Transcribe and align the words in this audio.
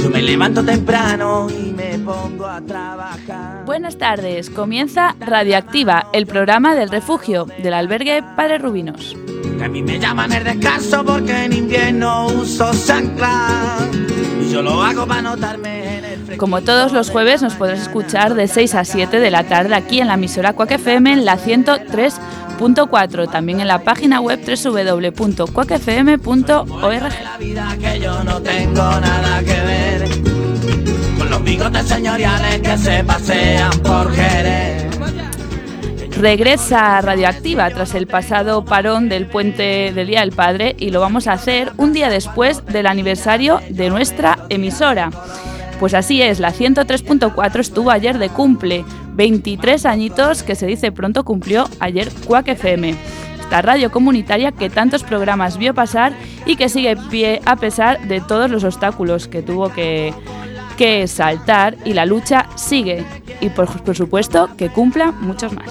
Yo 0.00 0.10
me 0.10 0.22
levanto 0.22 0.64
temprano 0.64 1.48
y 1.50 1.72
me 1.72 1.98
pongo 1.98 2.46
a 2.46 2.60
trabajar. 2.60 3.64
Buenas 3.66 3.98
tardes, 3.98 4.50
comienza 4.50 5.14
Radioactiva, 5.20 6.08
el 6.12 6.26
programa 6.26 6.74
del 6.74 6.90
refugio 6.90 7.46
del 7.62 7.74
albergue 7.74 8.22
Padre 8.36 8.58
Rubinos. 8.58 9.16
Que 9.58 9.64
a 9.64 9.68
mí 9.68 9.82
me 9.82 9.98
llaman 9.98 10.32
el 10.32 10.44
descanso 10.44 11.04
porque 11.04 11.44
en 11.44 11.52
invierno 11.52 12.28
uso 12.28 12.70
chancla. 12.86 13.76
Y 14.40 14.52
yo 14.52 14.62
lo 14.62 14.80
hago 14.82 15.04
para 15.04 15.22
notarme 15.22 15.98
en 15.98 16.04
el 16.04 16.36
Como 16.36 16.60
todos 16.62 16.92
los 16.92 17.10
jueves 17.10 17.42
nos 17.42 17.54
podrás 17.54 17.80
escuchar 17.80 18.34
de 18.34 18.46
6 18.46 18.76
a 18.76 18.84
7 18.84 19.18
de 19.18 19.30
la 19.32 19.42
tarde 19.42 19.74
aquí 19.74 20.00
en 20.00 20.06
la 20.06 20.14
emisora 20.14 20.52
Quack 20.52 20.70
FM 20.72 21.12
en 21.12 21.24
la 21.24 21.38
103.4, 21.38 23.30
también 23.30 23.60
en 23.60 23.66
la 23.66 23.82
página 23.82 24.20
web 24.20 24.38
www.quackfm.org. 24.46 27.22
la 27.24 27.38
vida 27.38 27.76
que 27.80 27.98
yo 27.98 28.22
no 28.22 28.40
tengo 28.40 29.00
nada 29.00 29.40
que 29.40 29.60
ver 29.60 30.08
con 31.18 31.30
los 31.30 31.42
bigotes 31.42 31.84
señoriales 31.86 32.60
que 32.60 32.78
se 32.78 33.02
pasean 33.02 33.72
por 33.82 34.14
Jerez. 34.14 34.87
Regresa 36.18 37.00
Radioactiva 37.00 37.70
tras 37.70 37.94
el 37.94 38.08
pasado 38.08 38.64
parón 38.64 39.08
del 39.08 39.26
puente 39.26 39.92
del 39.94 40.08
Día 40.08 40.20
del 40.20 40.32
Padre 40.32 40.74
y 40.76 40.90
lo 40.90 41.00
vamos 41.00 41.28
a 41.28 41.32
hacer 41.34 41.72
un 41.76 41.92
día 41.92 42.10
después 42.10 42.66
del 42.66 42.88
aniversario 42.88 43.60
de 43.70 43.88
nuestra 43.88 44.36
emisora. 44.48 45.10
Pues 45.78 45.94
así 45.94 46.20
es, 46.20 46.40
la 46.40 46.52
103.4 46.52 47.60
estuvo 47.60 47.92
ayer 47.92 48.18
de 48.18 48.30
cumple, 48.30 48.84
23 49.12 49.86
añitos 49.86 50.42
que 50.42 50.56
se 50.56 50.66
dice 50.66 50.90
pronto 50.90 51.24
cumplió 51.24 51.68
ayer 51.78 52.10
Quack 52.26 52.48
FM. 52.48 52.96
Esta 53.38 53.62
radio 53.62 53.92
comunitaria 53.92 54.50
que 54.50 54.70
tantos 54.70 55.04
programas 55.04 55.56
vio 55.56 55.72
pasar 55.72 56.14
y 56.44 56.56
que 56.56 56.68
sigue 56.68 56.96
pie 57.10 57.40
a 57.44 57.54
pesar 57.54 58.08
de 58.08 58.20
todos 58.20 58.50
los 58.50 58.64
obstáculos 58.64 59.28
que 59.28 59.42
tuvo 59.42 59.72
que, 59.72 60.12
que 60.78 61.08
saltar 61.08 61.76
y 61.84 61.92
la 61.92 62.06
lucha 62.06 62.46
sigue. 62.54 63.04
Y 63.40 63.50
por, 63.50 63.68
supuesto 63.94 64.48
que 64.56 64.70
cumpla 64.70 65.10
muchos 65.10 65.52
más. 65.52 65.66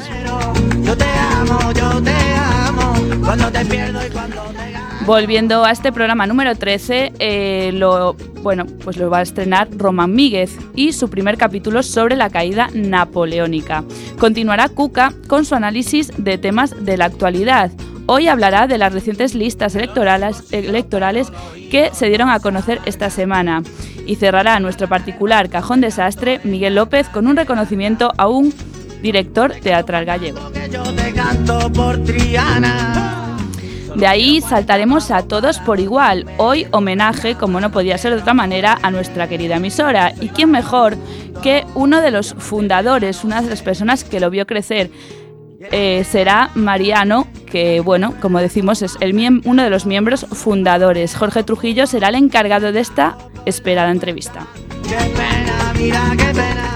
Volviendo 5.05 5.63
a 5.63 5.71
este 5.71 5.93
programa 5.93 6.27
número 6.27 6.53
13, 6.55 7.13
eh, 7.19 7.71
lo, 7.73 8.15
bueno, 8.43 8.65
pues 8.83 8.97
lo 8.97 9.09
va 9.09 9.19
a 9.19 9.21
estrenar 9.21 9.69
Román 9.71 10.13
Míguez 10.13 10.57
y 10.75 10.91
su 10.91 11.09
primer 11.09 11.37
capítulo 11.37 11.81
sobre 11.81 12.17
la 12.17 12.29
caída 12.29 12.69
napoleónica. 12.73 13.85
Continuará 14.19 14.67
Cuca 14.67 15.13
con 15.27 15.45
su 15.45 15.55
análisis 15.55 16.11
de 16.17 16.37
temas 16.37 16.83
de 16.83 16.97
la 16.97 17.05
actualidad. 17.05 17.71
Hoy 18.09 18.29
hablará 18.29 18.67
de 18.67 18.77
las 18.77 18.93
recientes 18.93 19.35
listas 19.35 19.75
electorales, 19.75 20.45
electorales 20.51 21.27
que 21.69 21.89
se 21.91 22.07
dieron 22.07 22.29
a 22.29 22.39
conocer 22.39 22.79
esta 22.85 23.09
semana. 23.09 23.63
Y 24.05 24.15
cerrará 24.15 24.61
nuestro 24.61 24.87
particular 24.87 25.49
cajón 25.49 25.81
desastre 25.81 26.39
Miguel 26.45 26.75
López 26.75 27.09
con 27.09 27.27
un 27.27 27.35
reconocimiento 27.35 28.13
a 28.17 28.29
un 28.29 28.53
director 29.01 29.51
teatral 29.61 30.05
gallego. 30.05 30.39
De 33.97 34.07
ahí 34.07 34.39
saltaremos 34.39 35.11
a 35.11 35.23
todos 35.23 35.59
por 35.59 35.81
igual. 35.81 36.25
Hoy 36.37 36.67
homenaje, 36.71 37.35
como 37.35 37.59
no 37.59 37.71
podía 37.71 37.97
ser 37.97 38.13
de 38.13 38.21
otra 38.21 38.33
manera, 38.33 38.77
a 38.83 38.89
nuestra 38.89 39.27
querida 39.27 39.57
emisora. 39.57 40.13
¿Y 40.21 40.29
quién 40.29 40.49
mejor 40.49 40.95
que 41.43 41.65
uno 41.75 41.99
de 41.99 42.11
los 42.11 42.35
fundadores, 42.35 43.25
una 43.25 43.41
de 43.41 43.49
las 43.49 43.61
personas 43.61 44.05
que 44.05 44.21
lo 44.21 44.29
vio 44.29 44.47
crecer? 44.47 44.91
Eh, 45.59 46.03
será 46.03 46.49
Mariano, 46.55 47.27
que 47.49 47.79
bueno, 47.79 48.13
como 48.21 48.39
decimos, 48.39 48.81
es 48.81 48.97
el 48.99 49.41
uno 49.45 49.63
de 49.63 49.69
los 49.69 49.85
miembros 49.85 50.25
fundadores. 50.31 51.15
Jorge 51.15 51.43
Trujillo 51.43 51.87
será 51.87 52.09
el 52.09 52.15
encargado 52.15 52.71
de 52.71 52.79
esta 52.79 53.17
esperada 53.45 53.91
entrevista. 53.91 54.45
Qué 54.83 54.95
pena, 54.95 55.73
mira 55.75 56.11
qué 56.17 56.25
pena. 56.25 56.67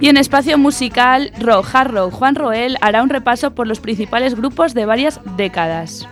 Y 0.00 0.08
en 0.08 0.16
espacio 0.16 0.58
musical, 0.58 1.32
rock, 1.38 1.66
hard 1.72 1.92
rock, 1.92 2.12
Juan 2.12 2.34
Roel 2.34 2.76
hará 2.80 3.02
un 3.02 3.08
repaso 3.08 3.54
por 3.54 3.66
los 3.66 3.80
principales 3.80 4.34
grupos 4.34 4.74
de 4.74 4.86
varias 4.86 5.20
décadas. 5.36 6.06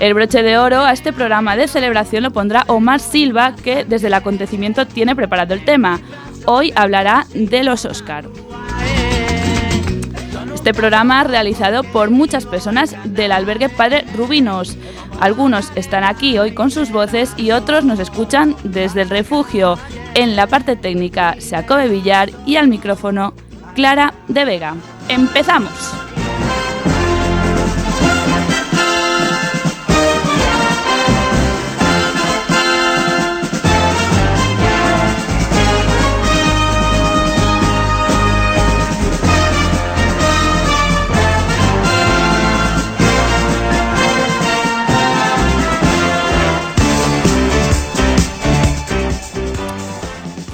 El 0.00 0.12
broche 0.12 0.42
de 0.42 0.58
oro 0.58 0.80
a 0.80 0.92
este 0.92 1.12
programa 1.12 1.56
de 1.56 1.68
celebración 1.68 2.22
lo 2.22 2.30
pondrá 2.30 2.64
Omar 2.66 3.00
Silva, 3.00 3.54
que 3.54 3.84
desde 3.84 4.08
el 4.08 4.14
acontecimiento 4.14 4.86
tiene 4.86 5.16
preparado 5.16 5.54
el 5.54 5.64
tema. 5.64 6.00
Hoy 6.46 6.72
hablará 6.74 7.26
de 7.34 7.64
los 7.64 7.84
Oscar. 7.84 8.26
Este 10.66 10.80
programa 10.80 11.22
realizado 11.22 11.84
por 11.84 12.10
muchas 12.10 12.44
personas 12.44 12.96
del 13.04 13.30
albergue 13.30 13.68
Padre 13.68 14.04
Rubinos. 14.16 14.76
Algunos 15.20 15.70
están 15.76 16.02
aquí 16.02 16.38
hoy 16.38 16.54
con 16.54 16.72
sus 16.72 16.90
voces 16.90 17.34
y 17.36 17.52
otros 17.52 17.84
nos 17.84 18.00
escuchan 18.00 18.56
desde 18.64 19.02
el 19.02 19.10
refugio. 19.10 19.78
En 20.16 20.34
la 20.34 20.48
parte 20.48 20.74
técnica, 20.74 21.36
Jacobe 21.38 21.86
Villar 21.86 22.30
y 22.46 22.56
al 22.56 22.66
micrófono, 22.66 23.32
Clara 23.76 24.12
de 24.26 24.44
Vega. 24.44 24.74
¡Empezamos! 25.08 26.05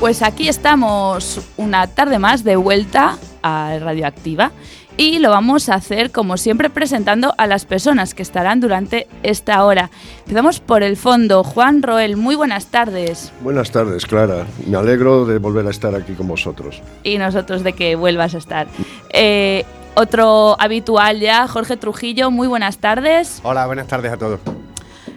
Pues 0.03 0.21
aquí 0.23 0.49
estamos 0.49 1.41
una 1.57 1.87
tarde 1.87 2.19
más 2.19 2.43
de 2.43 2.57
vuelta 2.57 3.19
a 3.41 3.79
Radioactiva 3.79 4.51
y 4.97 5.21
lo 5.21 5.31
vamos 5.31 5.69
a 5.69 5.75
hacer 5.75 6.11
como 6.11 6.39
siempre 6.39 6.71
presentando 6.71 7.33
a 7.39 7.47
las 7.47 7.67
personas 7.67 8.13
que 8.13 8.23
estarán 8.23 8.59
durante 8.59 9.07
esta 9.23 9.65
hora. 9.65 9.93
Empezamos 10.23 10.59
por 10.59 10.83
el 10.83 10.97
fondo. 10.97 11.45
Juan 11.45 11.85
Roel, 11.85 12.17
muy 12.17 12.35
buenas 12.35 12.67
tardes. 12.67 13.33
Buenas 13.43 13.71
tardes, 13.71 14.05
Clara. 14.05 14.45
Me 14.67 14.77
alegro 14.77 15.25
de 15.25 15.39
volver 15.39 15.69
a 15.69 15.71
estar 15.71 15.95
aquí 15.95 16.15
con 16.15 16.27
vosotros. 16.27 16.83
Y 17.05 17.19
nosotros 17.19 17.63
de 17.63 17.73
que 17.73 17.95
vuelvas 17.95 18.35
a 18.35 18.39
estar. 18.39 18.67
Eh, 19.11 19.65
otro 19.95 20.57
habitual 20.59 21.21
ya, 21.21 21.47
Jorge 21.47 21.77
Trujillo, 21.77 22.33
muy 22.33 22.49
buenas 22.49 22.79
tardes. 22.79 23.39
Hola, 23.45 23.67
buenas 23.67 23.87
tardes 23.87 24.11
a 24.11 24.17
todos. 24.17 24.41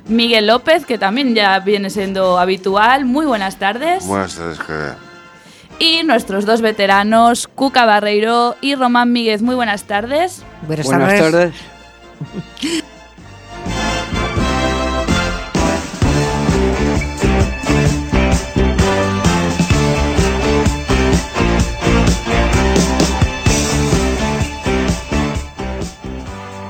Miguel 0.07 0.47
López, 0.47 0.85
que 0.85 0.97
también 0.97 1.33
ya 1.35 1.59
viene 1.59 1.89
siendo 1.89 2.37
habitual, 2.37 3.05
muy 3.05 3.25
buenas 3.25 3.57
tardes. 3.57 4.05
Buenas 4.05 4.35
tardes, 4.35 4.59
Javier. 4.59 4.93
Y 5.79 6.03
nuestros 6.03 6.45
dos 6.45 6.61
veteranos, 6.61 7.47
Cuca 7.47 7.85
Barreiro 7.85 8.55
y 8.61 8.75
Román 8.75 9.11
Míguez, 9.11 9.41
muy 9.41 9.55
buenas 9.55 9.83
tardes. 9.83 10.43
Buenas, 10.61 10.85
Buenas 10.85 11.19
tardes. 11.19 11.31
tardes. 11.31 12.83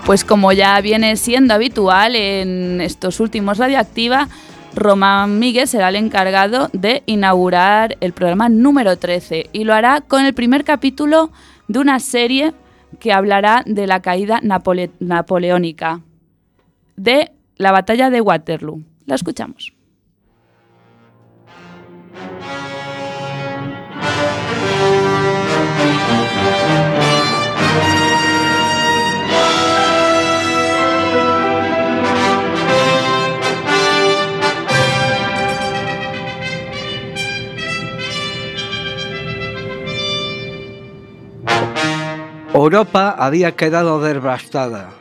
Pues 0.06 0.24
como 0.24 0.52
ya 0.52 0.80
viene 0.82 1.16
siendo 1.16 1.54
habitual 1.54 2.16
en 2.16 2.80
estos 2.80 3.20
últimos 3.20 3.58
Radioactiva, 3.58 4.28
Román 4.76 5.40
Míguez 5.40 5.72
será 5.72 5.90
el 5.90 5.96
encargado 5.96 6.70
de 6.74 7.02
inaugurar 7.08 7.98
el 8.02 8.14
programa 8.14 8.50
número 8.50 8.98
13 8.98 9.50
y 9.52 9.64
lo 9.64 9.74
hará 9.74 10.02
con 10.02 10.24
el 10.26 10.34
primer 10.34 10.64
capítulo 10.64 11.32
de 11.68 11.80
una 11.80 12.00
serie 12.00 12.54
que 13.00 13.14
hablará 13.14 13.64
de 13.66 13.88
la 13.88 14.02
caída 14.02 14.40
napole- 14.42 14.92
napoleónica, 15.00 16.02
de 16.98 17.32
la 17.58 17.72
batalla 17.72 18.10
de 18.10 18.22
Waterloo. 18.22 18.82
La 19.06 19.16
escuchamos. 19.16 19.74
Europa 42.56 43.14
había 43.20 43.54
quedado 43.54 44.00
devastada. 44.00 44.92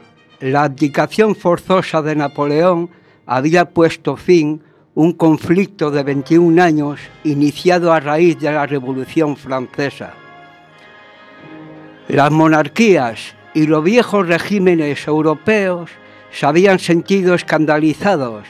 La 0.40 0.64
abdicación 0.64 1.36
forzosa 1.36 2.02
de 2.02 2.16
Napoleón 2.16 2.90
había 3.26 3.70
puesto 3.70 4.16
fin, 4.16 4.60
un 4.96 5.12
conflicto 5.12 5.92
de 5.92 6.02
21 6.02 6.60
años 6.60 6.98
iniciado 7.22 7.92
a 7.92 8.00
raíz 8.00 8.40
de 8.40 8.50
la 8.50 8.66
Revolución 8.66 9.36
Francesa. 9.36 10.14
Las 12.08 12.32
monarquías 12.32 13.36
y 13.54 13.68
los 13.68 13.84
viejos 13.84 14.26
regímenes 14.26 15.06
europeos 15.06 15.92
se 16.32 16.46
habían 16.46 16.80
sentido 16.80 17.36
escandalizados 17.36 18.48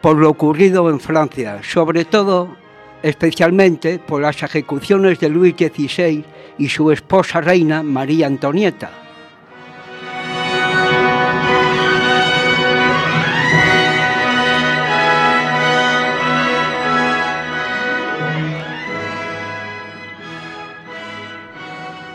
por 0.00 0.16
lo 0.16 0.30
ocurrido 0.30 0.88
en 0.88 1.00
Francia, 1.00 1.60
sobre 1.62 2.06
todo, 2.06 2.56
especialmente 3.02 3.98
por 3.98 4.22
las 4.22 4.42
ejecuciones 4.42 5.20
de 5.20 5.28
Luis 5.28 5.54
XVI 5.54 6.24
y 6.58 6.68
su 6.68 6.90
esposa 6.90 7.40
reina 7.40 7.82
María 7.82 8.26
Antonieta. 8.26 8.90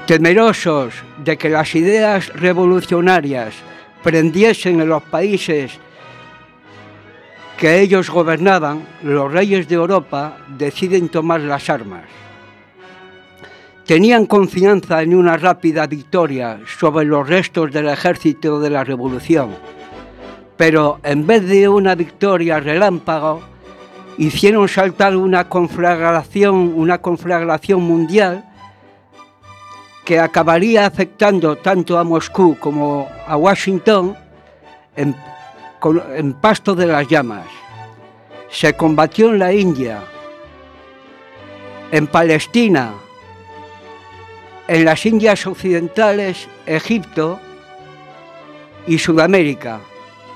Temerosos 0.06 0.96
de 1.24 1.38
que 1.38 1.50
las 1.50 1.76
ideas 1.76 2.30
revolucionarias 2.34 3.54
prendiesen 4.02 4.82
en 4.82 4.90
los 4.90 5.04
países 5.04 5.74
que 7.60 7.82
ellos 7.82 8.10
gobernaban, 8.10 8.88
los 9.04 9.32
reyes 9.32 9.68
de 9.68 9.76
Europa 9.76 10.38
deciden 10.48 11.10
tomar 11.10 11.42
las 11.42 11.70
armas. 11.70 12.06
Tenían 13.90 14.28
confianza 14.28 15.02
en 15.02 15.16
una 15.16 15.36
rápida 15.36 15.88
victoria 15.88 16.60
sobre 16.78 17.06
los 17.06 17.28
restos 17.28 17.72
del 17.72 17.90
ejército 17.90 18.60
de 18.60 18.70
la 18.70 18.84
revolución, 18.84 19.56
pero 20.56 21.00
en 21.02 21.26
vez 21.26 21.48
de 21.48 21.68
una 21.68 21.96
victoria 21.96 22.60
relámpago, 22.60 23.42
hicieron 24.20 24.70
saltar 24.70 25.16
una 25.16 25.50
conflagración, 25.50 26.72
una 26.76 27.00
conflagración 27.02 27.82
mundial 27.82 28.46
que 30.06 30.20
acabaría 30.20 30.86
afectando 30.86 31.56
tanto 31.56 31.98
a 31.98 32.04
Moscú 32.04 32.58
como 32.60 33.10
a 33.26 33.38
Washington 33.38 34.16
en, 34.96 35.16
en 36.16 36.34
pasto 36.34 36.76
de 36.76 36.86
las 36.86 37.08
llamas. 37.08 37.48
Se 38.52 38.72
combatió 38.76 39.32
en 39.32 39.40
la 39.40 39.52
India, 39.52 40.04
en 41.92 42.06
Palestina, 42.06 42.94
en 44.70 44.86
las 44.86 45.04
Indias 45.04 45.48
Occidentales, 45.48 46.48
Egipto 46.68 47.40
y 48.86 49.00
Sudamérica, 49.00 49.82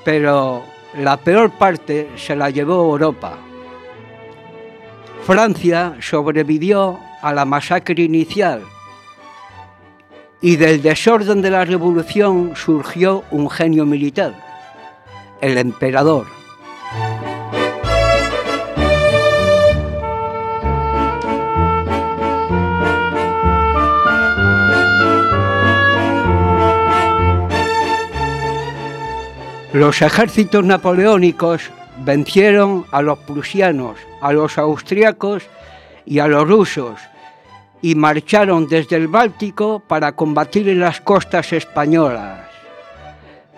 pero 0.03 0.63
la 0.97 1.17
peor 1.17 1.51
parte 1.51 2.09
se 2.15 2.35
la 2.35 2.49
llevó 2.49 2.81
Europa. 2.81 3.37
Francia 5.23 5.95
sobrevivió 6.01 6.99
a 7.21 7.31
la 7.31 7.45
masacre 7.45 8.01
inicial 8.01 8.63
y 10.41 10.55
del 10.55 10.81
desorden 10.81 11.43
de 11.43 11.51
la 11.51 11.63
revolución 11.63 12.53
surgió 12.55 13.23
un 13.29 13.51
genio 13.51 13.85
militar, 13.85 14.33
el 15.41 15.59
emperador. 15.59 16.25
Los 29.73 30.03
ejércitos 30.03 30.63
napoleónicos 30.63 31.71
vencieron 32.05 32.85
a 32.91 33.01
los 33.01 33.17
prusianos, 33.17 33.97
a 34.21 34.31
los 34.31 34.59
austriacos 34.59 35.43
y 36.05 36.19
a 36.19 36.27
los 36.27 36.47
rusos 36.47 36.99
y 37.81 37.95
marcharon 37.95 38.67
desde 38.67 38.95
el 38.95 39.07
Báltico 39.07 39.81
para 39.85 40.15
combatir 40.15 40.69
en 40.69 40.79
las 40.79 41.01
costas 41.01 41.51
españolas, 41.53 42.47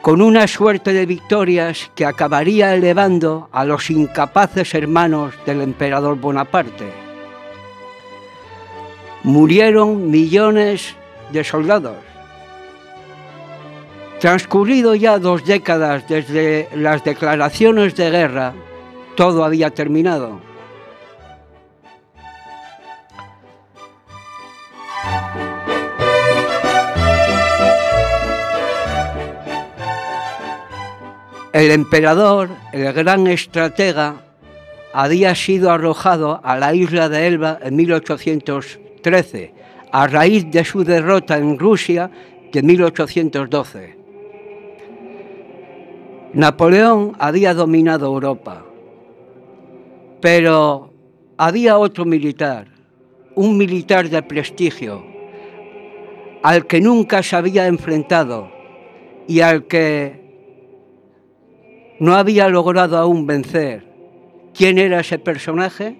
con 0.01 0.21
una 0.21 0.47
suerte 0.47 0.93
de 0.93 1.05
victorias 1.05 1.91
que 1.95 2.05
acabaría 2.05 2.73
elevando 2.73 3.49
a 3.51 3.65
los 3.65 3.91
incapaces 3.91 4.73
hermanos 4.73 5.35
del 5.45 5.61
emperador 5.61 6.17
Bonaparte. 6.17 6.91
Murieron 9.23 10.09
millones 10.09 10.95
de 11.33 11.43
soldados. 11.43 12.14
Transcurrido 14.19 14.95
ya 14.95 15.19
dos 15.19 15.45
décadas 15.45 16.07
desde 16.07 16.69
las 16.73 17.03
declaraciones 17.03 17.95
de 17.95 18.09
guerra, 18.09 18.53
todo 19.15 19.43
había 19.43 19.69
terminado. 19.71 20.39
El 31.51 31.71
emperador, 31.71 32.49
el 32.73 32.91
gran 32.93 33.27
estratega, 33.27 34.15
había 34.91 35.35
sido 35.35 35.71
arrojado 35.71 36.39
a 36.43 36.57
la 36.57 36.73
isla 36.73 37.09
de 37.09 37.27
Elba 37.27 37.59
en 37.61 37.75
1813, 37.75 39.53
a 39.91 40.07
raíz 40.07 40.49
de 40.51 40.65
su 40.65 40.83
derrota 40.83 41.37
en 41.37 41.59
Rusia 41.59 42.09
de 42.51 42.63
1812. 42.63 44.04
Napoleón 46.35 47.13
había 47.17 47.53
dominado 47.53 48.07
Europa, 48.07 48.65
pero 50.19 50.91
había 51.37 51.77
otro 51.77 52.03
militar, 52.03 52.67
un 53.35 53.55
militar 53.55 54.09
de 54.09 54.21
prestigio, 54.21 55.01
al 56.43 56.67
que 56.67 56.81
nunca 56.81 57.23
se 57.23 57.37
había 57.37 57.67
enfrentado 57.67 58.51
y 59.29 59.39
al 59.39 59.65
que 59.67 60.25
no 62.01 62.15
había 62.15 62.49
logrado 62.49 62.97
aún 62.97 63.25
vencer. 63.25 63.85
¿Quién 64.53 64.77
era 64.77 64.99
ese 64.99 65.17
personaje? 65.17 65.95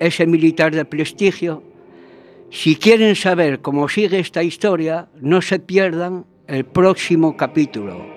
Ese 0.00 0.26
militar 0.26 0.74
de 0.74 0.84
prestigio. 0.84 1.62
Si 2.50 2.74
quieren 2.74 3.14
saber 3.14 3.60
cómo 3.60 3.88
sigue 3.88 4.18
esta 4.18 4.42
historia, 4.42 5.08
no 5.20 5.40
se 5.40 5.60
pierdan 5.60 6.26
el 6.48 6.64
próximo 6.64 7.36
capítulo. 7.36 8.11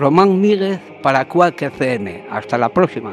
Román 0.00 0.40
Míguez 0.40 0.80
para 1.02 1.28
Cuac 1.28 1.60
FM. 1.60 2.24
Hasta 2.30 2.56
la 2.56 2.70
próxima. 2.70 3.12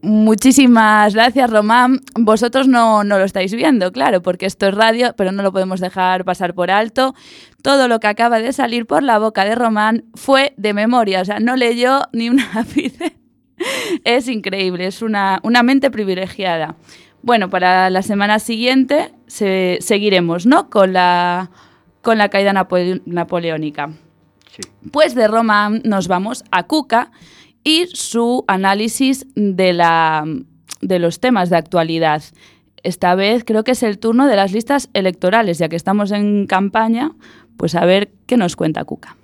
Muchísimas 0.00 1.14
gracias, 1.14 1.50
Román. 1.50 2.00
Vosotros 2.18 2.68
no, 2.68 3.04
no, 3.04 3.18
lo 3.18 3.24
estáis 3.24 3.52
viendo, 3.54 3.92
claro, 3.92 4.22
porque 4.22 4.46
esto 4.46 4.66
es 4.68 4.74
radio, 4.74 5.12
pero 5.14 5.30
no 5.30 5.42
lo 5.42 5.52
podemos 5.52 5.80
dejar 5.80 6.24
pasar 6.24 6.54
por 6.54 6.70
alto. 6.70 7.14
Todo 7.62 7.86
lo 7.86 8.00
que 8.00 8.06
acaba 8.06 8.38
de 8.38 8.54
salir 8.54 8.86
por 8.86 9.02
la 9.02 9.18
boca 9.18 9.44
de 9.44 9.54
Román 9.54 10.04
fue 10.14 10.54
de 10.56 10.72
memoria, 10.72 11.20
o 11.20 11.24
sea, 11.26 11.38
no 11.38 11.54
leyó 11.54 12.00
ni 12.14 12.30
un 12.30 12.40
ápice. 12.54 13.20
es 14.04 14.28
increíble, 14.28 14.86
es 14.86 15.02
una, 15.02 15.40
una, 15.42 15.62
mente 15.62 15.90
privilegiada. 15.90 16.76
Bueno, 17.22 17.50
para 17.50 17.90
la 17.90 18.02
semana 18.02 18.38
siguiente 18.38 19.12
se, 19.26 19.78
seguiremos, 19.80 20.46
¿no? 20.46 20.70
Con 20.70 20.92
la, 20.92 21.50
con 22.02 22.18
la 22.18 22.28
caída 22.28 22.52
napole, 22.52 23.02
napoleónica. 23.04 23.90
Sí. 24.50 24.62
Pues 24.90 25.14
de 25.14 25.28
Román 25.28 25.82
nos 25.84 26.08
vamos 26.08 26.44
a 26.50 26.62
Cuca 26.64 27.12
y 27.62 27.86
su 27.92 28.44
análisis 28.48 29.26
de, 29.34 29.72
la, 29.72 30.24
de 30.80 30.98
los 30.98 31.20
temas 31.20 31.50
de 31.50 31.56
actualidad. 31.56 32.22
Esta 32.82 33.14
vez 33.14 33.44
creo 33.44 33.64
que 33.64 33.72
es 33.72 33.82
el 33.82 33.98
turno 33.98 34.26
de 34.26 34.36
las 34.36 34.52
listas 34.52 34.88
electorales, 34.94 35.58
ya 35.58 35.68
que 35.68 35.76
estamos 35.76 36.12
en 36.12 36.46
campaña, 36.46 37.12
pues 37.58 37.74
a 37.74 37.84
ver 37.84 38.10
qué 38.26 38.38
nos 38.38 38.56
cuenta 38.56 38.84
Cuca. 38.84 39.16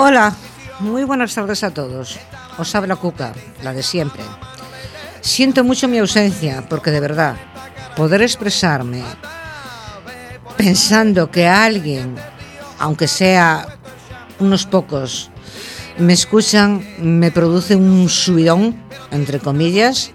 Hola, 0.00 0.32
muy 0.78 1.02
buenas 1.02 1.34
tardes 1.34 1.64
a 1.64 1.72
todos. 1.72 2.20
Os 2.56 2.74
habla 2.76 2.94
Cuca, 2.94 3.32
la 3.64 3.72
de 3.74 3.82
siempre. 3.82 4.22
Siento 5.20 5.64
mucho 5.64 5.88
mi 5.88 5.98
ausencia, 5.98 6.64
porque 6.68 6.92
de 6.92 7.00
verdad, 7.00 7.34
poder 7.96 8.22
expresarme 8.22 9.02
pensando 10.56 11.32
que 11.32 11.48
alguien, 11.48 12.14
aunque 12.78 13.08
sea 13.08 13.66
unos 14.38 14.66
pocos, 14.66 15.32
me 15.98 16.12
escuchan, 16.12 16.86
me 17.00 17.32
produce 17.32 17.74
un 17.74 18.08
subidón, 18.08 18.80
entre 19.10 19.40
comillas, 19.40 20.12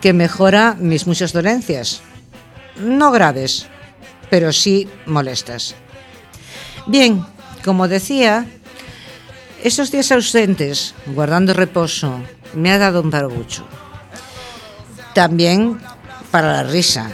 que 0.00 0.12
mejora 0.12 0.76
mis 0.78 1.08
muchas 1.08 1.32
dolencias. 1.32 2.00
No 2.78 3.10
graves, 3.10 3.66
pero 4.30 4.52
sí 4.52 4.88
molestas. 5.04 5.74
Bien, 6.86 7.26
como 7.64 7.88
decía, 7.88 8.46
esos 9.66 9.90
días 9.90 10.12
ausentes, 10.12 10.94
guardando 11.06 11.52
reposo, 11.52 12.20
me 12.54 12.70
ha 12.70 12.78
dado 12.78 13.02
un 13.02 13.10
parabucho. 13.10 13.66
También 15.12 15.80
para 16.30 16.52
la 16.52 16.62
risa. 16.62 17.10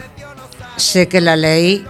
Sé 0.77 1.07
que 1.07 1.19
la 1.19 1.35
ley 1.35 1.83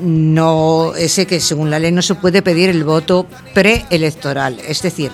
no, 0.00 0.92
sé 1.08 1.26
que 1.26 1.40
según 1.40 1.70
la 1.70 1.80
ley 1.80 1.90
no 1.90 2.02
se 2.02 2.14
puede 2.14 2.40
pedir 2.40 2.70
el 2.70 2.84
voto 2.84 3.26
preelectoral, 3.52 4.60
es 4.60 4.80
decir, 4.80 5.10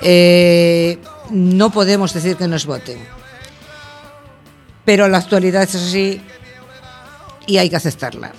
eh, 0.00 0.98
no 1.30 1.70
podemos 1.70 2.14
decir 2.14 2.36
que 2.36 2.48
nos 2.48 2.64
voten. 2.64 2.98
Pero 4.86 5.08
la 5.08 5.18
actualidad 5.18 5.64
es 5.64 5.74
así 5.74 6.22
y 7.46 7.58
hay 7.58 7.68
que 7.68 7.76
aceptarla. 7.76 8.32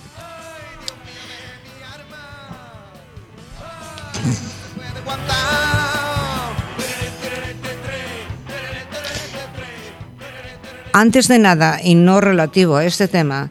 Antes 10.96 11.28
de 11.28 11.40
nada, 11.40 11.80
y 11.84 11.96
no 11.96 12.22
relativo 12.22 12.76
a 12.76 12.86
este 12.86 13.08
tema, 13.08 13.50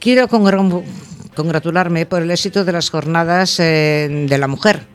quiero 0.00 0.26
congratularme 0.26 2.04
por 2.04 2.20
el 2.20 2.32
éxito 2.32 2.64
de 2.64 2.72
las 2.72 2.90
jornadas 2.90 3.60
eh, 3.60 4.26
de 4.28 4.38
la 4.38 4.48
mujer. 4.48 4.88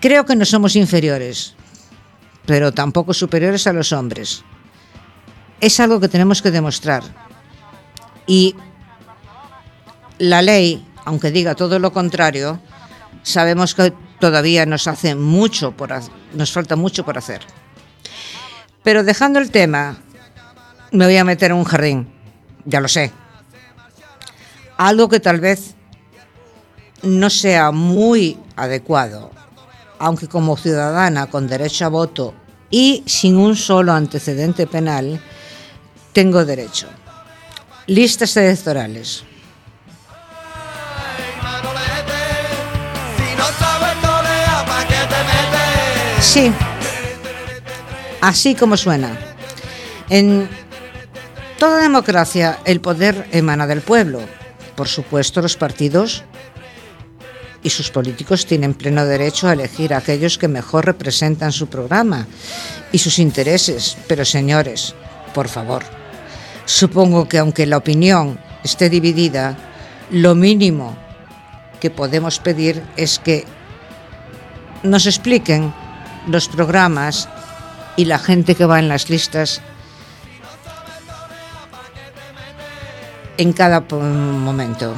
Creo 0.00 0.26
que 0.26 0.34
no 0.34 0.44
somos 0.44 0.74
inferiores, 0.74 1.54
pero 2.44 2.72
tampoco 2.72 3.14
superiores 3.14 3.68
a 3.68 3.72
los 3.72 3.92
hombres. 3.92 4.42
Es 5.60 5.78
algo 5.78 6.00
que 6.00 6.08
tenemos 6.08 6.42
que 6.42 6.50
demostrar. 6.50 7.04
Y 8.26 8.56
la 10.18 10.42
ley, 10.42 10.84
aunque 11.04 11.30
diga 11.30 11.54
todo 11.54 11.78
lo 11.78 11.92
contrario, 11.92 12.60
sabemos 13.22 13.76
que 13.76 13.92
todavía 14.18 14.66
nos 14.66 14.88
hace 14.88 15.14
mucho 15.14 15.70
por 15.70 15.92
nos 16.34 16.50
falta 16.50 16.74
mucho 16.74 17.04
por 17.04 17.16
hacer. 17.16 17.42
Pero 18.82 19.02
dejando 19.02 19.38
el 19.38 19.50
tema, 19.50 19.98
me 20.96 21.04
voy 21.04 21.16
a 21.18 21.24
meter 21.24 21.50
en 21.50 21.58
un 21.58 21.64
jardín, 21.64 22.08
ya 22.64 22.80
lo 22.80 22.88
sé. 22.88 23.12
Algo 24.78 25.08
que 25.10 25.20
tal 25.20 25.40
vez 25.40 25.74
no 27.02 27.28
sea 27.28 27.70
muy 27.70 28.38
adecuado, 28.56 29.30
aunque 29.98 30.26
como 30.26 30.56
ciudadana 30.56 31.26
con 31.26 31.48
derecho 31.48 31.84
a 31.84 31.88
voto 31.88 32.34
y 32.70 33.02
sin 33.06 33.36
un 33.36 33.56
solo 33.56 33.92
antecedente 33.92 34.66
penal, 34.66 35.20
tengo 36.14 36.46
derecho. 36.46 36.88
Listas 37.86 38.34
electorales. 38.38 39.22
Sí, 46.20 46.50
así 48.22 48.54
como 48.54 48.78
suena. 48.78 49.16
En 50.08 50.48
toda 51.58 51.80
democracia 51.80 52.58
el 52.64 52.80
poder 52.80 53.28
emana 53.32 53.66
del 53.66 53.80
pueblo. 53.80 54.20
Por 54.74 54.88
supuesto, 54.88 55.40
los 55.40 55.56
partidos 55.56 56.24
y 57.62 57.70
sus 57.70 57.90
políticos 57.90 58.46
tienen 58.46 58.74
pleno 58.74 59.04
derecho 59.04 59.48
a 59.48 59.54
elegir 59.54 59.94
a 59.94 59.98
aquellos 59.98 60.38
que 60.38 60.48
mejor 60.48 60.86
representan 60.86 61.52
su 61.52 61.66
programa 61.66 62.26
y 62.92 62.98
sus 62.98 63.18
intereses. 63.18 63.96
Pero 64.06 64.24
señores, 64.24 64.94
por 65.34 65.48
favor, 65.48 65.82
supongo 66.64 67.28
que 67.28 67.38
aunque 67.38 67.66
la 67.66 67.78
opinión 67.78 68.38
esté 68.62 68.90
dividida, 68.90 69.56
lo 70.10 70.34
mínimo 70.34 70.96
que 71.80 71.90
podemos 71.90 72.38
pedir 72.38 72.82
es 72.96 73.18
que 73.18 73.44
nos 74.82 75.06
expliquen 75.06 75.74
los 76.28 76.48
programas 76.48 77.28
y 77.96 78.04
la 78.04 78.18
gente 78.18 78.54
que 78.54 78.66
va 78.66 78.78
en 78.78 78.88
las 78.88 79.10
listas 79.10 79.60
en 83.38 83.52
cada 83.52 83.80
momento. 83.80 84.94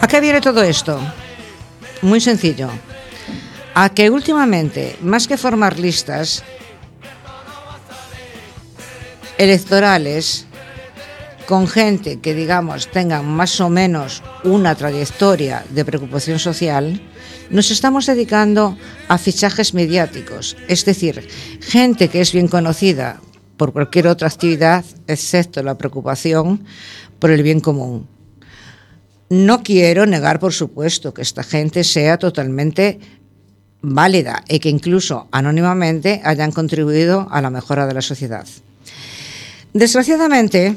¿A 0.00 0.10
qué 0.10 0.20
viene 0.20 0.40
todo 0.40 0.62
esto? 0.62 0.98
Muy 2.02 2.20
sencillo. 2.20 2.70
A 3.74 3.90
que 3.90 4.10
últimamente, 4.10 4.96
más 5.02 5.28
que 5.28 5.36
formar 5.36 5.78
listas 5.78 6.42
electorales, 9.36 10.47
con 11.48 11.66
gente 11.66 12.20
que, 12.20 12.34
digamos, 12.34 12.90
tengan 12.90 13.24
más 13.24 13.58
o 13.62 13.70
menos 13.70 14.22
una 14.44 14.74
trayectoria 14.74 15.64
de 15.70 15.82
preocupación 15.82 16.38
social, 16.38 17.00
nos 17.48 17.70
estamos 17.70 18.04
dedicando 18.04 18.76
a 19.08 19.16
fichajes 19.16 19.72
mediáticos, 19.72 20.58
es 20.68 20.84
decir, 20.84 21.26
gente 21.62 22.08
que 22.08 22.20
es 22.20 22.34
bien 22.34 22.48
conocida 22.48 23.22
por 23.56 23.72
cualquier 23.72 24.08
otra 24.08 24.28
actividad, 24.28 24.84
excepto 25.06 25.62
la 25.62 25.78
preocupación 25.78 26.66
por 27.18 27.30
el 27.30 27.42
bien 27.42 27.60
común. 27.60 28.06
No 29.30 29.62
quiero 29.62 30.04
negar, 30.04 30.40
por 30.40 30.52
supuesto, 30.52 31.14
que 31.14 31.22
esta 31.22 31.42
gente 31.42 31.82
sea 31.82 32.18
totalmente 32.18 33.00
válida 33.80 34.44
y 34.50 34.58
que 34.58 34.68
incluso 34.68 35.28
anónimamente 35.32 36.20
hayan 36.24 36.52
contribuido 36.52 37.26
a 37.30 37.40
la 37.40 37.48
mejora 37.48 37.86
de 37.86 37.94
la 37.94 38.02
sociedad. 38.02 38.46
Desgraciadamente, 39.72 40.76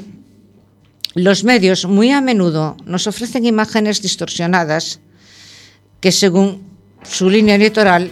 los 1.14 1.44
medios 1.44 1.84
muy 1.84 2.10
a 2.10 2.20
menudo 2.20 2.76
nos 2.84 3.06
ofrecen 3.06 3.44
imágenes 3.44 4.00
distorsionadas 4.00 5.00
que 6.00 6.12
según 6.12 6.62
su 7.02 7.28
línea 7.28 7.54
electoral 7.54 8.10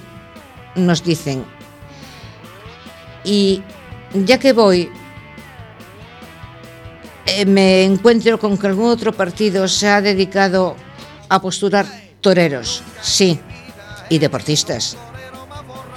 nos 0.75 1.03
dicen. 1.03 1.45
Y 3.25 3.63
ya 4.15 4.39
que 4.39 4.53
voy, 4.53 4.91
eh, 7.27 7.47
me 7.47 7.85
encuentro 7.85 8.39
con 8.39 8.57
que 8.59 8.67
algún 8.67 8.89
otro 8.89 9.13
partido 9.13 9.67
se 9.69 9.89
ha 9.89 10.01
dedicado 10.01 10.77
a 11.29 11.41
postular 11.41 11.87
toreros, 12.21 12.83
sí, 13.03 13.39
y 14.09 14.19
deportistas 14.19 14.97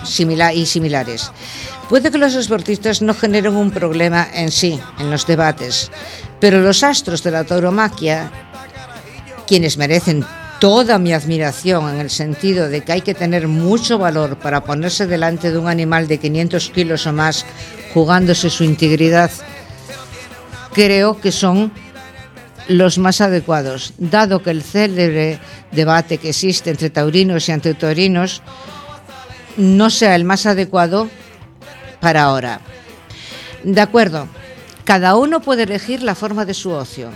y 0.03 0.65
similares. 0.65 1.31
Puede 1.89 2.11
que 2.11 2.17
los 2.17 2.33
deportistas 2.33 3.01
no 3.01 3.13
generen 3.13 3.55
un 3.55 3.71
problema 3.71 4.27
en 4.33 4.51
sí, 4.51 4.79
en 4.99 5.11
los 5.11 5.25
debates, 5.25 5.91
pero 6.43 6.59
los 6.59 6.83
astros 6.83 7.23
de 7.23 7.31
la 7.31 7.45
tauromaquia, 7.45 8.29
quienes 9.47 9.77
merecen 9.77 10.25
toda 10.59 10.99
mi 10.99 11.13
admiración 11.13 11.87
en 11.87 12.01
el 12.01 12.09
sentido 12.09 12.67
de 12.67 12.81
que 12.81 12.91
hay 12.91 12.99
que 12.99 13.13
tener 13.13 13.47
mucho 13.47 13.97
valor 13.97 14.37
para 14.37 14.61
ponerse 14.61 15.07
delante 15.07 15.51
de 15.51 15.57
un 15.57 15.69
animal 15.69 16.05
de 16.09 16.17
500 16.17 16.69
kilos 16.71 17.07
o 17.07 17.13
más 17.13 17.45
jugándose 17.93 18.49
su 18.49 18.65
integridad, 18.65 19.31
creo 20.73 21.17
que 21.17 21.31
son 21.31 21.71
los 22.67 22.97
más 22.97 23.21
adecuados, 23.21 23.93
dado 23.97 24.43
que 24.43 24.49
el 24.51 24.63
célebre 24.63 25.39
debate 25.71 26.17
que 26.17 26.31
existe 26.31 26.71
entre 26.71 26.89
taurinos 26.89 27.47
y 27.47 27.53
antitaurinos 27.53 28.41
no 29.55 29.89
sea 29.89 30.13
el 30.13 30.25
más 30.25 30.45
adecuado 30.45 31.07
para 32.01 32.23
ahora. 32.23 32.59
De 33.63 33.79
acuerdo, 33.79 34.27
cada 34.83 35.15
uno 35.15 35.39
puede 35.41 35.63
elegir 35.63 36.03
la 36.03 36.15
forma 36.15 36.45
de 36.45 36.53
su 36.53 36.71
ocio. 36.71 37.09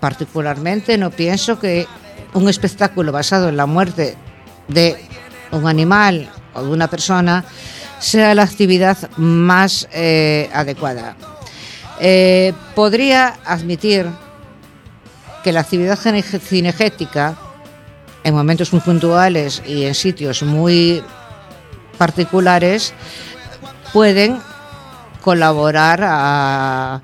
Particularmente 0.00 0.98
no 0.98 1.10
pienso 1.10 1.58
que 1.58 1.86
un 2.34 2.48
espectáculo 2.48 3.12
basado 3.12 3.48
en 3.48 3.56
la 3.56 3.66
muerte 3.66 4.16
de 4.68 4.96
un 5.52 5.66
animal 5.66 6.28
o 6.54 6.62
de 6.62 6.70
una 6.70 6.88
persona 6.88 7.44
sea 7.98 8.34
la 8.34 8.42
actividad 8.42 9.10
más 9.16 9.88
eh, 9.92 10.50
adecuada. 10.52 11.16
Eh, 11.98 12.52
podría 12.74 13.38
admitir 13.44 14.06
que 15.42 15.52
la 15.52 15.60
actividad 15.60 15.98
cinegética, 15.98 17.36
en 18.22 18.34
momentos 18.34 18.72
muy 18.72 18.82
puntuales 18.82 19.62
y 19.66 19.84
en 19.84 19.94
sitios 19.94 20.42
muy 20.42 21.02
particulares, 21.96 22.92
pueden 23.92 24.40
colaborar 25.26 26.04
a, 26.04 27.02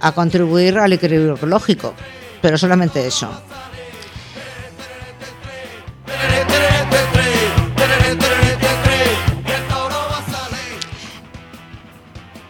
a 0.00 0.12
contribuir 0.12 0.78
al 0.78 0.92
equilibrio 0.92 1.34
ecológico, 1.34 1.92
pero 2.40 2.56
solamente 2.56 3.04
eso. 3.04 3.28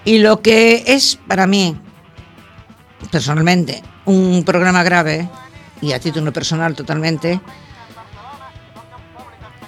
Y 0.04 0.18
lo 0.18 0.42
que 0.42 0.84
es 0.86 1.18
para 1.26 1.46
mí, 1.46 1.74
personalmente, 3.10 3.82
un 4.04 4.44
programa 4.44 4.82
grave, 4.82 5.26
y 5.80 5.92
a 5.92 6.00
título 6.00 6.34
personal 6.34 6.74
totalmente, 6.74 7.40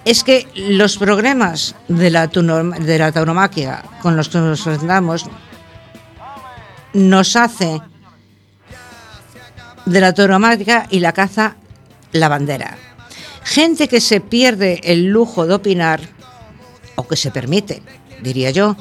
es 0.04 0.22
que 0.24 0.46
los 0.54 0.98
problemas 0.98 1.74
de 1.88 2.10
la, 2.10 2.28
tuno- 2.28 2.70
de 2.70 2.98
la 2.98 3.12
tauromaquia 3.12 3.82
con 4.02 4.16
los 4.16 4.28
que 4.28 4.38
nos 4.38 4.66
enfrentamos 4.66 5.26
nos 6.92 7.36
hace 7.36 7.80
de 9.86 10.00
la 10.00 10.12
tauromaquia 10.12 10.86
y 10.90 11.00
la 11.00 11.12
caza 11.12 11.56
la 12.12 12.28
bandera. 12.28 12.76
Gente 13.42 13.88
que 13.88 14.00
se 14.00 14.20
pierde 14.20 14.80
el 14.84 15.06
lujo 15.06 15.46
de 15.46 15.54
opinar, 15.54 16.00
o 16.96 17.06
que 17.06 17.16
se 17.16 17.30
permite, 17.30 17.82
diría 18.22 18.50
yo, 18.50 18.76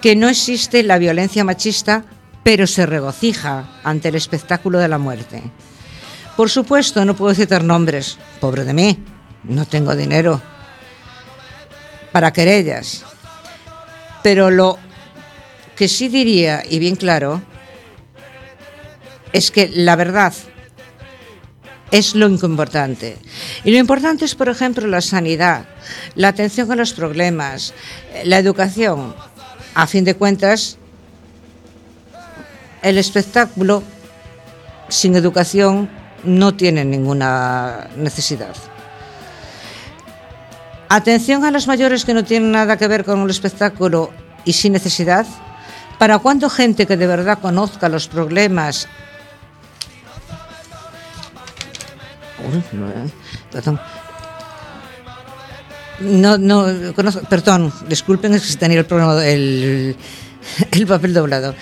que 0.00 0.16
no 0.16 0.28
existe 0.28 0.82
la 0.82 0.98
violencia 0.98 1.44
machista, 1.44 2.04
pero 2.42 2.66
se 2.66 2.86
regocija 2.86 3.80
ante 3.84 4.08
el 4.08 4.14
espectáculo 4.14 4.78
de 4.78 4.88
la 4.88 4.98
muerte. 4.98 5.42
Por 6.36 6.50
supuesto, 6.50 7.04
no 7.04 7.14
puedo 7.14 7.34
citar 7.34 7.62
nombres, 7.62 8.18
pobre 8.40 8.64
de 8.64 8.72
mí, 8.74 8.98
no 9.48 9.66
tengo 9.66 9.94
dinero 9.94 10.40
para 12.12 12.32
querellas. 12.32 13.04
Pero 14.22 14.50
lo 14.50 14.78
que 15.76 15.88
sí 15.88 16.08
diría, 16.08 16.62
y 16.68 16.78
bien 16.78 16.96
claro, 16.96 17.42
es 19.32 19.50
que 19.50 19.68
la 19.68 19.96
verdad 19.96 20.32
es 21.90 22.14
lo 22.14 22.26
importante. 22.26 23.18
Y 23.64 23.70
lo 23.70 23.78
importante 23.78 24.24
es, 24.24 24.34
por 24.34 24.48
ejemplo, 24.48 24.86
la 24.86 25.00
sanidad, 25.00 25.66
la 26.14 26.28
atención 26.28 26.72
a 26.72 26.76
los 26.76 26.92
problemas, 26.92 27.74
la 28.24 28.38
educación. 28.38 29.14
A 29.74 29.86
fin 29.86 30.04
de 30.04 30.14
cuentas, 30.14 30.78
el 32.82 32.98
espectáculo 32.98 33.82
sin 34.88 35.16
educación 35.16 35.90
no 36.24 36.54
tiene 36.54 36.84
ninguna 36.84 37.88
necesidad. 37.96 38.54
Atención 40.88 41.44
a 41.44 41.50
los 41.50 41.66
mayores 41.66 42.04
que 42.04 42.14
no 42.14 42.24
tienen 42.24 42.52
nada 42.52 42.76
que 42.76 42.86
ver 42.86 43.04
con 43.04 43.22
el 43.22 43.30
espectáculo 43.30 44.10
y 44.44 44.52
sin 44.52 44.72
necesidad. 44.72 45.26
¿Para 45.98 46.18
cuándo 46.18 46.48
gente 46.48 46.86
que 46.86 46.96
de 46.96 47.06
verdad 47.06 47.38
conozca 47.40 47.88
los 47.88 48.06
problemas? 48.06 48.88
No, 52.72 52.88
eh, 52.88 53.10
perdón. 53.50 53.80
No, 55.98 56.36
no, 56.36 56.94
conozco, 56.94 57.22
perdón, 57.22 57.72
disculpen, 57.88 58.34
es 58.34 58.46
que 58.46 58.56
tenía 58.58 58.78
el, 58.78 58.84
programa, 58.84 59.26
el, 59.26 59.96
el 60.70 60.86
papel 60.86 61.14
doblado. 61.14 61.54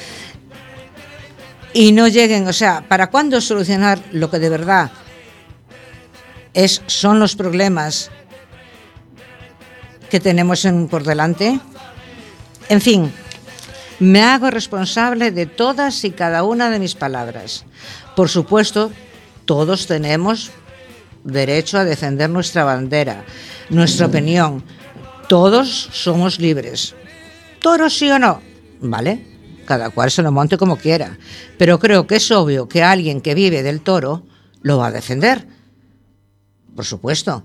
Y 1.73 1.93
no 1.93 2.09
lleguen, 2.09 2.47
o 2.49 2.52
sea, 2.52 2.85
¿para 2.87 3.11
cuándo 3.11 3.40
solucionar 3.40 4.00
lo 4.12 4.31
que 4.31 4.38
de 4.38 4.49
verdad 4.49 4.90
es, 6.52 6.83
son 6.87 7.19
los 7.19 7.37
problemas 7.37 8.11
que 10.11 10.20
tenemos 10.20 10.64
en- 10.64 10.88
por 10.88 11.04
delante? 11.04 11.58
En 12.68 12.80
fin, 12.80 13.12
me 14.00 14.23
hago 14.23 14.50
responsable 14.50 15.30
de 15.30 15.46
todas 15.46 16.04
y 16.04 16.11
cada 16.11 16.42
una 16.44 16.70
de 16.70 16.78
mis 16.78 16.94
palabras. 16.94 17.64
Por 18.16 18.28
supuesto, 18.28 18.90
todos 19.44 19.87
tenemos 19.87 20.50
derecho 21.25 21.78
a 21.78 21.84
defender 21.84 22.30
nuestra 22.30 22.64
bandera, 22.64 23.25
nuestra 23.70 24.06
opinión. 24.06 24.62
Todos 25.28 25.88
somos 25.92 26.38
libres. 26.38 26.94
Toros 27.61 27.96
sí 27.96 28.11
o 28.11 28.18
no, 28.18 28.40
¿vale? 28.80 29.25
Cada 29.64 29.88
cual 29.90 30.11
se 30.11 30.20
lo 30.23 30.30
monte 30.32 30.58
como 30.58 30.76
quiera. 30.76 31.16
Pero 31.56 31.78
creo 31.78 32.06
que 32.06 32.16
es 32.16 32.30
obvio 32.30 32.68
que 32.68 32.82
alguien 32.82 33.20
que 33.23 33.34
vive 33.34 33.62
del 33.62 33.80
toro 33.80 34.26
lo 34.61 34.78
va 34.78 34.88
a 34.88 34.92
defender. 34.92 35.46
Por 36.76 36.84
supuesto. 36.84 37.42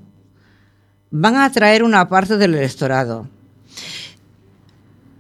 Van 1.12 1.36
a 1.36 1.46
atraer 1.46 1.82
una 1.84 2.08
parte 2.08 2.38
del 2.38 2.54
electorado. 2.54 3.28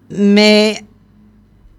Me 0.10 0.86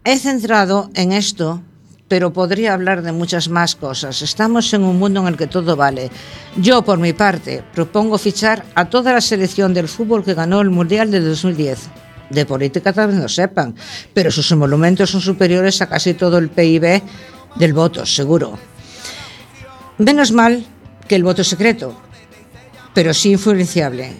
he 0.04 0.18
centrado 0.18 0.90
en 0.94 1.12
esto, 1.12 1.62
pero 2.08 2.32
podría 2.32 2.74
hablar 2.74 3.02
de 3.02 3.12
muchas 3.12 3.48
más 3.48 3.76
cosas. 3.76 4.20
Estamos 4.22 4.74
en 4.74 4.82
un 4.82 4.98
mundo 4.98 5.20
en 5.20 5.28
el 5.28 5.36
que 5.36 5.46
todo 5.46 5.76
vale. 5.76 6.10
Yo, 6.56 6.82
por 6.82 6.98
mi 6.98 7.12
parte, 7.12 7.62
propongo 7.72 8.18
fichar 8.18 8.64
a 8.74 8.86
toda 8.86 9.12
la 9.12 9.20
selección 9.20 9.72
del 9.72 9.86
fútbol 9.86 10.24
que 10.24 10.34
ganó 10.34 10.60
el 10.60 10.70
Mundial 10.70 11.12
de 11.12 11.20
2010. 11.20 11.78
De 12.30 12.46
política 12.46 12.92
tal 12.92 13.08
vez 13.08 13.16
no 13.16 13.28
sepan, 13.28 13.76
pero 14.12 14.32
sus 14.32 14.50
emolumentos 14.50 15.10
son 15.10 15.20
superiores 15.20 15.80
a 15.82 15.88
casi 15.88 16.14
todo 16.14 16.38
el 16.38 16.48
PIB 16.48 17.00
del 17.54 17.72
voto, 17.72 18.04
seguro. 18.04 18.58
Menos 19.98 20.32
mal 20.32 20.64
que 21.06 21.14
el 21.14 21.22
voto 21.22 21.44
secreto, 21.44 21.94
pero 22.94 23.14
sí 23.14 23.32
influenciable. 23.32 24.12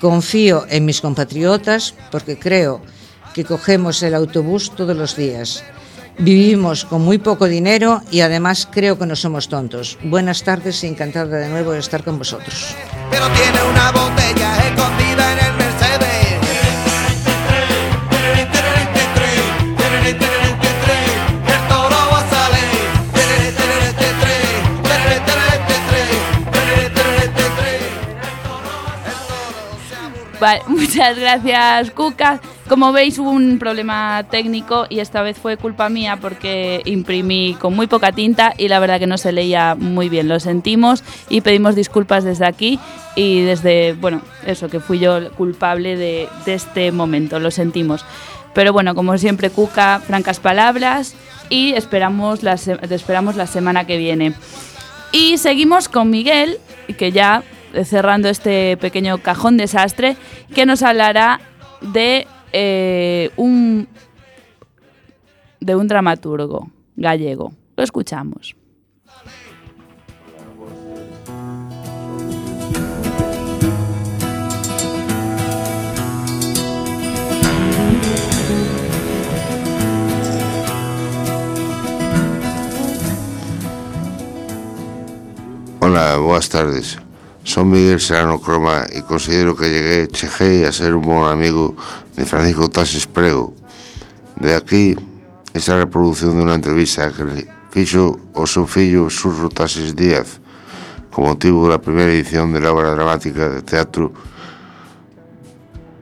Confío 0.00 0.66
en 0.68 0.84
mis 0.84 1.00
compatriotas 1.00 1.94
porque 2.10 2.38
creo 2.38 2.82
que 3.34 3.44
cogemos 3.44 4.02
el 4.02 4.14
autobús 4.14 4.72
todos 4.74 4.96
los 4.96 5.16
días. 5.16 5.62
Vivimos 6.18 6.86
con 6.86 7.02
muy 7.02 7.18
poco 7.18 7.46
dinero 7.46 8.00
y 8.10 8.20
además 8.20 8.66
creo 8.70 8.98
que 8.98 9.04
no 9.04 9.16
somos 9.16 9.48
tontos. 9.48 9.98
Buenas 10.02 10.42
tardes 10.42 10.82
y 10.82 10.86
encantada 10.86 11.36
de 11.36 11.48
nuevo 11.48 11.72
de 11.72 11.80
estar 11.80 12.02
con 12.02 12.18
vosotros. 12.18 12.74
pero 13.10 13.28
tiene 13.30 13.62
una 13.70 13.92
botella 13.92 14.66
escondida 14.66 15.32
en 15.32 15.38
el 15.38 15.65
Vale, 30.40 30.62
muchas 30.68 31.18
gracias, 31.18 31.90
Cuca. 31.92 32.40
Como 32.68 32.92
veis, 32.92 33.18
hubo 33.18 33.30
un 33.30 33.58
problema 33.58 34.24
técnico 34.30 34.86
y 34.88 34.98
esta 34.98 35.22
vez 35.22 35.38
fue 35.38 35.56
culpa 35.56 35.88
mía 35.88 36.18
porque 36.20 36.82
imprimí 36.84 37.54
con 37.60 37.74
muy 37.76 37.86
poca 37.86 38.12
tinta 38.12 38.54
y 38.58 38.68
la 38.68 38.80
verdad 38.80 38.98
que 38.98 39.06
no 39.06 39.18
se 39.18 39.32
leía 39.32 39.76
muy 39.76 40.08
bien. 40.08 40.28
Lo 40.28 40.40
sentimos 40.40 41.04
y 41.28 41.42
pedimos 41.42 41.76
disculpas 41.76 42.24
desde 42.24 42.44
aquí 42.44 42.80
y 43.14 43.42
desde, 43.42 43.92
bueno, 43.94 44.20
eso, 44.44 44.68
que 44.68 44.80
fui 44.80 44.98
yo 44.98 45.30
culpable 45.32 45.96
de, 45.96 46.28
de 46.44 46.54
este 46.54 46.90
momento. 46.90 47.38
Lo 47.38 47.50
sentimos. 47.50 48.04
Pero 48.52 48.72
bueno, 48.72 48.94
como 48.94 49.16
siempre, 49.18 49.50
Cuca, 49.50 50.00
francas 50.04 50.40
palabras 50.40 51.14
y 51.50 51.74
esperamos 51.74 52.42
la, 52.42 52.54
esperamos 52.54 53.36
la 53.36 53.46
semana 53.46 53.86
que 53.86 53.98
viene. 53.98 54.32
Y 55.12 55.38
seguimos 55.38 55.88
con 55.88 56.10
Miguel, 56.10 56.58
que 56.98 57.12
ya 57.12 57.42
cerrando 57.84 58.28
este 58.28 58.76
pequeño 58.76 59.18
cajón 59.18 59.56
desastre, 59.56 60.16
que 60.54 60.66
nos 60.66 60.82
hablará 60.82 61.40
de 61.80 62.26
eh, 62.52 63.30
un 63.36 63.88
de 65.60 65.74
un 65.74 65.88
dramaturgo 65.88 66.70
gallego. 66.96 67.52
Lo 67.76 67.82
escuchamos. 67.82 68.54
Hola, 85.80 86.16
boas 86.16 86.48
tardes. 86.48 86.98
Son 87.46 87.70
Miguel 87.70 88.00
Serrano 88.00 88.40
Croma 88.40 88.90
e 88.90 89.06
considero 89.06 89.54
que 89.54 89.70
lleguei, 89.70 90.10
cheguei 90.10 90.66
a 90.66 90.74
ser 90.74 90.98
un 90.98 91.06
bon 91.06 91.30
amigo 91.30 91.78
de 92.18 92.26
Francisco 92.26 92.66
Tases 92.66 93.06
Prego. 93.06 93.54
De 94.34 94.50
aquí, 94.52 94.98
esta 95.54 95.78
reproducción 95.78 96.34
de 96.34 96.42
unha 96.42 96.58
entrevista 96.58 97.06
que 97.14 97.22
le 97.22 97.46
fixo 97.70 98.18
o 98.34 98.50
seu 98.50 98.66
fillo 98.66 99.06
Surro 99.06 99.46
Tases 99.46 99.94
Díaz 99.94 100.42
con 101.14 101.30
motivo 101.30 101.70
da 101.70 101.78
primeira 101.78 102.10
edición 102.10 102.50
de 102.50 102.58
la 102.58 102.74
obra 102.74 102.90
dramática 102.98 103.46
de 103.46 103.62
teatro 103.62 104.10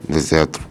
de 0.09 0.25
teatro. 0.25 0.65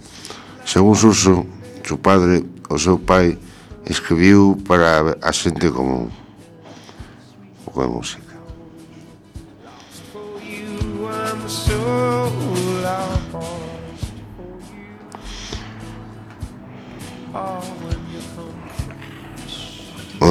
Según 0.66 0.98
Surso, 0.98 1.46
seu 1.86 2.02
padre, 2.02 2.50
o 2.66 2.82
seu 2.82 2.98
pai, 2.98 3.38
escribiu 3.86 4.58
para 4.66 5.22
a 5.22 5.30
xente 5.30 5.70
común. 5.70 6.10
Pouca 7.62 7.86
música. 7.86 8.23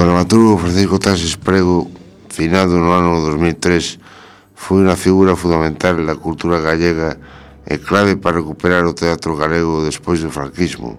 O 0.02 0.04
dramaturgo 0.04 0.58
Francisco 0.58 0.98
Tases 0.98 1.36
Prego, 1.36 1.88
finado 2.28 2.74
no 2.74 2.90
ano 2.90 3.22
2003, 3.22 4.02
foi 4.50 4.82
unha 4.82 4.98
figura 4.98 5.38
fundamental 5.38 5.94
da 6.02 6.18
cultura 6.18 6.58
gallega 6.58 7.22
e 7.62 7.78
clave 7.78 8.18
para 8.18 8.42
recuperar 8.42 8.82
o 8.82 8.98
teatro 8.98 9.38
galego 9.38 9.86
despois 9.86 10.18
do 10.18 10.34
franquismo. 10.34 10.98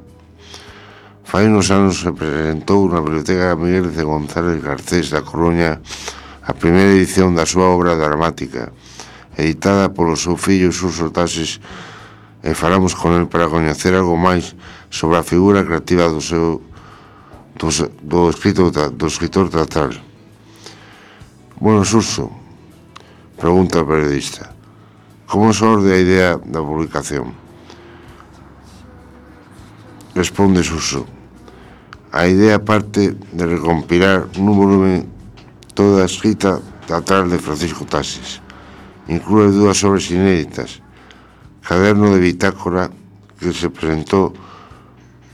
Fai 1.27 1.51
unos 1.51 1.67
anos 1.67 1.99
se 1.99 2.15
presentou 2.15 2.87
na 2.87 3.03
Biblioteca 3.03 3.59
Miguel 3.59 3.91
de 3.91 4.07
González 4.07 4.63
Garcés 4.63 5.11
da 5.11 5.19
Coruña 5.19 5.83
a 6.39 6.55
primeira 6.55 6.95
edición 6.95 7.35
da 7.35 7.43
súa 7.43 7.75
obra 7.75 7.99
dramática, 7.99 8.71
editada 9.35 9.91
polo 9.91 10.15
seu 10.15 10.39
fillo 10.39 10.71
Suso 10.71 11.11
Tases, 11.11 11.59
e 12.39 12.55
falamos 12.55 12.95
con 12.95 13.19
el 13.19 13.27
para 13.27 13.51
coñecer 13.51 13.99
algo 13.99 14.15
máis 14.15 14.55
sobre 14.87 15.19
a 15.19 15.27
figura 15.27 15.67
creativa 15.67 16.07
do 16.07 16.23
seu 16.23 16.63
do, 17.55 17.69
do 18.01 18.29
escrito 18.29 18.71
do 18.71 19.07
escritor 19.07 19.49
teatral. 19.49 19.93
Bueno, 21.59 21.85
Suso, 21.85 22.29
pregunta 23.37 23.81
o 23.81 23.87
periodista, 23.87 24.53
como 25.27 25.53
sorde 25.53 25.93
a 25.93 25.99
idea 25.99 26.37
da 26.37 26.61
publicación? 26.61 27.33
Responde 30.15 30.63
Suso, 30.63 31.05
a 32.11 32.27
idea 32.27 32.59
parte 32.59 33.15
de 33.15 33.45
recompilar 33.45 34.29
nun 34.37 34.57
volumen 34.57 35.09
toda 35.73 36.03
a 36.03 36.09
escrita 36.09 36.61
teatral 36.85 37.29
de 37.29 37.41
Francisco 37.41 37.85
Tassis. 37.85 38.41
Inclúe 39.09 39.51
dúas 39.51 39.81
obras 39.83 40.09
inéditas, 40.11 40.81
Caderno 41.63 42.13
de 42.13 42.19
Bitácora, 42.19 42.91
que 43.39 43.51
se 43.53 43.69
presentou 43.69 44.35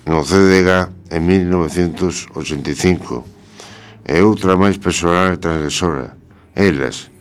no 0.05 0.23
CDG 0.23 0.98
en 1.09 1.25
1985 1.25 3.25
e 4.05 4.21
outra 4.21 4.57
máis 4.57 4.77
personal 4.77 5.33
e 5.33 5.37
transgresora, 5.37 6.15
Elas, 6.55 7.11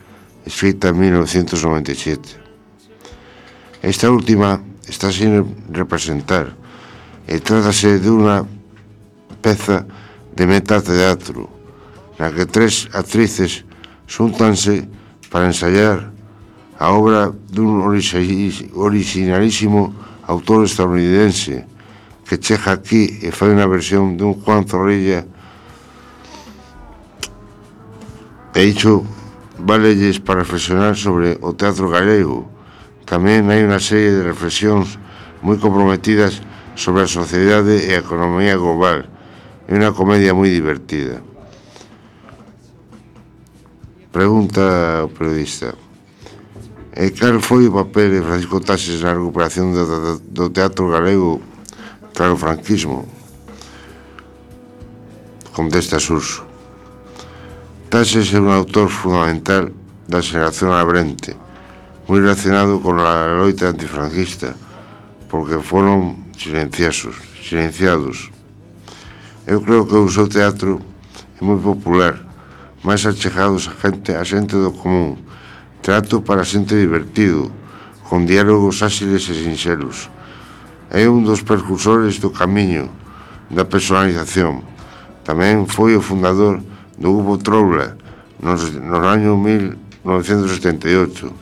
escrita 0.47 0.89
en 0.89 0.99
1997. 0.99 2.37
Esta 3.83 4.11
última 4.11 4.61
está 4.89 5.13
sin 5.13 5.45
representar 5.71 6.57
e 7.29 7.41
trátase 7.45 8.01
dunha 8.01 8.49
peza 9.45 9.85
de 10.33 10.49
metateatro 10.49 11.53
na 12.19 12.33
que 12.33 12.49
tres 12.49 12.89
actrices 12.97 13.69
xuntanse 14.09 14.89
para 15.31 15.47
ensayar 15.47 16.11
a 16.81 16.91
obra 16.91 17.31
dun 17.53 17.85
orixinalísimo 17.85 19.93
autor 20.25 20.65
estadounidense 20.65 21.69
que 22.29 22.37
chega 22.37 22.77
aquí 22.77 23.25
e 23.25 23.33
fai 23.33 23.57
unha 23.57 23.65
versión 23.65 24.21
dun 24.21 24.37
Juan 24.45 24.69
Zorrilla. 24.69 25.25
E 28.53 28.61
iso 28.69 29.09
valelles 29.57 30.21
para 30.21 30.45
reflexionar 30.45 30.93
sobre 30.93 31.41
o 31.41 31.57
teatro 31.57 31.89
galego. 31.89 32.45
Tamén 33.09 33.49
hai 33.49 33.65
unha 33.65 33.81
serie 33.81 34.13
de 34.13 34.29
reflexións 34.29 35.01
moi 35.41 35.57
comprometidas 35.57 36.45
sobre 36.77 37.09
a 37.09 37.11
sociedade 37.11 37.89
e 37.89 37.97
a 37.97 38.05
economía 38.05 38.61
global. 38.61 39.09
É 39.65 39.73
unha 39.73 39.97
comedia 39.97 40.37
moi 40.37 40.53
divertida. 40.53 41.25
Pregunta 44.13 45.09
o 45.09 45.09
periodista. 45.17 45.73
E 46.93 47.09
cal 47.17 47.41
foi 47.41 47.65
o 47.65 47.73
papel 47.73 48.13
de 48.13 48.21
Francisco 48.21 48.61
Taxes 48.61 49.01
na 49.01 49.17
recuperación 49.17 49.73
do, 49.73 49.85
do, 49.89 50.13
do 50.21 50.45
teatro 50.53 50.93
galego? 50.93 51.41
Claro, 52.19 52.35
o 52.35 52.37
franquismo 52.37 53.07
contesta 55.53 56.01
Suso. 56.01 56.43
Taxes 57.89 58.35
é 58.35 58.41
un 58.41 58.51
autor 58.51 58.89
fundamental 58.91 59.71
da 60.11 60.19
xeración 60.19 60.75
abrente, 60.75 61.39
moi 62.11 62.19
relacionado 62.19 62.83
con 62.83 62.99
a 62.99 63.39
loita 63.39 63.71
antifranquista, 63.71 64.59
porque 65.31 65.63
foron 65.63 66.35
silenciosos, 66.35 67.15
silenciados. 67.39 68.35
Eu 69.47 69.63
creo 69.63 69.87
que 69.87 69.95
o 69.95 70.11
seu 70.11 70.27
teatro 70.27 70.83
é 71.39 71.45
moi 71.47 71.63
popular, 71.63 72.19
máis 72.83 73.07
achegados 73.07 73.71
a 73.71 73.79
xente, 73.79 74.11
a 74.19 74.27
xente 74.27 74.59
do 74.59 74.75
común, 74.75 75.23
trato 75.87 76.19
para 76.27 76.43
xente 76.43 76.75
divertido, 76.75 77.55
con 78.11 78.27
diálogos 78.27 78.83
áxiles 78.83 79.23
e 79.31 79.39
sinxelos, 79.39 80.11
é 80.91 81.09
un 81.09 81.25
dos 81.25 81.43
percursores 81.45 82.19
do 82.19 82.31
camiño 82.33 82.89
da 83.53 83.65
personalización. 83.65 84.63
Tamén 85.25 85.67
foi 85.69 85.97
o 85.97 86.03
fundador 86.05 86.61
do 86.97 87.13
grupo 87.13 87.39
Troula 87.39 87.97
nos, 88.41 88.73
nos 88.73 89.05
año 89.05 89.37
1978 89.37 91.33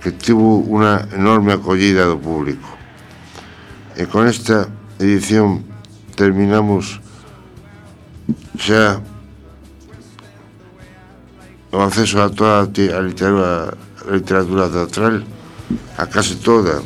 que 0.00 0.12
tivo 0.14 0.62
unha 0.62 1.08
enorme 1.12 1.52
acollida 1.52 2.06
do 2.06 2.16
público. 2.16 2.78
E 3.98 4.06
con 4.06 4.30
esta 4.30 4.70
edición 5.02 5.66
terminamos 6.14 7.02
xa 8.56 9.02
o 11.74 11.82
acceso 11.82 12.22
a 12.22 12.30
toda 12.30 12.62
a 12.64 13.02
literatura, 13.02 13.74
a 13.76 14.10
literatura 14.10 14.70
teatral, 14.70 15.26
a 15.98 16.06
case 16.06 16.36
toda, 16.40 16.80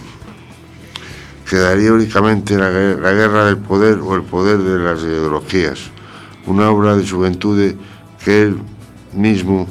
quedaría 1.53 1.93
únicamente 1.93 2.57
la, 2.57 2.71
la 2.71 3.13
guerra 3.13 3.45
del 3.45 3.59
poder 3.59 3.99
o 3.99 4.15
el 4.15 4.23
poder 4.23 4.57
de 4.57 4.79
las 4.79 5.03
ideologías, 5.03 5.81
una 6.47 6.71
obra 6.71 6.97
de 6.97 7.05
xuventude 7.05 7.77
que 8.25 8.49
él 8.49 8.57
mismo 9.13 9.69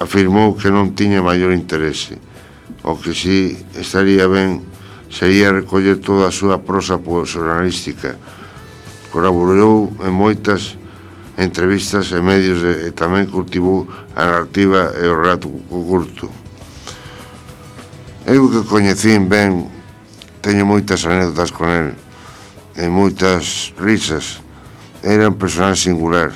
afirmou 0.00 0.56
que 0.56 0.72
non 0.72 0.96
tiña 0.96 1.20
maior 1.20 1.52
interese. 1.52 2.16
O 2.80 2.96
que 2.96 3.12
si 3.12 3.60
estaría 3.76 4.24
ben 4.24 4.64
sería 5.12 5.52
recoller 5.52 6.00
toda 6.00 6.32
a 6.32 6.32
súa 6.32 6.64
prosa 6.64 6.96
xornalística. 6.96 8.16
Colaborou 9.12 9.92
en 10.00 10.16
moitas 10.16 10.80
entrevistas 11.36 12.08
e 12.08 12.24
medios 12.24 12.64
e 12.64 12.88
tamén 12.96 13.28
cultivou 13.28 13.84
a 14.16 14.24
narrativa 14.24 14.96
e 14.96 15.04
o 15.04 15.12
relato 15.12 15.52
curto. 15.68 16.32
Eu 18.24 18.48
que 18.48 18.64
coñecín 18.64 19.28
ben 19.28 19.81
Teño 20.42 20.66
moitas 20.66 21.06
anécdotas 21.06 21.54
con 21.54 21.70
el 21.70 21.94
e 22.74 22.88
moitas 22.88 23.70
risas. 23.78 24.42
Era 25.02 25.30
un 25.30 25.38
personaxe 25.38 25.86
singular, 25.86 26.34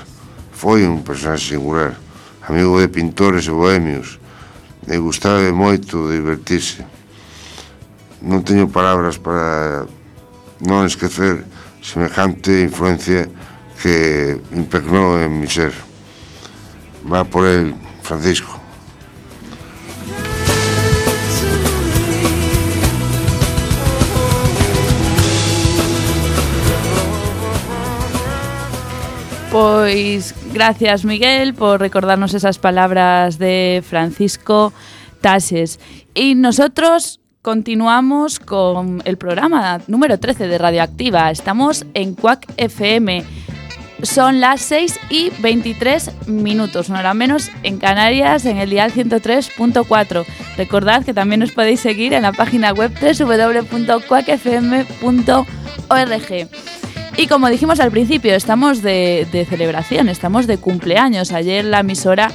foi 0.53 0.87
un 0.87 1.03
personaxe 1.03 1.59
singular, 1.59 1.99
amigo 2.47 2.79
de 2.79 2.89
pintores 2.89 3.49
e 3.49 3.53
bohemios, 3.53 4.19
e 4.87 4.95
gustaba 4.99 5.43
moito 5.51 6.07
divertirse. 6.07 6.87
Non 8.23 8.47
teño 8.47 8.71
palabras 8.71 9.19
para 9.19 9.91
non 10.63 10.87
esquecer 10.87 11.43
semejante 11.83 12.63
influencia 12.63 13.27
que 13.83 14.39
impregnou 14.55 15.19
en 15.19 15.35
mi 15.35 15.51
ser. 15.51 15.75
Va 17.07 17.27
por 17.27 17.47
el, 17.47 17.75
Francisco. 18.03 18.56
Pois 29.59 30.35
gracias 30.53 31.07
Miguel 31.07 31.55
por 31.55 31.81
recordarnos 31.81 32.35
esas 32.35 32.59
palabras 32.59 33.39
de 33.39 33.83
Francisco 33.89 34.75
Tases. 35.23 35.81
Y 36.13 36.35
nosotros 36.35 37.21
continuamos 37.41 38.39
con 38.39 39.01
el 39.07 39.17
programa 39.17 39.81
número 39.87 40.21
13 40.21 40.47
de 40.47 40.59
Radioactiva. 40.59 41.31
Estamos 41.31 41.87
en 41.95 42.13
Cuac 42.13 42.47
FM 42.59 43.25
son 44.03 44.41
las 44.41 44.61
6 44.61 45.01
y 45.09 45.33
23 45.39 46.27
minutos, 46.27 46.91
una 46.91 46.99
hora 46.99 47.15
menos 47.15 47.51
en 47.63 47.79
Canarias, 47.79 48.45
en 48.45 48.59
el 48.59 48.69
dial 48.69 48.93
103.4. 48.93 50.27
Recordad 50.59 51.03
que 51.03 51.15
también 51.15 51.43
os 51.43 51.53
podéis 51.53 51.81
seguir 51.81 52.13
en 52.13 52.25
la 52.25 52.33
página 52.33 52.75
web 52.75 52.93
www.cuacfm.org. 52.93 54.07
Y 57.19 57.29
como 57.29 57.49
dijimos 57.49 57.81
al 57.81 57.91
principio, 57.91 58.35
estamos 58.35 58.83
de, 58.83 59.47
celebración, 59.49 60.09
estamos 60.09 60.47
de 60.47 60.59
cumpleaños. 60.59 61.33
Ayer 61.33 61.65
la 61.65 61.81
emisora 61.81 62.31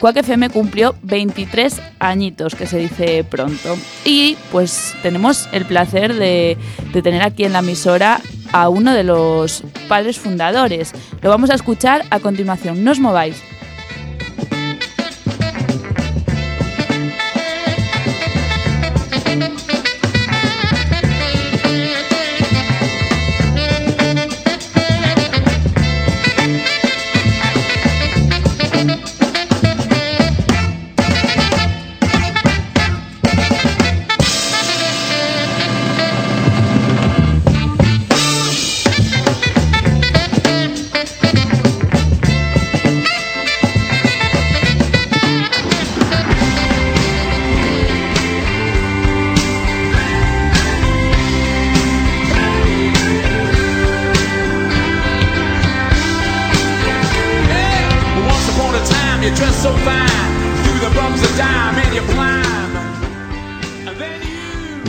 Quack 0.00 0.16
FM 0.16 0.48
cumplió 0.48 0.94
23 1.02 1.80
añitos, 1.98 2.54
que 2.54 2.66
se 2.66 2.78
dice 2.78 3.24
pronto. 3.24 3.76
Y 4.06 4.38
pues 4.50 4.94
tenemos 5.02 5.48
el 5.52 5.66
placer 5.66 6.14
de 6.14 6.56
tener 7.02 7.22
aquí 7.22 7.44
en 7.44 7.52
la 7.52 7.58
emisora 7.58 8.20
a 8.52 8.70
uno 8.70 8.94
de 8.94 9.04
los 9.04 9.64
padres 9.86 10.18
fundadores. 10.18 10.92
Lo 11.20 11.28
vamos 11.28 11.50
a 11.50 11.54
escuchar 11.54 12.04
a 12.10 12.20
continuación. 12.20 12.84
No 12.84 12.92
os 12.92 13.00
mováis. 13.00 13.51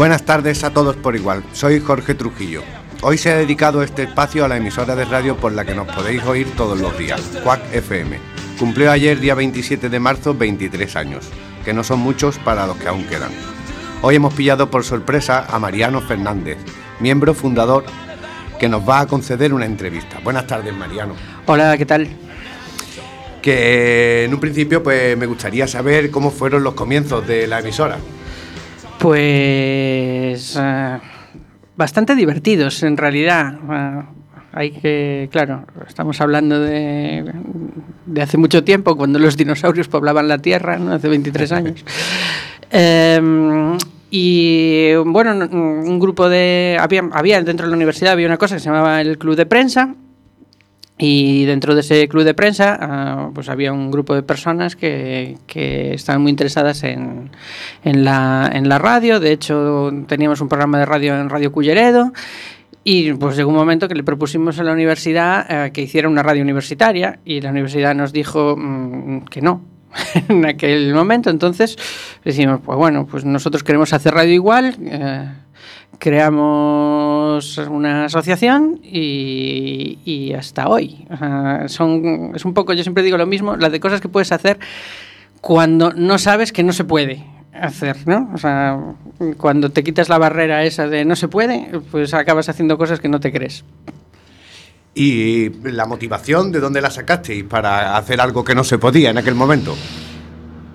Buenas 0.04 0.26
tardes 0.26 0.66
a 0.66 0.74
todos 0.74 0.98
por 0.98 1.16
igual. 1.16 1.46
Soy 1.54 1.80
Jorge 1.80 2.14
Trujillo. 2.14 2.62
Hoy 3.04 3.18
se 3.18 3.32
ha 3.32 3.38
dedicado 3.38 3.82
este 3.84 4.04
espacio 4.04 4.44
a 4.44 4.50
la 4.50 4.58
emisora 4.58 4.98
de 4.98 5.06
radio 5.06 5.38
por 5.38 5.54
la 5.54 5.64
que 5.64 5.74
nos 5.74 5.88
podéis 5.88 6.22
oír 6.26 6.46
todos 6.58 6.78
los 6.78 6.98
días, 6.98 7.22
Quack 7.42 7.74
FM. 7.74 8.20
Cumplió 8.60 8.92
ayer, 8.92 9.18
día 9.22 9.34
27 9.34 9.88
de 9.88 10.00
marzo, 10.02 10.34
23 10.34 10.98
años, 10.98 11.30
que 11.64 11.72
no 11.72 11.86
son 11.86 12.00
muchos 12.00 12.38
para 12.40 12.68
los 12.68 12.76
que 12.76 12.90
aún 12.90 13.06
quedan. 13.06 13.32
Hoy 14.02 14.16
hemos 14.16 14.34
pillado 14.34 14.70
por 14.70 14.84
sorpresa 14.84 15.46
a 15.50 15.58
Mariano 15.58 16.02
Fernández, 16.02 16.58
miembro 17.00 17.34
fundador, 17.34 17.86
que 18.60 18.68
nos 18.68 18.82
va 18.82 19.00
a 19.00 19.08
conceder 19.08 19.54
una 19.54 19.66
entrevista. 19.66 20.20
Buenas 20.22 20.46
tardes, 20.46 20.76
Mariano. 20.76 21.16
Hola, 21.46 21.78
¿qué 21.78 21.86
tal? 21.86 22.10
Que 23.42 24.26
en 24.26 24.34
un 24.34 24.42
principio 24.42 24.84
pues 24.84 25.18
me 25.18 25.28
gustaría 25.28 25.66
saber 25.66 26.12
cómo 26.12 26.30
fueron 26.30 26.62
los 26.62 26.74
comienzos 26.74 27.26
de 27.26 27.48
la 27.48 27.60
emisora. 27.62 28.00
Pues 29.04 30.58
eh, 30.58 31.00
bastante 31.76 32.16
divertidos 32.16 32.82
en 32.84 32.96
realidad. 32.96 33.54
Eh, 33.70 34.02
hay 34.54 34.72
que, 34.72 35.28
claro, 35.30 35.66
estamos 35.86 36.22
hablando 36.22 36.58
de, 36.58 37.30
de 38.06 38.22
hace 38.22 38.38
mucho 38.38 38.64
tiempo, 38.64 38.96
cuando 38.96 39.20
los 39.20 39.36
dinosaurios 39.36 39.90
poblaban 39.90 40.30
la 40.30 40.38
Tierra, 40.38 40.78
¿no? 40.78 40.94
hace 40.94 41.10
23 41.10 41.52
años. 41.52 41.86
Eh, 42.76 43.22
y 44.10 44.96
bueno, 45.06 45.32
un 45.52 46.00
grupo 46.00 46.28
de... 46.28 46.76
Había, 46.80 47.04
había 47.12 47.40
dentro 47.44 47.68
de 47.68 47.70
la 47.70 47.76
universidad 47.76 48.14
había 48.14 48.26
una 48.26 48.40
cosa 48.40 48.56
que 48.56 48.62
se 48.62 48.66
llamaba 48.66 49.00
el 49.00 49.20
Club 49.20 49.36
de 49.36 49.46
Prensa, 49.46 49.94
y 50.98 51.46
dentro 51.46 51.74
de 51.74 51.82
ese 51.82 52.08
club 52.08 52.24
de 52.24 52.34
prensa, 52.34 52.78
ah, 52.80 53.30
pues 53.34 53.50
había 53.50 53.74
un 53.74 53.90
grupo 53.90 54.14
de 54.14 54.22
personas 54.24 54.76
que, 54.76 55.38
que 55.48 55.94
estaban 55.94 56.22
muy 56.22 56.30
interesadas 56.30 56.84
en, 56.84 57.32
en, 57.84 58.06
la, 58.06 58.50
en 58.54 58.70
la 58.70 58.78
radio. 58.78 59.20
De 59.20 59.32
hecho, 59.32 59.92
teníamos 60.08 60.40
un 60.42 60.50
programa 60.50 60.78
de 60.80 60.86
radio 60.86 61.20
en 61.20 61.30
Radio 61.30 61.52
Culleredo. 61.52 62.14
Y 62.84 63.14
pues 63.14 63.38
llegó 63.38 63.50
un 63.50 63.56
momento 63.56 63.88
que 63.88 63.96
le 63.96 64.04
propusimos 64.04 64.60
a 64.60 64.64
la 64.64 64.74
universidad 64.74 65.46
eh, 65.50 65.72
que 65.72 65.82
hiciera 65.82 66.10
una 66.10 66.22
radio 66.22 66.44
universitaria 66.44 67.20
y 67.24 67.40
la 67.40 67.52
universidad 67.52 67.96
nos 67.96 68.12
dijo 68.12 68.56
mm, 68.58 69.26
que 69.26 69.42
no. 69.42 69.62
en 70.30 70.46
aquel 70.46 70.94
momento, 70.94 71.30
entonces 71.30 71.78
decimos, 72.26 72.62
pues 72.66 72.78
bueno, 72.78 73.06
pues 73.06 73.26
nosotros 73.26 73.64
queremos 73.64 73.94
hacer 73.94 74.14
radio 74.14 74.34
igual, 74.34 74.76
eh, 74.82 75.30
creamos 76.00 77.58
una 77.58 78.06
asociación 78.06 78.80
y, 78.84 80.00
y 80.06 80.34
hasta 80.34 80.68
hoy. 80.68 81.08
Son, 81.68 82.34
es 82.36 82.46
un 82.46 82.54
poco, 82.54 82.74
yo 82.74 82.84
siempre 82.84 83.04
digo 83.04 83.18
lo 83.18 83.26
mismo, 83.26 83.56
las 83.56 83.72
de 83.72 83.80
cosas 83.80 84.02
que 84.02 84.10
puedes 84.10 84.32
hacer 84.32 84.60
cuando 85.42 85.92
no 85.92 86.18
sabes 86.18 86.52
que 86.52 86.64
no 86.64 86.72
se 86.74 86.84
puede 86.84 87.26
hacer, 87.54 88.08
¿no? 88.08 88.30
O 88.34 88.38
sea, 88.38 88.80
cuando 89.38 89.70
te 89.70 89.84
quitas 89.84 90.10
la 90.10 90.18
barrera 90.18 90.64
esa 90.64 90.88
de 90.88 91.06
no 91.06 91.16
se 91.16 91.28
puede, 91.28 91.70
pues 91.92 92.14
acabas 92.14 92.50
haciendo 92.50 92.78
cosas 92.78 93.00
que 93.00 93.10
no 93.10 93.20
te 93.20 93.32
crees. 93.32 93.64
¿Y 94.96 95.50
la 95.64 95.86
motivación 95.86 96.52
de 96.52 96.60
dónde 96.60 96.82
la 96.82 96.92
sacasteis 96.92 97.44
para 97.44 97.98
hacer 97.98 98.22
algo 98.22 98.44
que 98.44 98.56
no 98.56 98.64
se 98.64 98.78
podía 98.78 99.10
en 99.10 99.18
aquel 99.18 99.36
momento? 99.36 99.76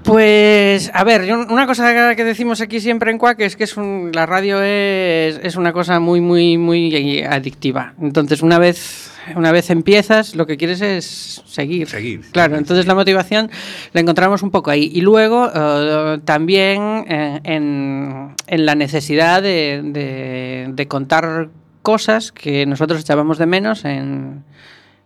Pues, 0.08 0.90
a 0.94 1.04
ver, 1.04 1.30
una 1.34 1.66
cosa 1.66 2.16
que 2.16 2.24
decimos 2.24 2.62
aquí 2.62 2.80
siempre 2.80 3.10
en 3.10 3.18
Cuac 3.18 3.40
es 3.40 3.56
que 3.56 3.64
es 3.64 3.76
un- 3.76 4.10
la 4.14 4.24
radio 4.24 4.62
es, 4.62 5.38
es 5.42 5.54
una 5.56 5.74
cosa 5.74 6.00
muy, 6.00 6.22
muy, 6.22 6.56
muy 6.56 7.22
adictiva. 7.22 7.92
Entonces, 8.00 8.40
una 8.42 8.58
vez, 8.58 9.10
una 9.36 9.52
vez 9.52 9.68
empiezas, 9.68 10.34
lo 10.34 10.46
que 10.46 10.56
quieres 10.56 10.80
es 10.80 11.42
seguir. 11.44 11.88
Seguir. 11.90 12.22
Claro, 12.32 12.56
entonces 12.56 12.86
la 12.86 12.94
motivación 12.94 13.50
la 13.92 14.00
encontramos 14.00 14.42
un 14.42 14.50
poco 14.50 14.70
ahí. 14.70 14.90
Y 14.94 15.02
luego 15.02 15.50
eh, 15.54 16.18
también 16.24 17.04
eh, 17.06 17.40
en, 17.44 18.30
en 18.46 18.64
la 18.64 18.74
necesidad 18.76 19.42
de, 19.42 19.82
de- 19.84 20.68
de 20.72 20.88
contar 20.88 21.50
cosas 21.82 22.32
que 22.32 22.64
nosotros 22.64 23.02
echábamos 23.02 23.36
de 23.36 23.44
menos 23.44 23.84
en, 23.84 24.42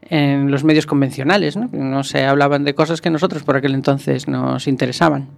en 0.02 0.50
los 0.50 0.64
medios 0.64 0.86
convencionales, 0.86 1.56
¿no? 1.56 1.68
No 1.72 2.02
se 2.04 2.24
hablaban 2.24 2.64
de 2.64 2.74
cosas 2.74 3.00
que 3.00 3.10
nosotros 3.10 3.42
por 3.44 3.56
aquel 3.56 3.74
entonces 3.74 4.28
nos 4.28 4.66
interesaban. 4.66 5.28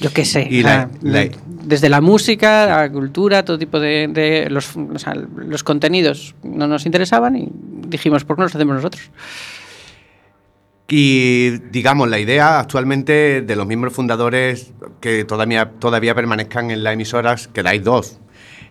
Yo 0.00 0.12
qué 0.12 0.24
sé, 0.24 0.48
Y 0.50 0.62
la- 0.62 0.90
la- 1.02 1.28
desde 1.46 1.88
la 1.88 2.00
música, 2.00 2.66
la 2.66 2.90
cultura, 2.90 3.44
todo 3.44 3.56
tipo 3.58 3.78
de, 3.78 4.08
de 4.08 4.50
los, 4.50 4.76
o 4.76 4.98
sea, 4.98 5.14
los 5.14 5.62
contenidos 5.62 6.34
no 6.42 6.66
nos 6.66 6.86
interesaban 6.86 7.36
y 7.36 7.48
dijimos, 7.86 8.24
¿por 8.24 8.36
qué 8.36 8.40
no 8.40 8.44
los 8.46 8.54
hacemos 8.56 8.74
nosotros? 8.76 9.10
Y 10.88 11.50
digamos, 11.70 12.08
la 12.10 12.18
idea 12.18 12.58
actualmente 12.60 13.40
de 13.42 13.56
los 13.56 13.66
miembros 13.66 13.94
fundadores 13.94 14.72
que 15.00 15.24
todavía, 15.24 15.70
todavía 15.78 16.14
permanezcan 16.14 16.70
en 16.70 16.82
las 16.82 16.92
emisoras, 16.94 17.48
quedáis 17.48 17.82
dos. 17.82 18.18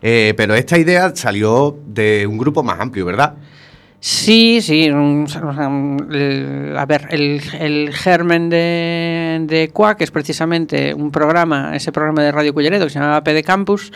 Eh, 0.04 0.34
pero 0.38 0.54
esta 0.56 0.78
idea 0.78 1.16
salió 1.16 1.78
de 1.88 2.28
un 2.28 2.38
grupo 2.38 2.62
más 2.64 2.80
amplio, 2.80 3.06
¿verdad? 3.06 3.36
Sí, 4.04 4.62
sí. 4.62 4.90
a 4.90 6.86
ver, 6.88 7.08
el, 7.12 7.40
el 7.60 7.94
germen 7.94 8.50
de, 8.50 9.42
de 9.44 9.70
Quack 9.72 10.02
es 10.02 10.10
precisamente 10.10 10.94
un 10.96 11.12
programa, 11.12 11.76
ese 11.76 11.92
programa 11.92 12.24
de 12.24 12.32
Radio 12.32 12.52
Culleredo 12.52 12.86
que 12.86 12.90
se 12.90 12.98
llamaba 13.00 13.24
PD 13.24 13.44
Campus. 13.44 13.92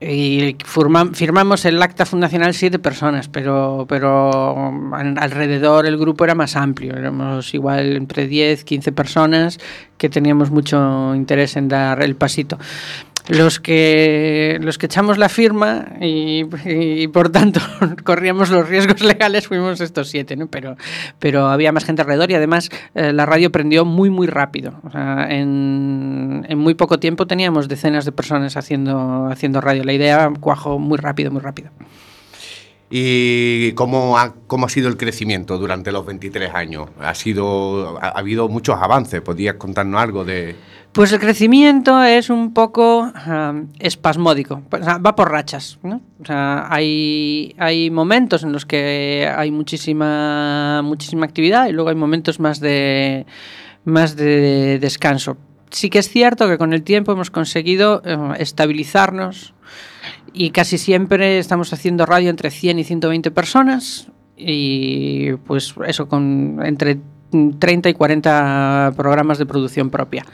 Y 0.00 0.56
firma- 0.64 1.14
firmamos 1.14 1.64
el 1.64 1.80
acta 1.80 2.04
fundacional 2.04 2.52
siete 2.54 2.80
personas, 2.80 3.28
pero, 3.28 3.86
pero 3.88 4.72
alrededor 4.92 5.86
el 5.86 5.96
grupo 5.96 6.24
era 6.24 6.34
más 6.34 6.56
amplio. 6.56 6.96
Éramos 6.96 7.54
igual 7.54 7.94
entre 7.94 8.26
10, 8.26 8.64
15 8.64 8.90
personas 8.90 9.60
que 9.98 10.08
teníamos 10.08 10.50
mucho 10.50 11.14
interés 11.14 11.56
en 11.56 11.68
dar 11.68 12.02
el 12.02 12.16
pasito. 12.16 12.58
Los 13.28 13.60
que, 13.60 14.58
los 14.60 14.78
que 14.78 14.86
echamos 14.86 15.16
la 15.16 15.28
firma 15.28 15.86
y, 16.00 16.44
y, 16.64 17.06
por 17.08 17.30
tanto 17.30 17.60
corríamos 18.04 18.50
los 18.50 18.68
riesgos 18.68 19.00
legales 19.00 19.46
fuimos 19.46 19.80
estos 19.80 20.08
siete, 20.08 20.34
¿no? 20.34 20.48
pero, 20.48 20.76
pero 21.20 21.46
había 21.46 21.70
más 21.70 21.84
gente 21.84 22.02
alrededor 22.02 22.32
y 22.32 22.34
además 22.34 22.68
eh, 22.94 23.12
la 23.12 23.24
radio 23.24 23.52
prendió 23.52 23.84
muy 23.84 24.10
muy 24.10 24.26
rápido. 24.26 24.74
O 24.82 24.90
sea, 24.90 25.28
en, 25.30 26.44
en 26.48 26.58
muy 26.58 26.74
poco 26.74 26.98
tiempo 26.98 27.26
teníamos 27.26 27.68
decenas 27.68 28.04
de 28.04 28.12
personas 28.12 28.56
haciendo, 28.56 29.28
haciendo 29.30 29.60
radio. 29.60 29.84
La 29.84 29.92
idea 29.92 30.32
cuajó 30.40 30.78
muy 30.78 30.98
rápido, 30.98 31.30
muy 31.30 31.40
rápido. 31.40 31.70
¿Y 32.94 33.72
cómo 33.72 34.18
ha, 34.18 34.34
cómo 34.46 34.66
ha 34.66 34.68
sido 34.68 34.88
el 34.88 34.98
crecimiento 34.98 35.56
durante 35.56 35.92
los 35.92 36.04
23 36.04 36.54
años? 36.54 36.90
Ha, 37.00 37.14
sido, 37.14 37.98
ha, 38.02 38.08
ha 38.08 38.18
habido 38.18 38.48
muchos 38.50 38.76
avances. 38.78 39.22
¿Podrías 39.22 39.54
contarnos 39.54 40.00
algo 40.00 40.24
de...? 40.24 40.56
Pues 40.92 41.10
el 41.10 41.20
crecimiento 41.20 42.02
es 42.02 42.28
un 42.28 42.52
poco 42.52 43.10
um, 43.26 43.68
espasmódico, 43.78 44.62
va 44.70 45.16
por 45.16 45.30
rachas. 45.30 45.78
O 45.82 46.00
sea, 46.26 46.66
hay, 46.68 47.88
momentos 47.90 48.42
en 48.42 48.52
los 48.52 48.66
que 48.66 49.26
hay 49.34 49.50
muchísima, 49.50 50.82
muchísima 50.84 51.24
actividad 51.24 51.68
y 51.68 51.72
luego 51.72 51.88
hay 51.88 51.96
momentos 51.96 52.40
más 52.40 52.60
de, 52.60 53.24
más 53.84 54.16
de 54.16 54.78
descanso. 54.80 55.38
Sí 55.70 55.88
que 55.88 55.98
es 55.98 56.10
cierto 56.10 56.46
que 56.46 56.58
con 56.58 56.74
el 56.74 56.82
tiempo 56.82 57.12
hemos 57.12 57.30
conseguido 57.30 58.02
uh, 58.04 58.34
estabilizarnos 58.34 59.54
y 60.34 60.50
casi 60.50 60.76
siempre 60.76 61.38
estamos 61.38 61.72
haciendo 61.72 62.04
radio 62.04 62.28
entre 62.28 62.50
100 62.50 62.80
y 62.80 62.84
120 62.84 63.30
personas 63.30 64.08
y 64.36 65.32
pues 65.46 65.72
eso 65.86 66.06
con 66.06 66.60
entre 66.62 66.98
30 67.58 67.88
y 67.88 67.94
40 67.94 68.92
programas 68.94 69.38
de 69.38 69.46
producción 69.46 69.88
propia 69.88 70.26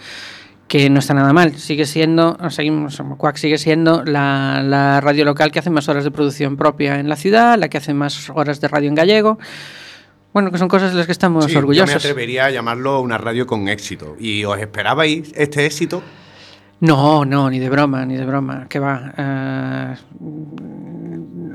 que 0.69 0.91
no 0.91 1.01
está 1.01 1.15
nada 1.15 1.33
mal. 1.33 1.57
Sigue 1.57 1.87
siendo, 1.87 2.39
seguimos, 2.51 3.03
Quack 3.17 3.37
sigue 3.37 3.59
siendo 3.59 4.05
la, 4.05 4.63
la, 4.63 5.01
radio 5.01 5.25
local 5.25 5.51
que 5.51 5.59
hace 5.59 5.71
más 5.71 5.89
horas 5.89 6.05
de 6.05 6.11
producción 6.11 6.57
propia 6.57 7.01
en 7.01 7.09
la 7.09 7.17
ciudad, 7.17 7.59
la 7.59 7.69
que 7.69 7.79
hace 7.79 7.95
más 7.95 8.31
horas 8.31 8.61
de 8.61 8.69
radio 8.69 8.89
en 8.89 8.95
gallego. 8.95 9.39
Bueno, 10.33 10.53
que 10.53 10.59
son 10.59 10.69
cosas 10.69 10.93
de 10.93 10.99
las 10.99 11.07
que 11.07 11.13
estamos 11.13 11.47
sí, 11.47 11.57
orgullosos. 11.57 11.89
Yo 11.89 11.95
me 11.95 11.99
atrevería 11.99 12.45
a 12.45 12.51
llamarlo 12.51 13.01
una 13.01 13.17
radio 13.19 13.47
con 13.47 13.67
éxito. 13.69 14.17
¿Y 14.21 14.45
os 14.45 14.59
esperabais 14.59 15.33
este 15.35 15.65
éxito? 15.65 16.03
No, 16.81 17.25
no, 17.25 17.51
ni 17.51 17.59
de 17.59 17.71
broma, 17.71 18.05
ni 18.07 18.17
de 18.17 18.25
broma. 18.25 18.67
Que 18.69 18.79
va. 18.79 19.97
Uh, 20.21 20.88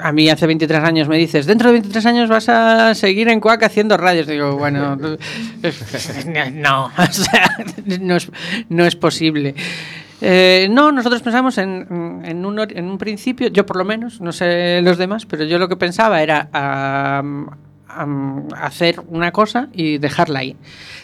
a 0.04 0.12
mí 0.12 0.30
hace 0.30 0.46
23 0.46 0.84
años 0.84 1.08
me 1.08 1.18
dices, 1.18 1.46
dentro 1.46 1.70
de 1.70 1.74
23 1.74 2.06
años 2.08 2.30
vas 2.30 2.50
a 2.50 2.94
seguir 2.94 3.30
en 3.30 3.40
Cuac 3.40 3.64
haciendo 3.64 3.96
radios. 3.96 4.28
Digo, 4.28 4.58
bueno, 4.58 4.98
no, 4.98 5.18
no 8.02 8.16
es, 8.18 8.30
no 8.68 8.86
es 8.86 8.96
posible. 8.98 9.56
Eh, 10.20 10.68
no, 10.70 10.92
nosotros 10.92 11.22
pensamos 11.22 11.58
en, 11.58 12.22
en, 12.26 12.46
un, 12.46 12.60
en, 12.60 12.86
un, 12.86 12.98
principio, 12.98 13.48
yo 13.48 13.66
por 13.66 13.78
lo 13.78 13.86
menos, 13.86 14.20
no 14.20 14.34
sé 14.34 14.82
los 14.82 14.98
demás, 14.98 15.26
pero 15.26 15.46
yo 15.46 15.58
lo 15.58 15.70
que 15.70 15.78
pensaba 15.78 16.22
era 16.22 16.50
hacer 18.58 19.00
una 19.08 19.32
cosa 19.32 19.70
y 19.72 20.00
dejarla 20.00 20.40
ahí. 20.40 20.58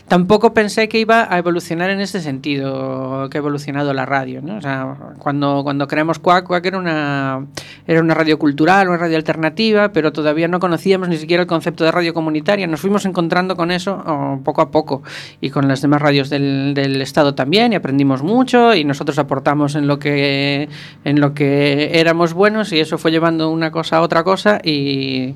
Tampoco 0.09 0.55
pensé 0.55 0.89
que 0.89 0.97
iba 0.97 1.31
a 1.31 1.37
evolucionar 1.37 1.91
en 1.91 2.01
este 2.01 2.19
sentido 2.19 3.29
que 3.29 3.37
ha 3.37 3.41
evolucionado 3.41 3.93
la 3.93 4.07
radio. 4.07 4.41
¿no? 4.41 4.57
O 4.57 4.61
sea, 4.61 4.95
cuando, 5.19 5.61
cuando 5.63 5.87
creamos 5.87 6.17
Quack, 6.17 6.47
Quack 6.47 6.65
era 6.65 6.79
una, 6.79 7.45
era 7.85 8.01
una 8.01 8.15
radio 8.15 8.39
cultural, 8.39 8.89
una 8.89 8.97
radio 8.97 9.17
alternativa, 9.17 9.91
pero 9.91 10.11
todavía 10.11 10.47
no 10.47 10.59
conocíamos 10.59 11.09
ni 11.09 11.17
siquiera 11.17 11.43
el 11.43 11.47
concepto 11.47 11.83
de 11.83 11.91
radio 11.91 12.15
comunitaria. 12.15 12.65
Nos 12.65 12.81
fuimos 12.81 13.05
encontrando 13.05 13.55
con 13.55 13.69
eso 13.69 14.03
oh, 14.03 14.39
poco 14.43 14.61
a 14.61 14.71
poco 14.71 15.03
y 15.41 15.51
con 15.51 15.67
las 15.67 15.83
demás 15.83 16.01
radios 16.01 16.31
del, 16.31 16.73
del 16.73 16.99
Estado 17.03 17.35
también 17.35 17.73
y 17.73 17.75
aprendimos 17.75 18.23
mucho 18.23 18.73
y 18.73 18.85
nosotros 18.85 19.19
aportamos 19.19 19.75
en 19.75 19.85
lo 19.85 19.99
que, 19.99 20.69
en 21.05 21.21
lo 21.21 21.35
que 21.35 21.99
éramos 21.99 22.33
buenos 22.33 22.73
y 22.73 22.79
eso 22.79 22.97
fue 22.97 23.11
llevando 23.11 23.51
una 23.51 23.69
cosa 23.69 23.97
a 23.97 24.01
otra 24.01 24.23
cosa 24.23 24.59
y, 24.63 25.35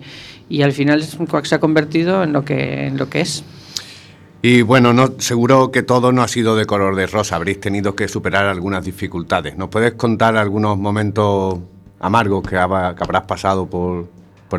y 0.49 0.63
al 0.63 0.71
final 0.71 1.03
Quack 1.29 1.45
se 1.45 1.53
ha 1.53 1.59
convertido 1.59 2.23
en 2.23 2.33
lo 2.33 2.43
que, 2.43 2.87
en 2.87 2.97
lo 2.97 3.07
que 3.07 3.21
es. 3.21 3.43
Y 4.45 4.61
bueno, 4.61 4.91
no, 4.91 5.13
seguro 5.19 5.71
que 5.71 5.83
todo 5.83 6.11
no 6.11 6.21
ha 6.21 6.27
sido 6.27 6.57
de 6.57 6.65
color 6.65 6.97
de 6.97 7.07
rosa, 7.07 7.37
habréis 7.37 7.61
tenido 7.61 7.95
que 7.95 8.09
superar 8.09 8.45
algunas 8.45 8.83
dificultades. 8.83 9.55
¿Nos 9.55 9.69
puedes 9.69 9.93
contar 9.93 10.35
algunos 10.35 10.77
momentos 10.77 11.59
amargos 12.01 12.45
que, 12.45 12.57
habrás 12.57 13.23
pasado 13.25 13.65
por, 13.65 14.09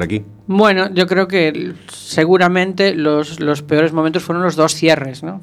aquí? 0.03 0.25
Bueno, 0.47 0.89
yo 0.95 1.07
creo 1.07 1.29
que 1.29 1.75
seguramente 1.93 2.95
los, 2.95 3.37
peores 3.69 3.93
momentos 3.93 4.23
fueron 4.23 4.43
los 4.43 4.57
dos 4.57 4.75
cierres, 4.75 5.23
¿no? 5.23 5.39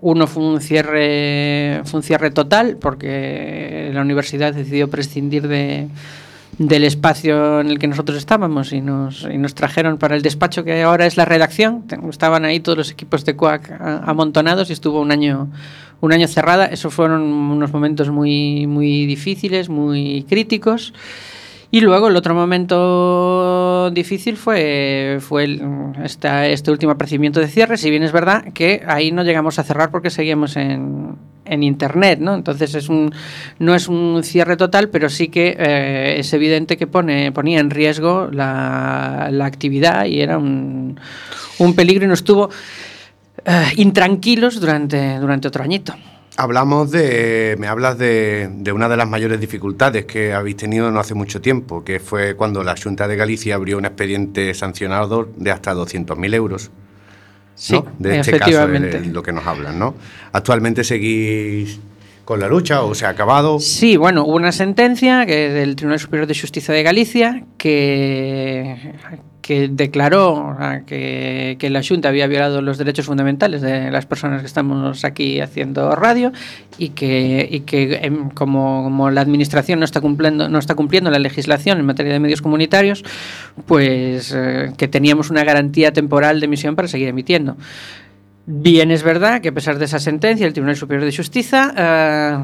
Uno 0.00 0.26
fue 0.26 0.42
un 0.42 0.62
cierre, 0.62 1.82
fue 1.84 1.98
un 1.98 2.02
cierre 2.02 2.30
total 2.30 2.78
porque 2.80 3.90
la 3.92 4.00
universidad 4.00 4.54
decidió 4.54 4.88
prescindir 4.88 5.46
de, 5.46 5.88
del 6.58 6.84
espacio 6.84 7.60
en 7.60 7.68
el 7.68 7.78
que 7.78 7.86
nosotros 7.86 8.18
estábamos 8.18 8.72
y 8.72 8.80
nos, 8.80 9.26
y 9.30 9.38
nos 9.38 9.54
trajeron 9.54 9.98
para 9.98 10.14
el 10.16 10.22
despacho 10.22 10.64
que 10.64 10.82
ahora 10.82 11.06
es 11.06 11.16
la 11.16 11.24
redacción. 11.24 11.84
Estaban 12.08 12.44
ahí 12.44 12.60
todos 12.60 12.78
los 12.78 12.90
equipos 12.90 13.24
de 13.24 13.36
CUAC 13.36 13.70
amontonados 13.80 14.70
y 14.70 14.72
estuvo 14.72 15.00
un 15.00 15.12
año, 15.12 15.48
un 16.00 16.12
año 16.12 16.28
cerrada. 16.28 16.66
Esos 16.66 16.92
fueron 16.92 17.22
unos 17.22 17.72
momentos 17.72 18.10
muy, 18.10 18.66
muy 18.66 19.06
difíciles, 19.06 19.68
muy 19.68 20.24
críticos. 20.28 20.92
Y 21.72 21.80
luego 21.82 22.08
el 22.08 22.16
otro 22.16 22.34
momento 22.34 23.90
difícil 23.92 24.36
fue, 24.36 25.18
fue 25.20 25.60
esta, 26.02 26.48
este 26.48 26.72
último 26.72 26.92
aparecimiento 26.92 27.38
de 27.38 27.46
cierre, 27.46 27.76
si 27.76 27.90
bien 27.90 28.02
es 28.02 28.10
verdad 28.10 28.52
que 28.52 28.82
ahí 28.88 29.12
no 29.12 29.22
llegamos 29.22 29.60
a 29.60 29.62
cerrar 29.62 29.92
porque 29.92 30.10
seguíamos 30.10 30.56
en, 30.56 31.16
en 31.44 31.62
internet, 31.62 32.18
¿no? 32.18 32.34
Entonces 32.34 32.74
es 32.74 32.88
un, 32.88 33.14
no 33.60 33.76
es 33.76 33.86
un 33.86 34.22
cierre 34.24 34.56
total, 34.56 34.88
pero 34.88 35.08
sí 35.08 35.28
que 35.28 35.56
eh, 35.56 36.16
es 36.18 36.32
evidente 36.32 36.76
que 36.76 36.88
pone, 36.88 37.30
ponía 37.30 37.60
en 37.60 37.70
riesgo 37.70 38.28
la, 38.32 39.28
la 39.30 39.46
actividad 39.46 40.06
y 40.06 40.22
era 40.22 40.38
un, 40.38 40.98
un 41.58 41.74
peligro 41.74 42.04
y 42.04 42.08
nos 42.08 42.24
tuvo 42.24 42.50
eh, 43.44 43.66
intranquilos 43.76 44.60
durante, 44.60 45.20
durante 45.20 45.46
otro 45.46 45.62
añito. 45.62 45.94
Hablamos 46.40 46.90
de, 46.90 47.54
me 47.58 47.66
hablas 47.66 47.98
de, 47.98 48.48
de 48.50 48.72
una 48.72 48.88
de 48.88 48.96
las 48.96 49.06
mayores 49.06 49.38
dificultades 49.40 50.06
que 50.06 50.32
habéis 50.32 50.56
tenido 50.56 50.90
no 50.90 50.98
hace 50.98 51.12
mucho 51.12 51.42
tiempo, 51.42 51.84
que 51.84 52.00
fue 52.00 52.34
cuando 52.34 52.64
la 52.64 52.74
Junta 52.82 53.06
de 53.06 53.14
Galicia 53.14 53.56
abrió 53.56 53.76
un 53.76 53.84
expediente 53.84 54.54
sancionador 54.54 55.34
de 55.36 55.50
hasta 55.50 55.74
200.000 55.74 56.34
euros. 56.34 56.70
Sí, 57.54 57.74
¿no? 57.74 57.86
de 57.98 58.20
este 58.20 58.38
caso 58.38 58.66
de 58.68 59.04
lo 59.04 59.22
que 59.22 59.32
nos 59.32 59.46
hablan, 59.46 59.78
¿no? 59.78 59.94
Actualmente 60.32 60.82
seguís 60.82 61.78
con 62.30 62.38
la 62.38 62.46
lucha 62.46 62.84
o 62.84 62.94
se 62.94 63.06
ha 63.06 63.08
acabado. 63.08 63.58
Sí, 63.58 63.96
bueno, 63.96 64.22
hubo 64.22 64.36
una 64.36 64.52
sentencia 64.52 65.26
que 65.26 65.50
del 65.50 65.74
Tribunal 65.74 65.98
Superior 65.98 66.28
de 66.28 66.38
Justicia 66.38 66.72
de 66.72 66.84
Galicia 66.84 67.42
que, 67.58 68.94
que 69.42 69.66
declaró 69.66 70.56
que, 70.86 71.56
que 71.58 71.70
la 71.70 71.82
Junta 71.82 72.08
había 72.08 72.28
violado 72.28 72.62
los 72.62 72.78
derechos 72.78 73.06
fundamentales 73.06 73.62
de 73.62 73.90
las 73.90 74.06
personas 74.06 74.42
que 74.42 74.46
estamos 74.46 75.04
aquí 75.04 75.40
haciendo 75.40 75.90
radio 75.96 76.30
y 76.78 76.90
que, 76.90 77.48
y 77.50 77.62
que 77.62 77.98
em, 78.00 78.30
como, 78.30 78.84
como 78.84 79.10
la 79.10 79.22
Administración 79.22 79.80
no 79.80 79.84
está, 79.84 80.00
cumpliendo, 80.00 80.48
no 80.48 80.60
está 80.60 80.76
cumpliendo 80.76 81.10
la 81.10 81.18
legislación 81.18 81.80
en 81.80 81.86
materia 81.86 82.12
de 82.12 82.20
medios 82.20 82.42
comunitarios, 82.42 83.02
pues 83.66 84.32
eh, 84.36 84.70
que 84.76 84.86
teníamos 84.86 85.30
una 85.30 85.42
garantía 85.42 85.92
temporal 85.92 86.38
de 86.38 86.46
emisión 86.46 86.76
para 86.76 86.86
seguir 86.86 87.08
emitiendo. 87.08 87.56
Bien, 88.52 88.90
es 88.90 89.04
verdad 89.04 89.40
que 89.40 89.50
a 89.50 89.52
pesar 89.52 89.78
de 89.78 89.84
esa 89.84 90.00
sentencia, 90.00 90.44
el 90.44 90.52
Tribunal 90.52 90.74
Superior 90.74 91.04
de 91.08 91.16
Justicia, 91.16 91.72
eh, 91.76 92.36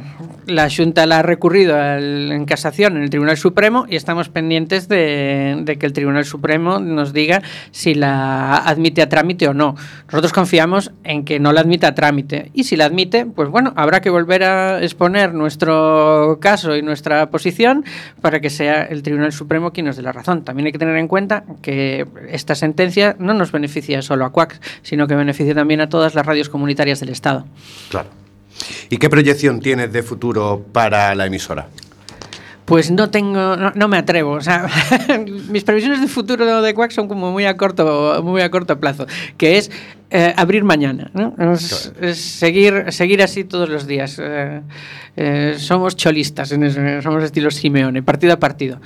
la 0.47 0.69
Junta 0.71 1.05
la 1.05 1.19
ha 1.19 1.23
recurrido 1.23 1.75
al- 1.75 2.31
en 2.31 2.45
casación 2.45 2.97
en 2.97 3.03
el 3.03 3.11
Tribunal 3.11 3.37
Supremo 3.37 3.87
y 3.89 3.97
estamos 3.97 4.29
pendientes 4.29 4.87
de, 4.89 5.61
de 5.65 5.77
que 5.79 5.85
el 5.87 5.93
Tribunal 5.93 6.25
Supremo 6.25 6.79
nos 6.79 7.13
diga 7.13 7.43
si 7.73 7.95
la 7.97 8.57
admite 8.59 9.03
a 9.03 9.09
trámite 9.09 9.49
o 9.49 9.55
no. 9.55 9.75
Nosotros 10.07 10.33
confiamos 10.33 10.93
en 11.03 11.25
que 11.25 11.41
no 11.41 11.53
la 11.53 11.63
admita 11.63 11.89
a 11.89 11.95
trámite 11.97 12.53
y 12.55 12.63
si 12.65 12.77
la 12.77 12.85
admite, 12.85 13.27
pues 13.27 13.49
bueno, 13.49 13.73
habrá 13.75 14.01
que 14.01 14.09
volver 14.09 14.45
a 14.45 14.81
exponer 14.85 15.35
nuestro 15.35 16.39
caso 16.41 16.77
y 16.77 16.83
nuestra 16.83 17.31
posición 17.31 17.85
para 18.21 18.39
que 18.39 18.49
sea 18.51 18.85
el 18.85 19.03
Tribunal 19.03 19.33
Supremo 19.33 19.73
quien 19.73 19.87
nos 19.87 19.97
dé 19.97 20.03
la 20.05 20.13
razón. 20.13 20.45
También 20.45 20.67
hay 20.67 20.73
que 20.73 20.79
tener 20.79 20.99
en 20.99 21.09
cuenta 21.09 21.43
que 21.63 22.07
esta 22.31 22.55
sentencia 22.55 23.17
no 23.19 23.35
nos 23.35 23.51
beneficia 23.51 24.03
solo 24.03 24.25
a 24.25 24.31
CUAC, 24.31 24.61
sino 24.83 25.09
que 25.09 25.17
beneficia 25.17 25.53
también 25.53 25.81
a 25.81 25.89
todas 25.97 26.15
las 26.15 26.27
radios 26.27 26.51
comunitarias 26.51 27.01
del 27.01 27.09
Estado. 27.09 27.47
Claro. 27.89 28.11
¿Y 28.91 28.99
qué 28.99 29.09
proyección 29.09 29.61
tienes 29.61 29.91
de 29.95 30.03
futuro 30.03 30.63
para 30.71 31.15
la 31.15 31.25
emisora? 31.25 31.69
Pues 32.67 32.91
no 32.91 33.09
tengo, 33.09 33.57
no, 33.57 33.73
no 33.75 33.89
me 33.89 33.97
atrevo. 33.97 34.33
O 34.33 34.43
sea, 34.43 34.69
mis 35.49 35.65
previsiones 35.65 36.03
de 36.03 36.07
futuro 36.07 36.61
de 36.61 36.75
Quack 36.75 36.91
son 36.91 37.09
como 37.09 37.33
muy 37.33 37.47
a 37.47 37.57
corto, 37.57 38.23
muy 38.23 38.43
a 38.43 38.51
corto 38.51 38.79
plazo, 38.79 39.07
que 39.39 39.57
es 39.57 39.71
eh, 40.11 40.35
abrir 40.37 40.65
mañana, 40.65 41.11
¿no? 41.15 41.35
Es, 41.55 41.91
es 41.99 42.19
seguir, 42.19 42.93
seguir 42.93 43.23
así 43.23 43.45
todos 43.45 43.71
los 43.71 43.87
días. 43.87 44.19
Eh, 44.21 44.61
eh, 45.17 45.55
somos 45.57 45.97
cholistas, 45.97 46.53
en 46.53 46.63
eso, 46.65 46.79
somos 47.01 47.25
estilo 47.25 47.51
Simeone, 47.51 48.03
partido 48.03 48.35
a 48.35 48.37
partido. 48.37 48.83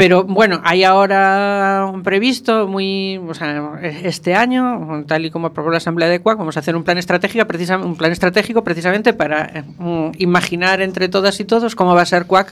Pero 0.00 0.24
bueno, 0.24 0.62
hay 0.64 0.82
ahora 0.82 1.86
un 1.92 2.02
previsto 2.02 2.66
muy, 2.66 3.18
o 3.18 3.34
sea, 3.34 3.78
este 3.82 4.34
año, 4.34 5.04
tal 5.06 5.26
y 5.26 5.30
como 5.30 5.48
aprobó 5.48 5.70
la 5.70 5.76
Asamblea 5.76 6.08
de 6.08 6.20
CUAC, 6.20 6.38
vamos 6.38 6.56
a 6.56 6.60
hacer 6.60 6.74
un 6.74 6.84
plan 6.84 6.96
estratégico, 6.96 7.46
un 7.84 7.96
plan 7.96 8.10
estratégico 8.10 8.64
precisamente 8.64 9.12
para 9.12 9.62
mm, 9.76 10.12
imaginar 10.16 10.80
entre 10.80 11.10
todas 11.10 11.38
y 11.38 11.44
todos 11.44 11.74
cómo 11.74 11.94
va 11.94 12.00
a 12.00 12.06
ser 12.06 12.24
CUAC 12.24 12.50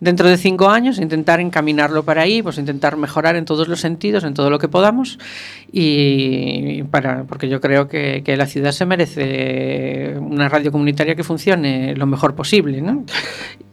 dentro 0.00 0.28
de 0.28 0.36
cinco 0.38 0.70
años, 0.70 0.98
intentar 0.98 1.38
encaminarlo 1.38 2.02
para 2.02 2.22
ahí, 2.22 2.42
pues 2.42 2.58
intentar 2.58 2.96
mejorar 2.96 3.36
en 3.36 3.44
todos 3.44 3.68
los 3.68 3.78
sentidos, 3.78 4.24
en 4.24 4.34
todo 4.34 4.50
lo 4.50 4.58
que 4.58 4.66
podamos, 4.66 5.20
y 5.70 6.82
para, 6.90 7.22
porque 7.28 7.48
yo 7.48 7.60
creo 7.60 7.86
que, 7.86 8.24
que 8.24 8.36
la 8.36 8.46
ciudad 8.46 8.72
se 8.72 8.86
merece 8.86 10.16
una 10.18 10.48
radio 10.48 10.72
comunitaria 10.72 11.14
que 11.14 11.22
funcione 11.22 11.94
lo 11.94 12.06
mejor 12.06 12.34
posible, 12.34 12.82
¿no? 12.82 13.04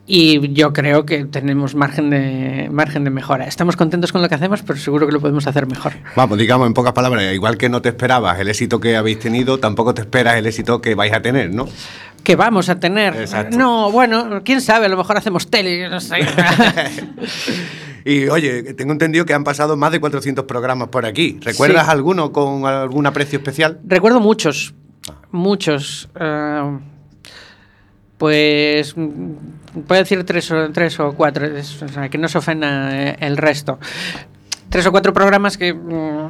Y 0.07 0.53
yo 0.53 0.71
creo 0.71 1.03
que 1.05 1.25
tenemos 1.25 1.73
margen 1.73 2.11
de, 2.11 2.69
margen 2.71 3.03
de 3.03 3.09
mejora. 3.09 3.45
Estamos 3.47 3.75
contentos 3.75 4.11
con 4.11 4.21
lo 4.21 4.29
que 4.29 4.35
hacemos, 4.35 4.61
pero 4.61 4.77
seguro 4.77 5.07
que 5.07 5.11
lo 5.13 5.19
podemos 5.19 5.47
hacer 5.47 5.65
mejor. 5.65 5.93
Vamos, 6.15 6.37
digamos 6.37 6.67
en 6.67 6.75
pocas 6.75 6.93
palabras, 6.93 7.33
igual 7.33 7.57
que 7.57 7.69
no 7.69 7.81
te 7.81 7.89
esperabas 7.89 8.39
el 8.39 8.47
éxito 8.47 8.79
que 8.79 8.95
habéis 8.95 9.17
tenido, 9.19 9.57
tampoco 9.59 9.95
te 9.95 10.01
esperas 10.01 10.35
el 10.37 10.45
éxito 10.45 10.79
que 10.79 10.93
vais 10.93 11.11
a 11.11 11.21
tener, 11.23 11.51
¿no? 11.53 11.67
Que 12.23 12.35
vamos 12.35 12.69
a 12.69 12.79
tener. 12.79 13.15
Exacto. 13.15 13.57
No, 13.57 13.91
bueno, 13.91 14.41
quién 14.43 14.61
sabe, 14.61 14.85
a 14.85 14.89
lo 14.89 14.97
mejor 14.97 15.17
hacemos 15.17 15.49
tele, 15.49 15.89
no 15.89 15.99
sé. 15.99 16.17
Y 18.07 18.27
oye, 18.27 18.75
tengo 18.75 18.91
entendido 18.91 19.25
que 19.25 19.33
han 19.33 19.43
pasado 19.43 19.75
más 19.77 19.91
de 19.91 19.99
400 19.99 20.45
programas 20.45 20.89
por 20.89 21.07
aquí. 21.07 21.39
¿Recuerdas 21.41 21.85
Sí. 21.87 21.91
alguno 21.91 22.31
con 22.31 22.63
algún 22.67 23.07
aprecio 23.07 23.39
especial? 23.39 23.79
Recuerdo 23.83 24.19
muchos, 24.19 24.75
muchos. 25.31 26.07
eh, 26.19 26.77
pues 28.17 28.93
puedo 28.93 30.01
decir 30.01 30.23
tres 30.23 30.49
o, 30.51 30.69
tres 30.71 30.99
o 30.99 31.13
cuatro, 31.13 31.47
que 32.09 32.17
no 32.17 32.27
se 32.27 32.37
ofenda 32.37 32.89
eh, 33.09 33.15
el 33.19 33.37
resto. 33.37 33.79
Tres 34.69 34.85
o 34.87 34.91
cuatro 34.91 35.13
programas 35.13 35.57
que 35.57 35.73
mm, 35.73 36.29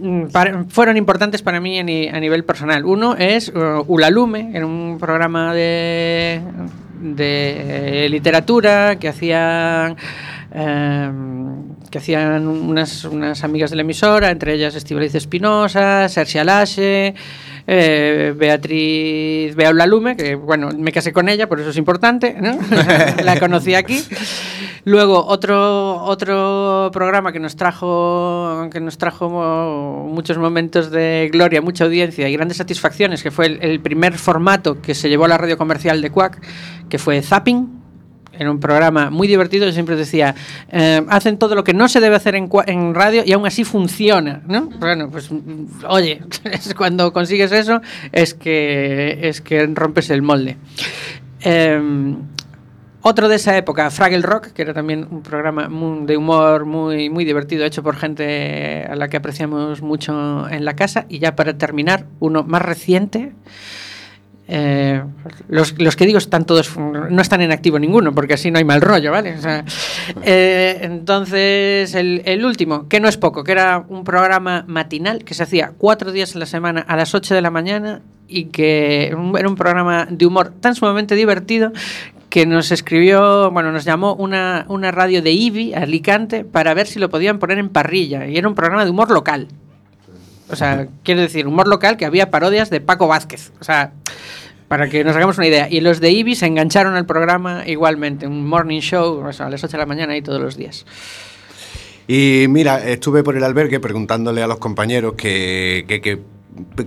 mm, 0.00 0.26
fueron 0.68 0.96
importantes 0.96 1.42
para 1.42 1.60
mí 1.60 1.78
a, 1.78 1.82
ni- 1.82 2.08
a 2.08 2.18
nivel 2.20 2.44
personal. 2.44 2.84
Uno 2.84 3.16
es 3.16 3.48
uh, 3.48 3.84
Ulalume, 3.86 4.50
era 4.54 4.66
un 4.66 4.96
programa 4.98 5.52
de, 5.54 6.40
de 7.00 8.06
literatura 8.10 8.96
que 8.98 9.08
hacían 9.08 9.96
eh, 10.52 11.10
que 11.90 11.98
hacían 11.98 12.46
unas, 12.48 13.04
unas 13.04 13.44
amigas 13.44 13.70
de 13.70 13.76
la 13.76 13.82
emisora, 13.82 14.30
entre 14.30 14.54
ellas 14.54 14.74
Estivaliz 14.74 15.14
Espinosa, 15.14 16.08
Sergio 16.08 16.40
Alache, 16.40 17.14
eh, 17.66 18.34
Beatriz 18.36 19.54
Bea 19.54 19.70
Ulalume, 19.70 20.16
que 20.16 20.34
bueno, 20.34 20.70
me 20.76 20.92
casé 20.92 21.12
con 21.12 21.28
ella, 21.28 21.48
por 21.48 21.60
eso 21.60 21.70
es 21.70 21.76
importante, 21.76 22.36
¿no? 22.40 22.58
la 23.24 23.38
conocí 23.38 23.74
aquí. 23.74 24.02
Luego 24.84 25.24
otro 25.24 26.02
otro 26.04 26.90
programa 26.92 27.32
que 27.32 27.40
nos 27.40 27.56
trajo 27.56 28.68
que 28.70 28.80
nos 28.80 28.98
trajo 28.98 30.06
muchos 30.10 30.36
momentos 30.36 30.90
de 30.90 31.30
gloria, 31.32 31.62
mucha 31.62 31.84
audiencia 31.84 32.28
y 32.28 32.32
grandes 32.34 32.58
satisfacciones, 32.58 33.22
que 33.22 33.30
fue 33.30 33.46
el, 33.46 33.58
el 33.62 33.80
primer 33.80 34.18
formato 34.18 34.82
que 34.82 34.94
se 34.94 35.08
llevó 35.08 35.24
a 35.24 35.28
la 35.28 35.38
radio 35.38 35.56
comercial 35.56 36.02
de 36.02 36.10
Quack, 36.10 36.42
que 36.90 36.98
fue 36.98 37.22
Zapping, 37.22 37.83
Era 38.38 38.50
un 38.50 38.60
programa 38.60 39.10
muy 39.10 39.28
divertido. 39.28 39.66
Yo 39.66 39.72
siempre 39.72 39.96
decía, 39.96 40.34
eh, 40.70 41.04
hacen 41.08 41.38
todo 41.38 41.54
lo 41.54 41.64
que 41.64 41.74
no 41.74 41.88
se 41.88 42.00
debe 42.00 42.16
hacer 42.16 42.34
en, 42.34 42.50
en 42.66 42.94
radio 42.94 43.22
y 43.24 43.32
aún 43.32 43.46
así 43.46 43.64
funciona, 43.64 44.42
¿no? 44.46 44.68
Bueno, 44.78 45.10
pues 45.10 45.30
mm, 45.30 45.84
oye, 45.88 46.20
cuando 46.76 47.12
consigues 47.12 47.52
eso 47.52 47.80
es 48.12 48.34
que 48.34 49.18
es 49.22 49.40
que 49.40 49.66
rompes 49.66 50.10
el 50.10 50.22
molde. 50.22 50.56
Em, 51.40 52.16
otro 53.06 53.28
de 53.28 53.36
esa 53.36 53.54
época, 53.58 53.90
Fraggle 53.90 54.22
Rock, 54.22 54.46
que 54.48 54.62
era 54.62 54.72
también 54.72 55.06
un 55.10 55.22
programa 55.22 55.68
de 56.06 56.16
humor 56.16 56.64
muy, 56.64 57.10
muy 57.10 57.26
divertido, 57.26 57.66
hecho 57.66 57.82
por 57.82 57.96
gente 57.96 58.86
a 58.88 58.96
la 58.96 59.08
que 59.08 59.18
apreciamos 59.18 59.82
mucho 59.82 60.48
en 60.48 60.64
la 60.64 60.74
casa. 60.74 61.04
Y 61.10 61.18
ya 61.18 61.36
para 61.36 61.58
terminar, 61.58 62.06
uno 62.18 62.44
más 62.44 62.62
reciente. 62.62 63.34
Eh, 64.46 65.02
los, 65.48 65.78
los 65.80 65.96
que 65.96 66.06
digo 66.06 66.18
están 66.18 66.44
todos, 66.44 66.76
no 66.76 67.22
están 67.22 67.40
en 67.40 67.50
activo 67.50 67.78
ninguno, 67.78 68.14
porque 68.14 68.34
así 68.34 68.50
no 68.50 68.58
hay 68.58 68.64
mal 68.64 68.80
rollo, 68.80 69.10
¿vale? 69.10 69.36
Eh, 70.22 70.78
entonces, 70.82 71.94
el, 71.94 72.22
el 72.24 72.44
último, 72.44 72.88
que 72.88 73.00
no 73.00 73.08
es 73.08 73.16
poco, 73.16 73.42
que 73.44 73.52
era 73.52 73.84
un 73.88 74.04
programa 74.04 74.64
matinal 74.66 75.24
que 75.24 75.34
se 75.34 75.42
hacía 75.42 75.72
cuatro 75.76 76.12
días 76.12 76.36
a 76.36 76.38
la 76.38 76.46
semana 76.46 76.80
a 76.80 76.96
las 76.96 77.14
8 77.14 77.34
de 77.34 77.40
la 77.40 77.50
mañana 77.50 78.02
y 78.28 78.46
que 78.46 79.06
era 79.06 79.48
un 79.48 79.56
programa 79.56 80.06
de 80.10 80.26
humor 80.26 80.52
tan 80.60 80.74
sumamente 80.74 81.14
divertido 81.14 81.72
que 82.34 82.46
nos 82.46 82.72
escribió, 82.72 83.52
bueno, 83.52 83.70
nos 83.70 83.84
llamó 83.84 84.16
una, 84.16 84.66
una 84.68 84.90
radio 84.90 85.22
de 85.22 85.30
IBI, 85.30 85.74
Alicante, 85.74 86.44
para 86.44 86.74
ver 86.74 86.88
si 86.88 86.98
lo 86.98 87.08
podían 87.08 87.38
poner 87.38 87.58
en 87.58 87.68
parrilla. 87.68 88.26
Y 88.26 88.36
era 88.36 88.48
un 88.48 88.56
programa 88.56 88.84
de 88.84 88.90
humor 88.90 89.12
local. 89.12 89.46
O 90.50 90.56
sea, 90.56 90.88
quiero 91.02 91.20
decir, 91.22 91.46
humor 91.46 91.68
local 91.68 91.96
que 91.96 92.04
había 92.04 92.30
parodias 92.30 92.70
de 92.70 92.80
Paco 92.80 93.06
Vázquez. 93.08 93.52
O 93.60 93.64
sea, 93.64 93.92
para 94.68 94.88
que 94.88 95.04
nos 95.04 95.14
hagamos 95.16 95.38
una 95.38 95.46
idea. 95.46 95.68
Y 95.70 95.80
los 95.80 96.00
de 96.00 96.10
IBI 96.10 96.34
se 96.34 96.46
engancharon 96.46 96.94
al 96.96 97.06
programa 97.06 97.62
igualmente, 97.66 98.26
un 98.26 98.46
morning 98.46 98.80
show 98.80 99.24
o 99.26 99.32
sea, 99.32 99.46
a 99.46 99.50
las 99.50 99.62
8 99.64 99.72
de 99.72 99.78
la 99.78 99.86
mañana 99.86 100.16
y 100.16 100.22
todos 100.22 100.40
los 100.40 100.56
días. 100.56 100.84
Y 102.06 102.46
mira, 102.48 102.84
estuve 102.86 103.22
por 103.22 103.36
el 103.36 103.44
albergue 103.44 103.80
preguntándole 103.80 104.42
a 104.42 104.46
los 104.46 104.58
compañeros 104.58 105.14
que, 105.14 105.84
que- 105.88 106.00
que 106.02 106.20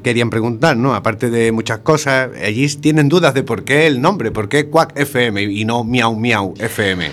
querían 0.02 0.30
preguntar, 0.30 0.78
¿no? 0.78 0.94
Aparte 0.96 1.30
de 1.30 1.52
muchas 1.52 1.80
cosas, 1.80 2.30
allí 2.42 2.68
tienen 2.78 3.10
dudas 3.10 3.34
de 3.34 3.44
por 3.44 3.64
qué 3.66 3.86
el 3.88 4.00
nombre, 4.00 4.32
por 4.32 4.48
qué 4.48 4.70
Quack 4.70 4.98
FM 4.98 5.44
y 5.44 5.66
no 5.66 5.84
Miau 5.84 6.16
Miau 6.16 6.54
FM. 6.58 7.12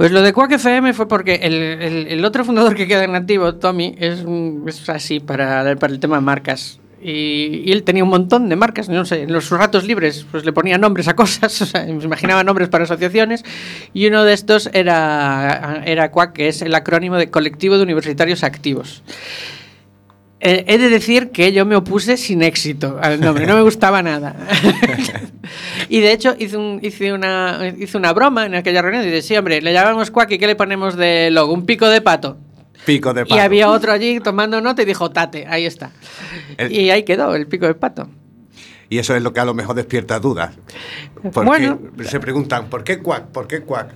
Pues 0.00 0.12
lo 0.12 0.22
de 0.22 0.32
Quack 0.32 0.52
FM 0.52 0.94
fue 0.94 1.06
porque 1.08 1.34
el, 1.42 2.08
el- 2.08 2.24
otro 2.24 2.42
fundador 2.42 2.74
que 2.74 2.86
queda 2.86 3.04
en 3.04 3.14
activo, 3.14 3.56
Tommy, 3.56 3.94
es, 3.98 4.24
es 4.66 4.88
así 4.88 5.20
para, 5.20 5.76
para 5.76 5.92
el 5.92 6.00
tema 6.00 6.16
de 6.16 6.22
marcas. 6.22 6.80
Y, 7.02 7.70
él 7.70 7.82
tenía 7.82 8.02
un 8.02 8.08
montón 8.08 8.48
de 8.48 8.56
marcas, 8.56 8.88
no 8.88 9.04
sé, 9.04 9.24
en 9.24 9.32
los 9.34 9.44
sus 9.44 9.58
ratos 9.58 9.84
libres 9.84 10.24
pues 10.30 10.46
le 10.46 10.54
ponía 10.54 10.78
nombres 10.78 11.06
a 11.06 11.14
cosas, 11.14 11.60
o 11.60 11.66
sea, 11.66 11.84
se 11.84 11.90
imaginaba 11.90 12.42
nombres 12.44 12.70
para 12.70 12.84
asociaciones, 12.84 13.44
y 13.92 14.06
uno 14.06 14.24
de 14.24 14.32
estos 14.32 14.70
era, 14.72 15.82
era 15.84 16.10
Quack, 16.10 16.32
que 16.32 16.48
es 16.48 16.62
el 16.62 16.74
acrónimo 16.74 17.16
de 17.16 17.28
Colectivo 17.28 17.76
de 17.76 17.82
Universitarios 17.82 18.42
Activos. 18.42 19.02
Eh, 20.40 20.64
he 20.66 20.78
de 20.78 20.88
decir 20.88 21.28
que 21.28 21.52
yo 21.52 21.66
me 21.66 21.76
opuse 21.76 22.16
sin 22.16 22.42
éxito 22.42 22.98
al 23.02 23.20
nombre, 23.20 23.46
no 23.46 23.54
me 23.54 23.60
gustaba 23.60 24.02
nada. 24.02 24.34
y 25.90 26.00
de 26.00 26.12
hecho 26.12 26.34
hice, 26.38 26.56
un- 26.56 26.78
hice, 26.82 27.12
una, 27.12 27.74
hice 27.78 27.96
una 27.98 28.12
broma 28.12 28.46
en 28.46 28.54
aquella 28.54 28.80
reunión 28.80 29.02
y 29.02 29.06
dije, 29.08 29.20
sí, 29.22 29.36
hombre, 29.36 29.60
le 29.60 29.72
llamamos 29.72 30.10
Quack 30.10 30.30
y 30.32 30.38
¿qué 30.38 30.46
le 30.46 30.54
ponemos 30.56 30.96
de 30.96 31.30
logo? 31.30 31.52
Un 31.52 31.66
pico 31.66 31.88
de 31.88 32.00
pato. 32.00 32.38
Pico 32.86 33.12
de 33.12 33.22
Y 33.22 33.24
pato. 33.24 33.42
había 33.42 33.68
otro 33.68 33.92
allí 33.92 34.20
tomando 34.20 34.60
nota 34.62 34.80
y 34.82 34.84
dijo, 34.86 35.10
tate, 35.10 35.46
ahí 35.48 35.66
está. 35.66 35.90
El- 36.56 36.72
Y 36.72 36.90
ahí 36.90 37.02
quedó 37.02 37.34
el 37.34 37.46
pico 37.46 37.66
de 37.66 37.74
pato. 37.74 38.08
Y 38.92 38.98
eso 38.98 39.14
es 39.14 39.22
lo 39.22 39.32
que 39.32 39.38
a 39.38 39.44
lo 39.44 39.54
mejor 39.54 39.76
despierta 39.76 40.18
dudas. 40.18 40.50
Porque 41.32 41.46
Bueno. 41.46 41.78
se 42.04 42.18
preguntan, 42.18 42.66
¿por 42.66 42.82
qué 42.82 42.98
Quack? 42.98 43.26
¿Por 43.26 43.46
qué 43.46 43.62
Quack? 43.62 43.88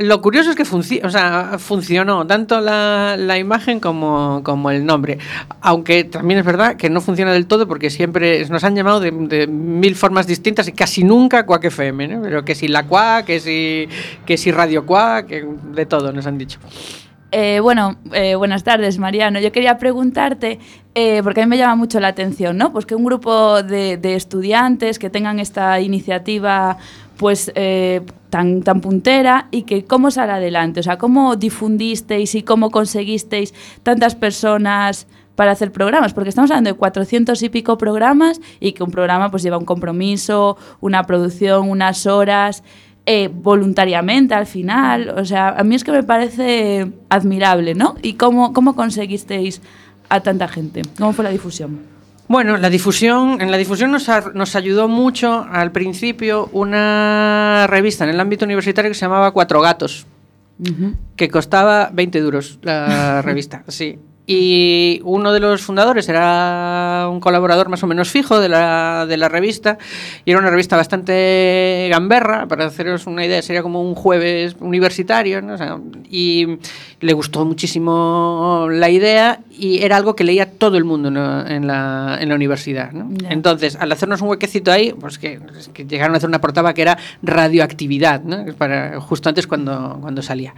Lo 0.00 0.20
curioso 0.20 0.50
es 0.50 0.56
que 0.56 0.64
funci- 0.64 1.00
o 1.02 1.08
sea, 1.08 1.56
funcionó 1.58 2.26
tanto 2.26 2.60
la, 2.60 3.16
la 3.18 3.38
imagen 3.38 3.80
como, 3.80 4.42
como 4.44 4.70
el 4.70 4.84
nombre. 4.84 5.18
Aunque 5.62 6.04
también 6.04 6.38
es 6.40 6.44
verdad 6.46 6.76
que 6.76 6.90
no 6.90 7.00
funciona 7.00 7.32
del 7.32 7.46
todo 7.46 7.66
porque 7.66 7.88
siempre 7.88 8.46
nos 8.50 8.62
han 8.64 8.76
llamado 8.76 9.00
de, 9.00 9.10
de 9.12 9.46
mil 9.46 9.96
formas 9.96 10.26
distintas 10.26 10.68
y 10.68 10.72
casi 10.72 11.04
nunca 11.04 11.46
Quack 11.46 11.64
FM, 11.64 12.08
¿no? 12.08 12.22
Pero 12.22 12.44
que 12.44 12.54
si 12.54 12.68
la 12.68 12.86
Quack, 12.86 13.24
que 13.24 13.40
si, 13.40 13.88
que 14.26 14.36
si 14.36 14.52
Radio 14.52 14.84
que 15.26 15.46
de 15.72 15.86
todo 15.86 16.12
nos 16.12 16.26
han 16.26 16.36
dicho. 16.36 16.58
Eh, 17.34 17.60
bueno, 17.60 17.96
eh, 18.12 18.34
buenas 18.34 18.62
tardes, 18.62 18.98
Mariano. 18.98 19.40
Yo 19.40 19.52
quería 19.52 19.78
preguntarte, 19.78 20.58
eh, 20.94 21.22
porque 21.22 21.40
a 21.40 21.46
mí 21.46 21.50
me 21.50 21.56
llama 21.56 21.76
mucho 21.76 21.98
la 21.98 22.08
atención, 22.08 22.58
¿no? 22.58 22.74
Pues 22.74 22.84
que 22.84 22.94
un 22.94 23.04
grupo 23.04 23.62
de, 23.62 23.98
estudiantes 24.14 24.98
que 24.98 25.08
tengan 25.08 25.40
esta 25.40 25.80
iniciativa 25.80 26.76
pues 27.16 27.50
eh, 27.54 28.02
tan, 28.28 28.62
tan 28.62 28.82
puntera 28.82 29.48
y 29.50 29.62
que 29.62 29.84
cómo 29.84 30.10
sale 30.10 30.32
adelante, 30.32 30.80
o 30.80 30.82
sea, 30.82 30.98
cómo 30.98 31.36
difundisteis 31.36 32.34
y 32.34 32.42
cómo 32.42 32.70
conseguisteis 32.70 33.54
tantas 33.82 34.14
personas 34.14 35.06
para 35.34 35.52
hacer 35.52 35.72
programas, 35.72 36.12
porque 36.12 36.28
estamos 36.28 36.50
hablando 36.50 36.68
de 36.70 36.76
400 36.76 37.42
y 37.42 37.48
pico 37.48 37.78
programas 37.78 38.40
y 38.60 38.72
que 38.72 38.82
un 38.82 38.90
programa 38.90 39.30
pues 39.30 39.42
lleva 39.42 39.56
un 39.56 39.64
compromiso, 39.64 40.58
una 40.80 41.04
producción, 41.04 41.70
unas 41.70 42.06
horas, 42.06 42.62
eh, 43.06 43.28
voluntariamente 43.32 44.34
al 44.34 44.46
final. 44.46 45.10
O 45.16 45.24
sea, 45.24 45.48
a 45.50 45.64
mí 45.64 45.74
es 45.74 45.84
que 45.84 45.92
me 45.92 46.02
parece 46.02 46.90
admirable, 47.08 47.74
¿no? 47.74 47.96
¿Y 48.02 48.14
cómo, 48.14 48.52
cómo 48.52 48.74
conseguisteis 48.76 49.60
a 50.08 50.20
tanta 50.20 50.48
gente? 50.48 50.82
¿Cómo 50.98 51.12
fue 51.12 51.24
la 51.24 51.30
difusión? 51.30 51.80
Bueno, 52.28 52.56
la 52.56 52.70
difusión, 52.70 53.40
en 53.40 53.50
la 53.50 53.56
difusión 53.58 53.90
nos, 53.90 54.08
a- 54.08 54.30
nos 54.34 54.54
ayudó 54.56 54.88
mucho 54.88 55.44
al 55.50 55.72
principio 55.72 56.48
una 56.52 57.66
revista 57.68 58.04
en 58.04 58.10
el 58.10 58.20
ámbito 58.20 58.44
universitario 58.44 58.90
que 58.90 58.94
se 58.94 59.02
llamaba 59.02 59.32
Cuatro 59.32 59.60
Gatos. 59.60 60.06
que 61.16 61.28
costaba 61.28 61.90
20 61.92 62.20
duros 62.20 62.58
la 62.62 63.20
revista, 63.22 63.64
sí. 63.68 63.98
Y 64.24 65.00
uno 65.02 65.32
de 65.32 65.40
los 65.40 65.62
fundadores 65.62 66.08
era 66.08 67.08
un 67.10 67.18
colaborador 67.18 67.68
más 67.68 67.82
o 67.82 67.88
menos 67.88 68.08
fijo 68.08 68.38
de 68.38 68.48
la, 68.48 69.04
de 69.06 69.16
la 69.16 69.28
revista 69.28 69.78
y 70.24 70.30
era 70.30 70.38
una 70.38 70.50
revista 70.50 70.76
bastante 70.76 71.88
gamberra, 71.90 72.46
para 72.46 72.66
haceros 72.66 73.08
una 73.08 73.26
idea, 73.26 73.42
sería 73.42 73.62
como 73.62 73.82
un 73.82 73.96
jueves 73.96 74.54
universitario, 74.60 75.42
¿no? 75.42 75.54
O 75.54 75.58
sea, 75.58 75.76
y 76.08 76.58
le 77.00 77.12
gustó 77.14 77.44
muchísimo 77.44 78.68
la 78.70 78.88
idea 78.90 79.40
y 79.50 79.82
era 79.82 79.96
algo 79.96 80.14
que 80.14 80.22
leía 80.22 80.50
todo 80.50 80.76
el 80.76 80.84
mundo 80.84 81.10
¿no? 81.10 81.44
en, 81.46 81.66
la, 81.66 82.16
en 82.20 82.28
la 82.28 82.34
universidad. 82.36 82.92
¿no? 82.92 83.08
Ya. 83.10 83.30
Entonces, 83.30 83.76
al 83.76 83.90
hacernos 83.90 84.22
un 84.22 84.28
huequecito 84.28 84.70
ahí, 84.70 84.92
pues 84.92 85.18
que, 85.18 85.40
que 85.74 85.84
llegaron 85.84 86.14
a 86.14 86.18
hacer 86.18 86.28
una 86.28 86.40
portada 86.40 86.72
que 86.74 86.82
era 86.82 86.96
radioactividad, 87.22 88.22
para, 88.56 89.00
justo 89.00 89.28
antes 89.28 89.48
cuando, 89.48 89.98
cuando 90.00 90.22
salía. 90.22 90.54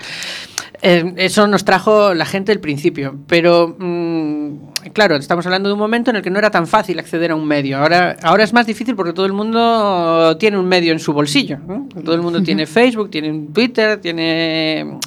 Eh, 0.82 1.14
eso 1.16 1.46
nos 1.46 1.64
trajo 1.64 2.12
la 2.12 2.26
gente 2.26 2.52
del 2.52 2.60
principio, 2.60 3.16
pero 3.26 3.53
mm, 3.78 4.88
claro, 4.92 5.16
estamos 5.16 5.44
hablando 5.46 5.68
de 5.68 5.72
un 5.72 5.78
momento 5.78 6.10
en 6.10 6.16
el 6.16 6.22
que 6.22 6.30
no 6.30 6.38
era 6.38 6.50
tan 6.50 6.66
fácil 6.66 6.98
acceder 6.98 7.30
a 7.30 7.34
un 7.34 7.46
medio. 7.46 7.78
Ahora, 7.78 8.16
ahora 8.22 8.44
es 8.44 8.52
más 8.52 8.66
difícil 8.66 8.94
porque 8.96 9.12
todo 9.12 9.26
el 9.26 9.32
mundo 9.32 10.36
tiene 10.38 10.58
un 10.58 10.66
medio 10.66 10.92
en 10.92 10.98
su 10.98 11.12
bolsillo. 11.12 11.58
¿no? 11.66 11.88
Todo 12.04 12.14
el 12.14 12.22
mundo 12.22 12.42
tiene 12.42 12.66
Facebook, 12.66 13.10
tiene 13.10 13.46
Twitter, 13.52 14.00
tiene 14.00 14.98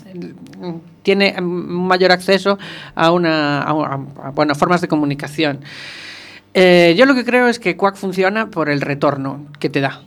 tiene 1.04 1.36
mayor 1.42 2.12
acceso 2.12 2.58
a 2.96 3.12
una 3.12 3.62
a, 3.62 3.70
a- 3.72 4.28
a, 4.28 4.30
bueno, 4.32 4.54
formas 4.56 4.82
de 4.82 4.88
comunicación. 4.90 5.60
Eh, 6.54 6.96
yo 6.98 7.06
lo 7.06 7.14
que 7.16 7.24
creo 7.24 7.48
es 7.48 7.60
que 7.60 7.78
Quack 7.78 7.96
funciona 7.96 8.50
por 8.50 8.68
el 8.70 8.82
retorno 8.82 9.46
que 9.60 9.70
te 9.70 9.80
da. 9.80 10.02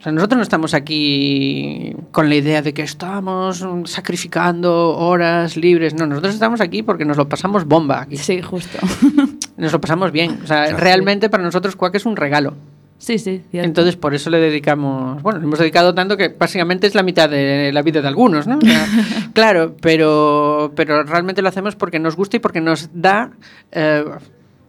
O 0.00 0.02
sea, 0.02 0.12
nosotros 0.12 0.38
no 0.38 0.42
estamos 0.42 0.72
aquí 0.72 1.94
con 2.10 2.30
la 2.30 2.34
idea 2.34 2.62
de 2.62 2.72
que 2.72 2.80
estamos 2.80 3.62
sacrificando 3.84 4.96
horas 4.96 5.58
libres. 5.58 5.92
No, 5.92 6.06
nosotros 6.06 6.32
estamos 6.32 6.62
aquí 6.62 6.82
porque 6.82 7.04
nos 7.04 7.18
lo 7.18 7.28
pasamos 7.28 7.66
bomba 7.66 8.00
aquí. 8.00 8.16
Sí, 8.16 8.40
justo. 8.40 8.78
Nos 9.58 9.72
lo 9.72 9.78
pasamos 9.78 10.10
bien. 10.10 10.38
O 10.42 10.46
sea, 10.46 10.74
realmente 10.74 11.28
para 11.28 11.42
nosotros 11.42 11.76
Quack 11.76 11.96
es 11.96 12.06
un 12.06 12.16
regalo. 12.16 12.54
Sí, 12.96 13.18
sí, 13.18 13.42
cierto. 13.50 13.66
Entonces, 13.66 13.96
por 13.96 14.14
eso 14.14 14.30
le 14.30 14.38
dedicamos, 14.38 15.22
bueno, 15.22 15.38
le 15.38 15.44
hemos 15.44 15.58
dedicado 15.58 15.94
tanto 15.94 16.16
que 16.16 16.28
básicamente 16.28 16.86
es 16.86 16.94
la 16.94 17.02
mitad 17.02 17.28
de 17.28 17.70
la 17.70 17.82
vida 17.82 18.00
de 18.00 18.08
algunos, 18.08 18.46
¿no? 18.46 18.56
O 18.56 18.60
sea, 18.62 18.86
claro, 19.34 19.76
pero, 19.82 20.72
pero 20.76 21.02
realmente 21.02 21.42
lo 21.42 21.48
hacemos 21.50 21.76
porque 21.76 21.98
nos 21.98 22.16
gusta 22.16 22.38
y 22.38 22.40
porque 22.40 22.62
nos 22.62 22.88
da 22.94 23.32
eh, 23.72 24.04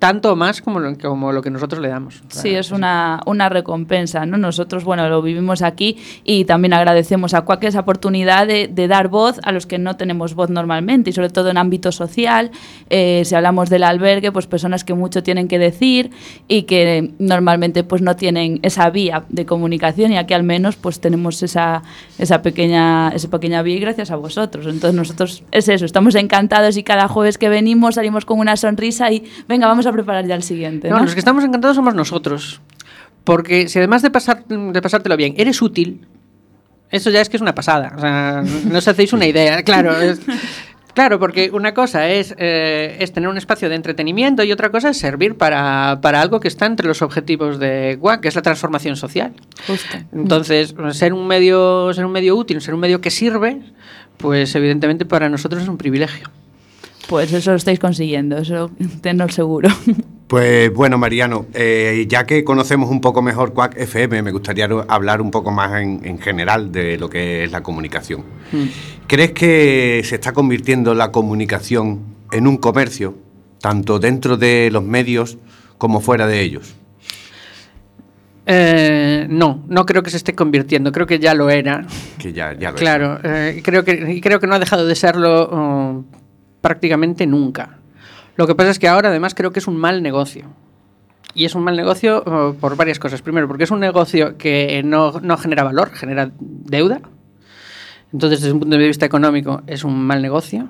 tanto 0.01 0.35
más 0.35 0.63
como 0.63 0.79
lo, 0.79 0.97
como 0.97 1.31
lo 1.31 1.43
que 1.43 1.51
nosotros 1.51 1.79
le 1.79 1.87
damos. 1.87 2.23
Sí, 2.29 2.55
es 2.55 2.71
una, 2.71 3.21
una 3.27 3.49
recompensa, 3.49 4.25
¿no? 4.25 4.35
Nosotros, 4.35 4.83
bueno, 4.83 5.07
lo 5.07 5.21
vivimos 5.21 5.61
aquí 5.61 5.95
y 6.23 6.45
también 6.45 6.73
agradecemos 6.73 7.35
a 7.35 7.41
Quack 7.41 7.65
esa 7.65 7.81
oportunidad 7.81 8.47
de, 8.47 8.67
de 8.67 8.87
dar 8.87 9.09
voz 9.09 9.39
a 9.43 9.51
los 9.51 9.67
que 9.67 9.77
no 9.77 9.97
tenemos 9.97 10.33
voz 10.33 10.49
normalmente 10.49 11.11
y 11.11 11.13
sobre 11.13 11.29
todo 11.29 11.51
en 11.51 11.57
ámbito 11.57 11.91
social. 11.91 12.49
Eh, 12.89 13.21
si 13.25 13.35
hablamos 13.35 13.69
del 13.69 13.83
albergue, 13.83 14.31
pues 14.31 14.47
personas 14.47 14.83
que 14.83 14.95
mucho 14.95 15.21
tienen 15.21 15.47
que 15.47 15.59
decir 15.59 16.09
y 16.47 16.63
que 16.63 17.11
normalmente 17.19 17.83
pues 17.83 18.01
no 18.01 18.15
tienen 18.15 18.59
esa 18.63 18.89
vía 18.89 19.25
de 19.29 19.45
comunicación 19.45 20.13
y 20.13 20.17
aquí 20.17 20.33
al 20.33 20.41
menos 20.41 20.77
pues 20.77 20.99
tenemos 20.99 21.43
esa, 21.43 21.83
esa, 22.17 22.41
pequeña, 22.41 23.09
esa 23.09 23.29
pequeña 23.29 23.61
vía 23.61 23.75
y 23.75 23.79
gracias 23.79 24.09
a 24.09 24.15
vosotros. 24.15 24.65
Entonces 24.65 24.95
nosotros 24.95 25.43
es 25.51 25.69
eso, 25.69 25.85
estamos 25.85 26.15
encantados 26.15 26.75
y 26.75 26.81
cada 26.81 27.07
jueves 27.07 27.37
que 27.37 27.49
venimos 27.49 27.93
salimos 27.93 28.25
con 28.25 28.39
una 28.39 28.57
sonrisa 28.57 29.11
y 29.11 29.25
venga, 29.47 29.67
vamos 29.67 29.85
a 29.85 29.90
preparar 29.93 30.25
ya 30.25 30.35
el 30.35 30.43
siguiente. 30.43 30.89
No, 30.89 30.97
¿no? 30.97 31.03
los 31.03 31.13
que 31.13 31.19
estamos 31.19 31.43
encantados 31.43 31.75
somos 31.75 31.93
nosotros. 31.95 32.61
Porque 33.23 33.67
si 33.69 33.77
además 33.79 34.01
de, 34.01 34.09
pasar, 34.09 34.45
de 34.45 34.81
pasártelo 34.81 35.15
bien, 35.17 35.33
eres 35.37 35.61
útil, 35.61 36.07
Eso 36.89 37.09
ya 37.09 37.21
es 37.21 37.29
que 37.29 37.37
es 37.37 37.41
una 37.41 37.55
pasada. 37.55 37.93
O 37.95 37.99
sea, 38.01 38.43
no 38.69 38.77
os 38.77 38.87
hacéis 38.87 39.13
una 39.13 39.25
idea. 39.25 39.63
Claro, 39.63 39.95
es- 40.01 40.19
claro 40.93 41.19
porque 41.19 41.49
una 41.53 41.73
cosa 41.73 42.09
es, 42.09 42.35
eh, 42.37 42.97
es 42.99 43.13
tener 43.13 43.29
un 43.29 43.37
espacio 43.37 43.69
de 43.69 43.75
entretenimiento 43.75 44.43
y 44.43 44.51
otra 44.51 44.71
cosa 44.71 44.89
es 44.89 44.97
servir 44.97 45.37
para, 45.37 45.99
para 46.01 46.19
algo 46.21 46.39
que 46.41 46.49
está 46.49 46.65
entre 46.65 46.87
los 46.87 47.01
objetivos 47.01 47.59
de 47.59 47.97
WAC, 48.01 48.21
que 48.21 48.27
es 48.27 48.35
la 48.35 48.41
transformación 48.41 48.95
social. 48.97 49.31
Justo. 49.67 49.97
Entonces, 50.11 50.75
ser 50.91 51.13
un 51.13 51.27
medio, 51.27 51.93
ser 51.93 52.03
un 52.05 52.11
medio 52.11 52.35
útil, 52.35 52.59
ser 52.59 52.73
un 52.73 52.81
medio 52.81 52.99
que 52.99 53.09
sirve, 53.11 53.61
pues 54.17 54.53
evidentemente 54.55 55.05
para 55.05 55.29
nosotros 55.29 55.61
es 55.63 55.69
un 55.69 55.77
privilegio. 55.77 56.27
Pues 57.07 57.33
eso 57.33 57.51
lo 57.51 57.57
estáis 57.57 57.79
consiguiendo, 57.79 58.37
eso 58.37 58.71
tenlo 59.01 59.27
seguro. 59.29 59.69
Pues 60.31 60.73
bueno, 60.73 60.97
Mariano, 60.97 61.47
eh, 61.53 62.05
ya 62.07 62.25
que 62.25 62.45
conocemos 62.45 62.89
un 62.89 63.01
poco 63.01 63.21
mejor 63.21 63.51
Quack 63.51 63.77
FM, 63.77 64.21
me 64.21 64.31
gustaría 64.31 64.63
hablar 64.87 65.21
un 65.21 65.29
poco 65.29 65.51
más 65.51 65.81
en, 65.81 65.99
en 66.05 66.19
general 66.19 66.71
de 66.71 66.97
lo 66.97 67.09
que 67.09 67.43
es 67.43 67.51
la 67.51 67.61
comunicación. 67.61 68.23
¿Crees 69.07 69.33
que 69.33 70.01
se 70.05 70.15
está 70.15 70.31
convirtiendo 70.31 70.93
la 70.93 71.11
comunicación 71.11 72.15
en 72.31 72.47
un 72.47 72.55
comercio, 72.55 73.17
tanto 73.59 73.99
dentro 73.99 74.37
de 74.37 74.69
los 74.71 74.85
medios 74.85 75.37
como 75.77 75.99
fuera 75.99 76.25
de 76.27 76.39
ellos? 76.39 76.75
Eh, 78.45 79.27
no, 79.29 79.63
no 79.67 79.85
creo 79.85 80.01
que 80.01 80.09
se 80.09 80.17
esté 80.17 80.33
convirtiendo, 80.33 80.91
creo 80.91 81.05
que 81.05 81.19
ya 81.19 81.33
lo 81.33 81.49
era. 81.49 81.85
Que 82.17 82.33
ya, 82.33 82.53
ya 82.53 82.71
lo. 82.71 82.77
Claro, 82.77 83.19
eh, 83.23 83.61
creo, 83.63 83.83
que, 83.83 84.13
y 84.13 84.21
creo 84.21 84.39
que 84.39 84.47
no 84.47 84.55
ha 84.55 84.59
dejado 84.59 84.85
de 84.85 84.95
serlo 84.95 85.49
oh, 85.51 86.05
prácticamente 86.61 87.27
nunca. 87.27 87.77
Lo 88.35 88.47
que 88.47 88.55
pasa 88.55 88.69
es 88.71 88.79
que 88.79 88.87
ahora 88.87 89.09
además 89.09 89.35
creo 89.35 89.51
que 89.51 89.59
es 89.59 89.67
un 89.67 89.77
mal 89.77 90.01
negocio. 90.01 90.45
Y 91.33 91.45
es 91.45 91.55
un 91.55 91.63
mal 91.63 91.75
negocio 91.75 92.23
oh, 92.25 92.55
por 92.59 92.75
varias 92.75 92.99
cosas. 92.99 93.21
Primero, 93.21 93.47
porque 93.47 93.63
es 93.63 93.71
un 93.71 93.79
negocio 93.79 94.37
que 94.37 94.81
no, 94.83 95.19
no 95.21 95.37
genera 95.37 95.63
valor, 95.63 95.91
genera 95.91 96.31
deuda. 96.39 97.01
Entonces, 98.13 98.41
desde 98.41 98.53
un 98.53 98.59
punto 98.59 98.77
de 98.77 98.87
vista 98.87 99.05
económico, 99.05 99.61
es 99.67 99.83
un 99.83 100.01
mal 100.03 100.21
negocio. 100.21 100.69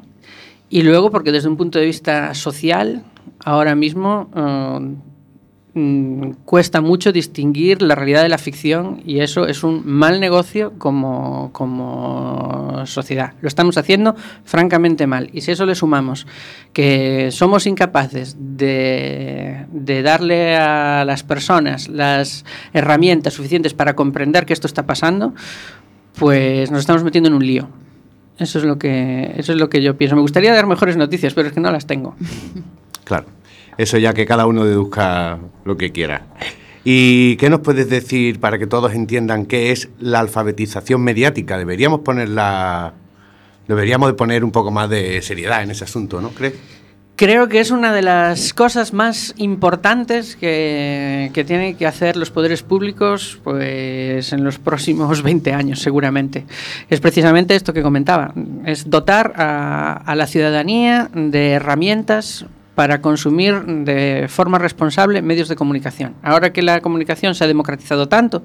Y 0.70 0.84
luego, 0.84 1.12
porque 1.12 1.32
desde 1.32 1.50
un 1.50 1.58
punto 1.58 1.80
de 1.80 1.86
vista 1.86 2.34
social, 2.34 3.04
ahora 3.44 3.76
mismo 3.76 4.30
eh, 4.36 4.96
mm, 5.74 6.32
cuesta 6.46 6.82
mucho 6.82 7.12
distinguir 7.12 7.82
la 7.82 7.96
realidad 7.96 8.24
de 8.24 8.30
la 8.30 8.38
ficción 8.38 9.02
y 9.06 9.20
eso 9.20 9.48
es 9.48 9.64
un 9.64 9.82
mal 9.86 10.20
negocio 10.20 10.74
como, 10.78 11.50
como 11.54 12.86
sociedad. 12.86 13.34
Lo 13.42 13.48
estamos 13.48 13.78
haciendo 13.78 14.16
francamente 14.44 15.08
mal. 15.08 15.30
Y 15.34 15.42
si 15.42 15.52
eso 15.52 15.66
le 15.66 15.76
sumamos 15.76 16.28
que 16.74 17.30
somos 17.32 17.68
incapaces 17.68 18.36
de, 18.40 19.66
de 19.72 20.02
darle 20.02 20.56
a 20.56 21.04
las 21.06 21.24
personas 21.24 21.90
las 21.90 22.46
herramientas 22.74 23.34
suficientes 23.34 23.74
para 23.74 23.96
comprender 23.96 24.46
que 24.46 24.54
esto 24.54 24.68
está 24.68 24.86
pasando, 24.86 25.34
pues 26.18 26.72
nos 26.72 26.82
estamos 26.82 27.04
metiendo 27.04 27.30
en 27.30 27.36
un 27.36 27.46
lío. 27.46 27.70
Eso 28.38 28.60
es 28.60 28.66
lo 28.66 28.80
que 28.80 29.34
eso 29.38 29.54
es 29.54 29.60
lo 29.60 29.70
que 29.70 29.82
yo 29.82 29.98
pienso. 29.98 30.16
Me 30.16 30.22
gustaría 30.22 30.54
dar 30.54 30.66
mejores 30.66 30.98
noticias, 30.98 31.34
pero 31.34 31.48
es 31.48 31.54
que 31.54 31.60
no 31.60 31.72
las 31.72 31.86
tengo. 31.86 32.16
Claro, 33.04 33.26
eso 33.82 33.98
ya 33.98 34.14
que 34.14 34.26
cada 34.26 34.46
uno 34.46 34.66
deduzca 34.66 35.40
lo 35.66 35.78
que 35.78 35.92
quiera. 35.92 36.28
¿Y 36.84 37.36
qué 37.38 37.50
nos 37.50 37.60
puedes 37.60 37.90
decir 37.90 38.40
para 38.40 38.58
que 38.58 38.66
todos 38.68 38.94
entiendan 38.94 39.46
qué 39.46 39.72
es 39.72 39.90
la 40.00 40.20
alfabetización 40.20 41.02
mediática? 41.02 41.58
Deberíamos 41.58 42.00
ponerla, 42.00 42.94
deberíamos 43.68 44.10
de 44.10 44.14
poner 44.16 44.44
un 44.44 44.52
poco 44.52 44.72
más 44.72 44.90
de 44.90 45.22
seriedad 45.22 45.62
en 45.62 45.72
ese 45.72 45.84
asunto, 45.84 46.22
¿no 46.22 46.30
crees? 46.30 46.54
Creo 47.16 47.50
que 47.50 47.60
es 47.60 47.70
una 47.70 47.94
de 47.94 48.02
las 48.02 48.52
cosas 48.52 48.94
más 48.94 49.36
importantes 49.38 50.36
que, 50.36 51.30
que 51.36 51.44
tienen 51.44 51.76
que 51.76 51.86
hacer 51.86 52.18
los 52.18 52.32
poderes 52.32 52.64
públicos 52.64 53.40
pues, 53.44 54.34
en 54.34 54.44
los 54.44 54.58
próximos 54.58 55.22
20 55.24 55.54
años, 55.54 55.82
seguramente. 55.82 56.46
Es 56.90 57.00
precisamente 57.00 57.54
esto 57.54 57.74
que 57.74 57.84
comentaba, 57.84 58.34
es 58.66 58.90
dotar 58.90 59.34
a, 59.36 60.02
a 60.04 60.16
la 60.16 60.26
ciudadanía 60.26 61.12
de 61.14 61.52
herramientas 61.52 62.48
para 62.76 63.02
consumir 63.02 63.62
de 63.64 64.28
forma 64.30 64.58
responsable 64.58 65.22
medios 65.22 65.50
de 65.50 65.56
comunicación. 65.56 66.16
Ahora 66.24 66.54
que 66.54 66.62
la 66.62 66.82
comunicación 66.82 67.36
se 67.36 67.44
ha 67.44 67.48
democratizado 67.48 68.08
tanto, 68.08 68.44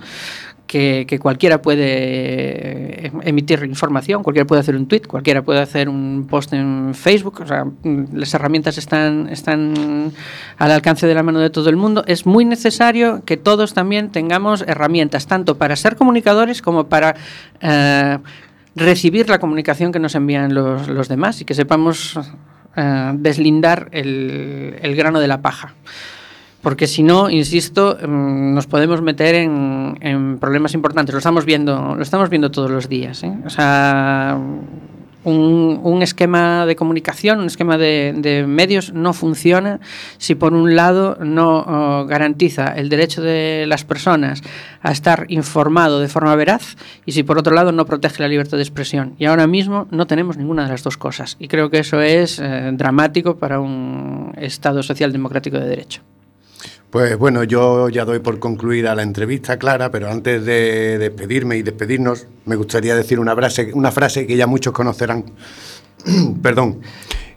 que, 0.66 1.18
cualquiera 1.20 1.62
puede 1.62 3.06
eh, 3.06 3.12
emitir 3.22 3.64
información, 3.64 4.22
cualquiera 4.22 4.46
puede 4.46 4.60
hacer 4.60 4.76
un 4.76 4.86
tweet, 4.86 5.02
cualquiera 5.02 5.42
puede 5.42 5.60
hacer 5.60 5.88
un 5.88 6.26
post 6.28 6.52
en 6.52 6.92
Facebook, 6.94 7.40
o 7.42 7.46
sea, 7.46 7.66
las 8.12 8.34
herramientas 8.34 8.76
están, 8.78 9.28
están 9.28 10.12
al 10.58 10.70
alcance 10.70 11.06
de 11.06 11.14
la 11.14 11.22
mano 11.22 11.38
de 11.38 11.50
todo 11.50 11.70
el 11.70 11.76
mundo. 11.76 12.04
Es 12.06 12.26
muy 12.26 12.44
necesario 12.44 13.22
que 13.24 13.36
todos 13.36 13.74
también 13.74 14.10
tengamos 14.10 14.62
herramientas, 14.66 15.26
tanto 15.26 15.56
para 15.56 15.76
ser 15.76 15.96
comunicadores 15.96 16.62
como 16.62 16.88
para 16.88 17.14
eh, 17.60 18.18
recibir 18.74 19.28
la 19.28 19.38
comunicación 19.38 19.92
que 19.92 19.98
nos 19.98 20.14
envían 20.14 20.52
los 20.52 21.08
demás 21.08 21.40
y 21.40 21.44
que 21.44 21.54
sepamos 21.54 22.18
eh, 22.76 23.12
deslindar 23.14 23.88
el, 23.92 24.94
grano 24.96 25.20
de 25.20 25.28
la 25.28 25.40
paja. 25.42 25.74
Porque 26.62 26.86
si 26.86 27.02
no, 27.02 27.30
insisto, 27.30 27.96
mm, 28.00 28.54
nos 28.54 28.66
podemos 28.66 29.02
meter 29.02 29.34
en, 29.36 29.98
en 30.00 30.38
problemas 30.38 30.74
importantes. 30.74 31.12
Lo 31.12 31.18
estamos 31.18 31.44
viendo, 31.44 31.94
lo 31.94 32.02
estamos 32.02 32.28
viendo 32.28 32.50
todos 32.50 32.70
los 32.70 32.88
días. 32.88 33.22
¿eh? 33.22 33.32
O 33.44 33.50
sea, 33.50 34.38
un, 35.26 35.80
un 35.82 36.02
esquema 36.02 36.66
de 36.66 36.76
comunicación, 36.76 37.40
un 37.40 37.46
esquema 37.46 37.76
de, 37.76 38.44
medios 38.46 38.92
no 38.92 39.12
funciona 39.12 39.80
si 40.18 40.36
por 40.36 40.54
un 40.54 40.76
lado 40.76 41.18
no 41.20 41.64
oh, 41.66 42.06
garantiza 42.06 42.68
el 42.68 42.88
derecho 42.88 43.22
de 43.22 43.64
las 43.66 43.84
personas 43.84 44.42
a 44.82 44.92
estar 44.92 45.26
informado 45.28 45.98
de 45.98 46.06
forma 46.06 46.34
veraz 46.36 46.76
y 47.04 47.12
si 47.12 47.24
por 47.24 47.38
otro 47.38 47.54
lado 47.54 47.72
no 47.72 47.86
protege 47.86 48.22
la 48.22 48.28
libertad 48.28 48.56
de 48.56 48.62
expresión. 48.62 49.14
Y 49.18 49.24
ahora 49.24 49.48
mismo 49.48 49.88
no 49.90 50.06
tenemos 50.06 50.36
ninguna 50.36 50.62
de 50.62 50.68
las 50.68 50.84
dos 50.84 50.96
cosas. 50.96 51.36
Y 51.40 51.48
creo 51.48 51.70
que 51.70 51.80
eso 51.80 52.00
es 52.00 52.38
eh, 52.38 52.70
dramático 52.74 53.36
para 53.36 53.58
un 53.58 54.32
Estado 54.36 54.82
social 54.84 55.12
democrático 55.12 55.58
de 55.58 55.66
derecho. 55.66 56.02
Pues 56.90 57.18
bueno, 57.18 57.42
yo 57.44 57.88
ya 57.88 58.04
doy 58.04 58.20
por 58.20 58.38
concluida 58.38 58.94
la 58.94 59.02
entrevista, 59.02 59.58
Clara, 59.58 59.90
pero 59.90 60.08
antes 60.08 60.44
de 60.44 60.98
despedirme 60.98 61.56
y 61.56 61.62
despedirnos, 61.62 62.26
me 62.44 62.56
gustaría 62.56 62.94
decir 62.94 63.18
una 63.18 63.34
frase, 63.34 63.72
una 63.74 63.90
frase 63.90 64.26
que 64.26 64.36
ya 64.36 64.46
muchos 64.46 64.72
conocerán. 64.72 65.24
Perdón. 66.42 66.80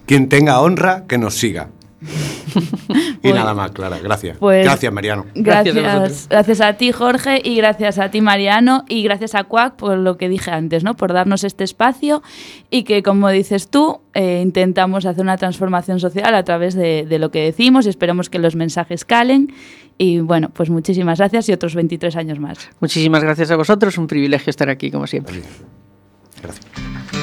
Quien 0.06 0.30
tenga 0.30 0.60
honra, 0.60 1.06
que 1.08 1.18
nos 1.18 1.36
siga. 1.36 1.70
y 2.90 3.18
Pues- 3.22 3.36
nada 3.36 3.54
más, 3.54 3.72
Clara. 3.72 4.00
Gracias. 4.02 4.38
pues- 4.38 4.64
gracias, 4.64 4.92
Mariano. 4.94 5.26
Gracias, 5.36 5.76
Gracias 5.76 6.26
a 6.26 6.30
gracias 6.30 6.62
a 6.62 6.74
ti, 6.74 6.92
Jorge, 6.92 7.42
y 7.44 7.56
gracias 7.58 8.00
a 8.00 8.10
ti, 8.10 8.22
Mariano, 8.22 8.86
y 8.88 9.04
gracias 9.04 9.36
a 9.36 9.44
Cuac 9.44 9.76
por 9.76 9.98
lo 9.98 10.18
que 10.18 10.30
dije 10.30 10.52
antes, 10.52 10.84
¿no? 10.84 10.96
Por 10.96 11.14
darnos 11.14 11.44
este 11.44 11.64
espacio 11.64 12.22
y 12.70 12.84
que, 12.84 13.04
como 13.04 13.30
dices 13.30 13.70
tú, 13.70 14.00
eh, 14.14 14.42
intentamos 14.44 15.06
hacer 15.06 15.22
una 15.24 15.38
transformación 15.38 16.00
social 16.00 16.34
a 16.36 16.44
través 16.44 16.74
de, 16.74 17.06
de 17.08 17.20
lo 17.20 17.32
que 17.32 17.44
decimos 17.44 17.86
y 17.86 17.90
esperamos 17.90 18.30
que 18.30 18.40
los 18.40 18.56
mensajes 18.56 19.06
calen. 19.06 19.54
Y 19.98 20.20
bueno, 20.20 20.50
pues 20.54 20.70
muchísimas 20.70 21.18
gracias 21.20 21.50
y 21.50 21.52
otros 21.52 21.76
23 21.76 22.16
años 22.16 22.40
más. 22.40 22.70
Muchísimas 22.80 23.22
gracias 23.22 23.52
a 23.52 23.58
vosotros, 23.58 23.98
un 23.98 24.08
privilegio 24.08 24.50
estar 24.50 24.70
aquí 24.70 24.90
como 24.92 25.06
siempre. 25.08 25.42
Gracias. 26.42 27.19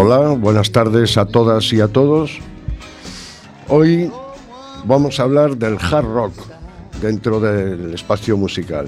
Hola, 0.00 0.28
buenas 0.28 0.70
tardes 0.70 1.18
a 1.18 1.26
todas 1.26 1.72
y 1.72 1.80
a 1.80 1.88
todos. 1.88 2.38
Hoy 3.66 4.08
vamos 4.84 5.18
a 5.18 5.24
hablar 5.24 5.56
del 5.56 5.76
hard 5.76 6.04
rock 6.04 6.34
dentro 7.02 7.40
del 7.40 7.94
espacio 7.94 8.36
musical. 8.36 8.86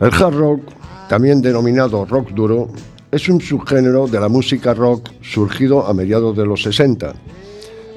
El 0.00 0.14
hard 0.14 0.34
rock, 0.34 0.62
también 1.10 1.42
denominado 1.42 2.06
rock 2.06 2.30
duro, 2.30 2.68
es 3.12 3.28
un 3.28 3.38
subgénero 3.38 4.06
de 4.06 4.20
la 4.20 4.30
música 4.30 4.72
rock 4.72 5.10
surgido 5.20 5.86
a 5.86 5.92
mediados 5.92 6.34
de 6.34 6.46
los 6.46 6.62
60. 6.62 7.12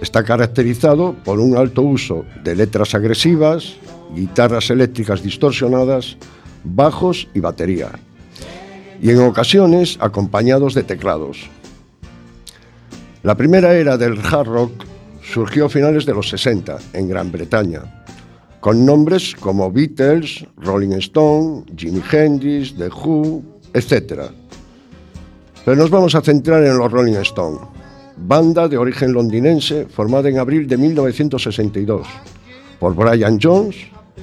Está 0.02 0.26
caracterizado 0.26 1.16
por 1.24 1.40
un 1.40 1.56
alto 1.56 1.84
uso 1.84 2.26
de 2.44 2.54
letras 2.54 2.94
agresivas, 2.96 3.78
guitarras 4.14 4.72
eléctricas 4.72 5.24
distorsionadas, 5.24 6.18
bajos 6.66 7.30
y 7.34 7.40
batería 7.40 7.92
y 9.02 9.12
en 9.12 9.22
ocasiones 9.22 9.97
acompañados 10.02 10.74
de 10.74 10.84
teclados. 10.84 11.50
La 13.24 13.36
primera 13.36 13.74
era 13.74 13.97
del 13.97 14.20
hard 14.20 14.47
rock 14.47 14.72
surgió 15.22 15.66
a 15.66 15.70
finales 15.70 16.06
de 16.06 16.14
los 16.14 16.30
60 16.30 16.78
en 16.93 17.08
Gran 17.08 17.32
Bretaña, 17.32 18.04
con 18.60 18.86
nombres 18.86 19.36
como 19.39 19.72
Beatles, 19.72 20.45
Rolling 20.58 20.97
Stone, 20.97 21.66
Jimi 21.76 22.02
Hendrix, 22.12 22.76
The 22.76 22.88
Who, 22.88 23.43
etc. 23.74 24.32
Pero 25.64 25.78
nos 25.78 25.89
vamos 25.89 26.16
a 26.16 26.22
centrar 26.22 26.64
en 26.64 26.78
los 26.78 26.91
Rolling 26.91 27.16
Stone. 27.16 27.60
banda 28.22 28.68
de 28.68 28.78
origen 28.78 29.14
londinense 29.14 29.86
formada 29.86 30.28
en 30.28 30.39
abril 30.39 30.68
de 30.68 30.78
1962 30.78 32.06
por 32.80 32.93
Brian 32.93 33.39
Jones, 33.41 33.76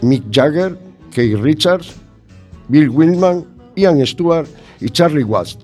Mick 0.03 0.25
Jagger, 0.31 0.77
Keith 1.11 1.39
Richards, 1.39 1.95
Bill 2.69 2.91
Willman, 2.91 3.45
Ian 3.75 4.05
Stewart 4.07 4.47
y 4.81 4.91
Charlie 4.91 5.25
Watts. 5.25 5.59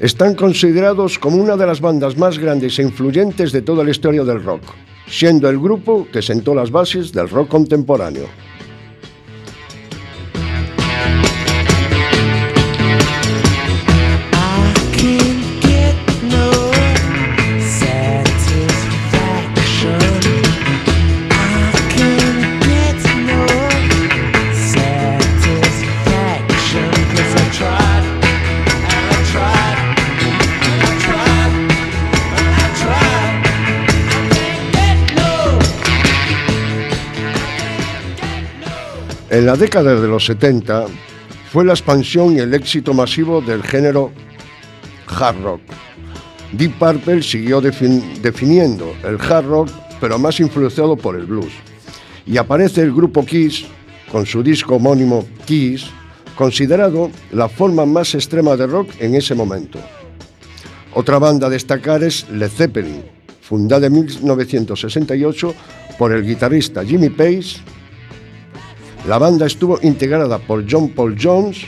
Están 0.00 0.34
considerados 0.34 1.18
como 1.18 1.36
una 1.36 1.56
de 1.56 1.66
las 1.66 1.80
bandas 1.80 2.16
más 2.16 2.38
grandes 2.38 2.78
e 2.78 2.82
influyentes 2.82 3.52
de 3.52 3.62
toda 3.62 3.84
la 3.84 3.90
historia 3.90 4.24
del 4.24 4.42
rock, 4.42 4.62
siendo 5.06 5.48
el 5.48 5.58
grupo 5.58 6.08
que 6.12 6.22
sentó 6.22 6.54
las 6.54 6.70
bases 6.70 7.12
del 7.12 7.28
rock 7.28 7.48
contemporáneo. 7.48 8.26
En 39.42 39.46
la 39.46 39.56
década 39.56 40.00
de 40.00 40.06
los 40.06 40.24
70 40.26 40.84
fue 41.50 41.64
la 41.64 41.72
expansión 41.72 42.36
y 42.36 42.38
el 42.38 42.54
éxito 42.54 42.94
masivo 42.94 43.40
del 43.40 43.64
género 43.64 44.12
hard 45.08 45.42
rock. 45.42 45.60
Deep 46.52 46.78
Purple 46.78 47.24
siguió 47.24 47.60
defin- 47.60 48.20
definiendo 48.22 48.94
el 49.02 49.20
hard 49.20 49.46
rock, 49.46 49.68
pero 50.00 50.16
más 50.16 50.38
influenciado 50.38 50.94
por 50.96 51.16
el 51.16 51.26
blues. 51.26 51.50
Y 52.24 52.36
aparece 52.36 52.82
el 52.82 52.92
grupo 52.92 53.26
Kiss 53.26 53.64
con 54.12 54.26
su 54.26 54.44
disco 54.44 54.76
homónimo 54.76 55.26
Kiss, 55.44 55.86
considerado 56.38 57.10
la 57.32 57.48
forma 57.48 57.84
más 57.84 58.14
extrema 58.14 58.54
de 58.56 58.68
rock 58.68 58.90
en 59.00 59.16
ese 59.16 59.34
momento. 59.34 59.80
Otra 60.94 61.18
banda 61.18 61.48
a 61.48 61.50
destacar 61.50 62.04
es 62.04 62.28
Led 62.30 62.48
Zeppelin, 62.48 63.02
fundada 63.40 63.88
en 63.88 63.92
1968 63.94 65.52
por 65.98 66.12
el 66.12 66.24
guitarrista 66.24 66.84
Jimmy 66.84 67.10
Page 67.10 67.56
la 69.06 69.18
banda 69.18 69.46
estuvo 69.46 69.78
integrada 69.82 70.38
por 70.38 70.64
John 70.70 70.90
Paul 70.90 71.16
Jones 71.20 71.58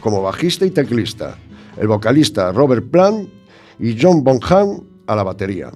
como 0.00 0.22
bajista 0.22 0.66
y 0.66 0.70
teclista, 0.70 1.36
el 1.76 1.86
vocalista 1.86 2.50
Robert 2.52 2.90
Plant 2.90 3.28
y 3.78 3.96
John 4.00 4.24
Bonham 4.24 4.80
a 5.06 5.14
la 5.14 5.22
batería. 5.22 5.70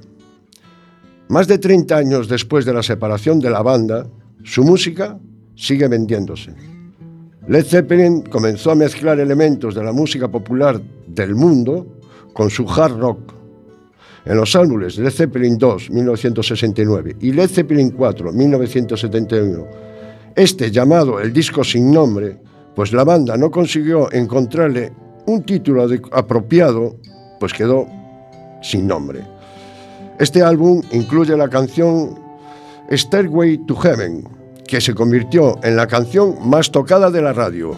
Más 1.29 1.47
de 1.47 1.59
30 1.59 1.97
años 1.97 2.29
después 2.29 2.65
de 2.65 2.75
la 2.75 2.83
separación 2.83 3.39
de 3.39 3.51
la 3.51 3.63
banda, 3.63 4.07
su 4.43 4.65
música 4.65 5.19
sigue 5.55 5.89
vendiéndose. 5.89 6.53
Led 7.47 7.65
Zeppelin 7.65 8.23
comenzó 8.23 8.73
a 8.73 8.75
mezclar 8.75 9.21
elementos 9.21 9.75
de 9.75 9.85
la 9.85 9.93
música 9.93 10.29
popular 10.29 10.81
del 11.07 11.35
mundo 11.35 11.87
con 12.33 12.51
su 12.51 12.69
hard 12.69 12.99
rock. 12.99 13.35
En 14.25 14.37
los 14.37 14.57
álbumes 14.57 14.99
Led 14.99 15.11
Zeppelin 15.11 15.59
2, 15.59 15.91
1969 15.91 17.17
y 17.21 17.33
Led 17.33 17.49
Zeppelin 17.49 17.91
4, 17.91 18.33
1971, 18.33 19.67
este 20.37 20.71
llamado 20.71 21.21
el 21.21 21.33
disco 21.33 21.63
sin 21.63 21.91
nombre, 21.91 22.39
pues 22.75 22.93
la 22.93 23.05
banda 23.05 23.37
no 23.37 23.51
consiguió 23.51 24.13
encontrarle 24.13 24.93
un 25.27 25.43
título 25.45 25.87
apropiado, 26.13 26.97
pues 27.39 27.53
quedó 27.53 27.87
sin 28.63 28.87
nombre. 28.87 29.21
Este 30.19 30.43
álbum 30.43 30.83
incluye 30.93 31.37
la 31.37 31.49
canción 31.49 32.19
Stairway 32.91 33.59
to 33.67 33.77
Heaven, 33.77 34.29
que 34.67 34.81
se 34.81 34.95
convirtió 34.95 35.59
en 35.63 35.77
la 35.77 35.87
canción 35.87 36.37
más 36.49 36.71
tocada 36.71 37.11
de 37.11 37.23
la 37.23 37.33
radio. 37.33 37.77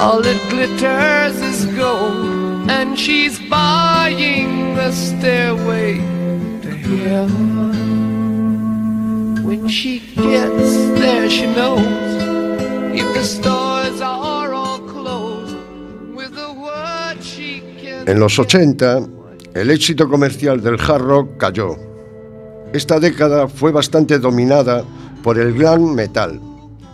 All 0.00 0.20
that 0.22 0.40
glitters 0.50 1.40
is 1.40 1.66
gold, 1.76 2.70
and 2.70 2.98
she's 2.98 3.38
buying 3.48 4.74
the 4.74 4.92
stairway 4.92 5.98
to 6.62 6.70
heaven. 7.04 7.72
When 9.42 9.68
she 9.68 10.00
gets 10.14 10.76
there, 11.00 11.30
she 11.30 11.46
knows 11.46 11.80
if 12.94 13.14
the 13.14 13.24
stores 13.24 14.00
are 14.00 14.52
all 14.52 14.80
closed, 14.80 15.56
with 16.14 16.36
a 16.36 16.52
word 16.52 17.22
she 17.22 17.62
can. 17.80 18.08
En 18.08 18.20
los 18.20 18.38
80, 18.38 19.06
el 19.54 19.70
éxito 19.70 20.08
comercial 20.08 20.60
del 20.62 20.78
hard 20.78 21.02
rock 21.02 21.36
cayó. 21.38 21.76
Esta 22.72 22.98
década 23.00 23.48
fue 23.48 23.72
bastante 23.72 24.18
dominada 24.18 24.84
por 25.22 25.38
el 25.38 25.54
glam 25.54 25.94
metal, 25.94 26.40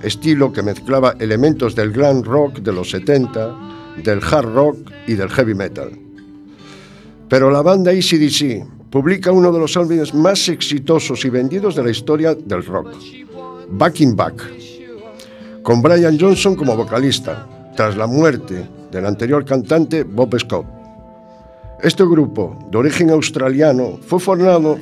estilo 0.02 0.52
que 0.52 0.62
mezclaba 0.62 1.14
elementos 1.18 1.74
del 1.74 1.92
glam 1.92 2.22
rock 2.22 2.58
de 2.58 2.72
los 2.72 2.90
70, 2.90 3.56
del 4.02 4.20
hard 4.22 4.54
rock 4.54 4.90
y 5.06 5.14
del 5.14 5.30
heavy 5.30 5.54
metal. 5.54 5.90
Pero 7.28 7.50
la 7.50 7.62
banda 7.62 7.90
ACDC 7.90 8.90
publica 8.90 9.32
uno 9.32 9.50
de 9.50 9.58
los 9.58 9.76
álbumes 9.76 10.12
más 10.12 10.48
exitosos 10.48 11.24
y 11.24 11.30
vendidos 11.30 11.74
de 11.74 11.82
la 11.82 11.90
historia 11.90 12.34
del 12.34 12.64
rock, 12.64 12.94
Back 13.70 14.00
in 14.00 14.14
Back, 14.14 14.42
con 15.62 15.80
Brian 15.80 16.18
Johnson 16.18 16.54
como 16.56 16.76
vocalista, 16.76 17.48
tras 17.74 17.96
la 17.96 18.06
muerte 18.06 18.68
del 18.90 19.06
anterior 19.06 19.44
cantante 19.44 20.02
Bob 20.02 20.38
Scott. 20.38 20.66
Este 21.82 22.04
grupo, 22.04 22.58
de 22.70 22.78
origen 22.78 23.10
australiano, 23.10 23.98
fue 24.06 24.20
formado, 24.20 24.76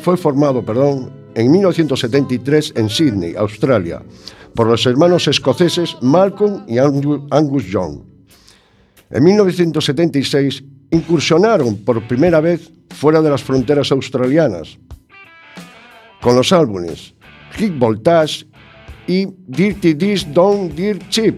en 1.35 1.51
1973 1.51 2.73
en 2.77 2.89
Sydney, 2.89 3.35
Australia, 3.37 4.03
por 4.61 4.67
los 4.69 4.85
hermanos 4.85 5.27
escoceses 5.27 5.97
Malcolm 6.03 6.65
y 6.69 6.75
Angu- 6.75 7.27
Angus 7.31 7.65
Young. 7.65 8.01
En 9.11 9.25
1976 9.25 10.63
incursionaron 10.91 11.79
por 11.79 12.07
primera 12.07 12.43
vez 12.43 12.71
fuera 12.91 13.23
de 13.23 13.31
las 13.31 13.43
fronteras 13.43 13.91
australianas, 13.91 14.77
con 16.21 16.37
los 16.37 16.53
álbumes 16.53 17.15
Hit 17.53 17.79
Voltage 17.79 18.45
y 19.07 19.29
Dirty 19.47 19.95
This 19.95 20.31
Don't 20.31 20.75
Dirt 20.75 21.09
Cheap, 21.09 21.37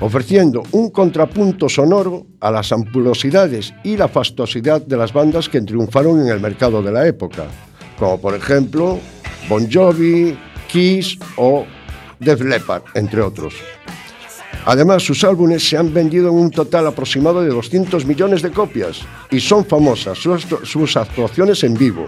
ofreciendo 0.00 0.62
un 0.72 0.90
contrapunto 0.90 1.66
sonoro 1.70 2.26
a 2.40 2.50
las 2.50 2.72
ampulosidades 2.72 3.72
y 3.84 3.96
la 3.96 4.08
fastuosidad 4.08 4.82
de 4.82 4.98
las 4.98 5.14
bandas 5.14 5.48
que 5.48 5.62
triunfaron 5.62 6.20
en 6.20 6.28
el 6.28 6.40
mercado 6.40 6.82
de 6.82 6.92
la 6.92 7.06
época, 7.06 7.46
como 7.98 8.20
por 8.20 8.34
ejemplo 8.34 8.98
Bon 9.48 9.66
Jovi, 9.72 10.36
Kiss 10.70 11.18
o 11.36 11.66
Def 12.18 12.40
Leppard, 12.40 12.82
entre 12.94 13.20
otros. 13.22 13.54
Además, 14.66 15.02
sus 15.02 15.24
álbumes 15.24 15.66
se 15.66 15.76
han 15.76 15.92
vendido 15.92 16.28
en 16.28 16.34
un 16.34 16.50
total 16.50 16.86
aproximado 16.86 17.42
de 17.42 17.48
200 17.48 18.04
millones 18.04 18.42
de 18.42 18.50
copias 18.50 19.00
y 19.30 19.40
son 19.40 19.64
famosas 19.64 20.18
sus, 20.18 20.96
actuaciones 20.96 21.64
en 21.64 21.74
vivo, 21.74 22.06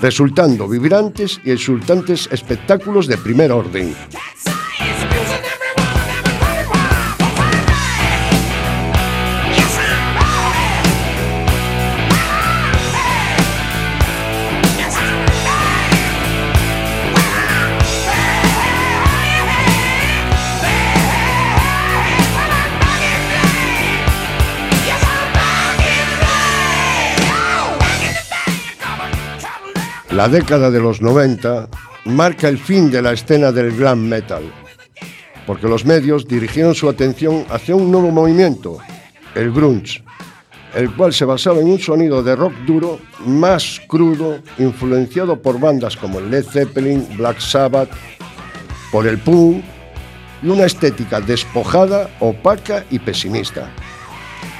resultando 0.00 0.66
vibrantes 0.66 1.40
y 1.44 1.50
exultantes 1.50 2.28
espectáculos 2.32 3.06
de 3.06 3.18
primer 3.18 3.52
orden. 3.52 3.94
La 30.20 30.28
década 30.28 30.70
de 30.70 30.80
los 30.80 31.00
90 31.00 31.70
marca 32.04 32.46
el 32.46 32.58
fin 32.58 32.90
de 32.90 33.00
la 33.00 33.12
escena 33.12 33.52
del 33.52 33.74
glam 33.74 34.00
metal, 34.00 34.42
porque 35.46 35.66
los 35.66 35.86
medios 35.86 36.28
dirigieron 36.28 36.74
su 36.74 36.90
atención 36.90 37.46
hacia 37.48 37.74
un 37.74 37.90
nuevo 37.90 38.10
movimiento, 38.10 38.76
el 39.34 39.50
grunge, 39.50 40.04
el 40.74 40.94
cual 40.94 41.14
se 41.14 41.24
basaba 41.24 41.60
en 41.60 41.68
un 41.68 41.78
sonido 41.78 42.22
de 42.22 42.36
rock 42.36 42.52
duro 42.66 42.98
más 43.24 43.80
crudo, 43.88 44.40
influenciado 44.58 45.40
por 45.40 45.58
bandas 45.58 45.96
como 45.96 46.20
Led 46.20 46.44
Zeppelin, 46.44 47.16
Black 47.16 47.40
Sabbath, 47.40 47.88
por 48.92 49.06
el 49.06 49.16
punk 49.16 49.64
y 50.42 50.48
una 50.48 50.66
estética 50.66 51.22
despojada, 51.22 52.10
opaca 52.20 52.84
y 52.90 52.98
pesimista. 52.98 53.70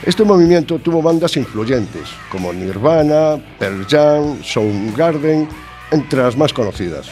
Este 0.04 0.24
movimiento 0.24 0.78
tuvo 0.78 1.02
bandas 1.02 1.36
influyentes 1.36 2.08
como 2.32 2.54
Nirvana, 2.54 3.38
Pearl 3.58 3.86
Jam, 3.86 4.42
Soundgarden 4.42 5.46
entre 5.90 6.22
las 6.22 6.38
más 6.38 6.54
conocidas. 6.54 7.10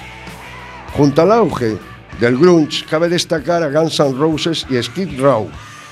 Junto 0.94 1.20
al 1.20 1.32
auge 1.32 1.76
del 2.18 2.38
grunge, 2.38 2.86
cabe 2.88 3.10
destacar 3.10 3.62
a 3.62 3.68
Guns 3.68 4.00
N' 4.00 4.18
Roses 4.18 4.66
y 4.70 4.82
Skid 4.82 5.20
Row 5.20 5.48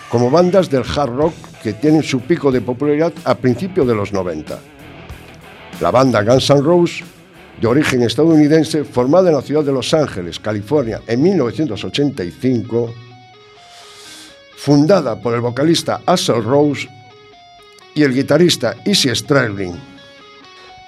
como 0.09 0.30
bandas 0.30 0.70
del 0.70 0.84
hard 0.84 1.14
rock 1.14 1.34
que 1.62 1.74
tienen 1.74 2.03
su 2.03 2.20
pico 2.20 2.51
de 2.51 2.62
popularidad 2.62 3.12
a 3.24 3.34
principios 3.34 3.86
de 3.86 3.94
los 3.94 4.14
90. 4.14 4.59
La 5.82 5.90
banda 5.90 6.22
Guns 6.22 6.49
N' 6.49 6.62
Roses, 6.62 7.05
de 7.61 7.66
origen 7.66 8.03
estadounidense, 8.03 8.84
formada 8.84 9.28
en 9.28 9.36
la 9.36 9.42
ciudad 9.42 9.64
de 9.64 9.72
Los 9.72 9.92
Ángeles, 9.92 10.40
California, 10.40 11.03
en 11.07 11.22
1985, 11.22 12.94
fundada 14.57 15.20
por 15.20 15.34
el 15.34 15.40
vocalista 15.40 16.00
Axl 16.07 16.42
Rose 16.42 16.88
y 17.94 18.02
el 18.02 18.12
guitarrista 18.12 18.74
Izzy 18.84 19.14
Stradlin, 19.14 19.74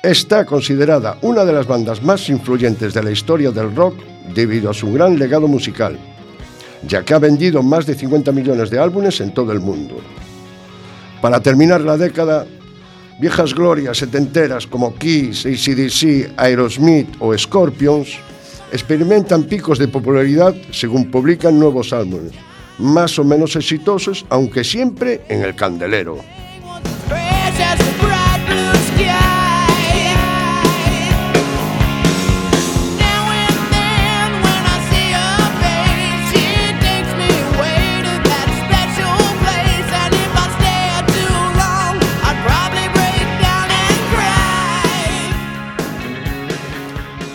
está 0.02 0.44
considerada 0.44 1.18
una 1.22 1.44
de 1.44 1.52
las 1.52 1.66
bandas 1.66 2.02
más 2.02 2.28
influyentes 2.28 2.94
de 2.94 3.02
la 3.02 3.10
historia 3.10 3.50
del 3.50 3.74
rock 3.74 3.96
debido 4.34 4.70
a 4.70 4.74
su 4.74 4.92
gran 4.92 5.18
legado 5.18 5.48
musical, 5.48 5.98
ya 6.86 7.04
que 7.04 7.14
ha 7.14 7.18
vendido 7.18 7.62
más 7.62 7.86
de 7.86 7.94
50 7.94 8.32
millones 8.32 8.70
de 8.70 8.78
álbumes 8.78 9.20
en 9.20 9.32
todo 9.32 9.52
el 9.52 9.60
mundo. 9.60 9.96
Para 11.20 11.40
terminar 11.40 11.80
la 11.80 11.96
década, 11.96 12.46
viejas 13.18 13.54
glorias 13.54 13.98
setenteras 13.98 14.66
como 14.66 14.94
Kiss, 14.94 15.46
ACDC, 15.46 16.34
Aerosmith 16.36 17.08
o 17.18 17.36
Scorpions 17.36 18.18
experimentan 18.70 19.44
picos 19.44 19.78
de 19.78 19.88
popularidad 19.88 20.54
según 20.70 21.10
publican 21.10 21.58
nuevos 21.58 21.92
álbumes, 21.92 22.32
más 22.78 23.18
o 23.18 23.24
menos 23.24 23.56
exitosos, 23.56 24.24
aunque 24.28 24.64
siempre 24.64 25.22
en 25.28 25.42
el 25.42 25.54
candelero. 25.54 26.18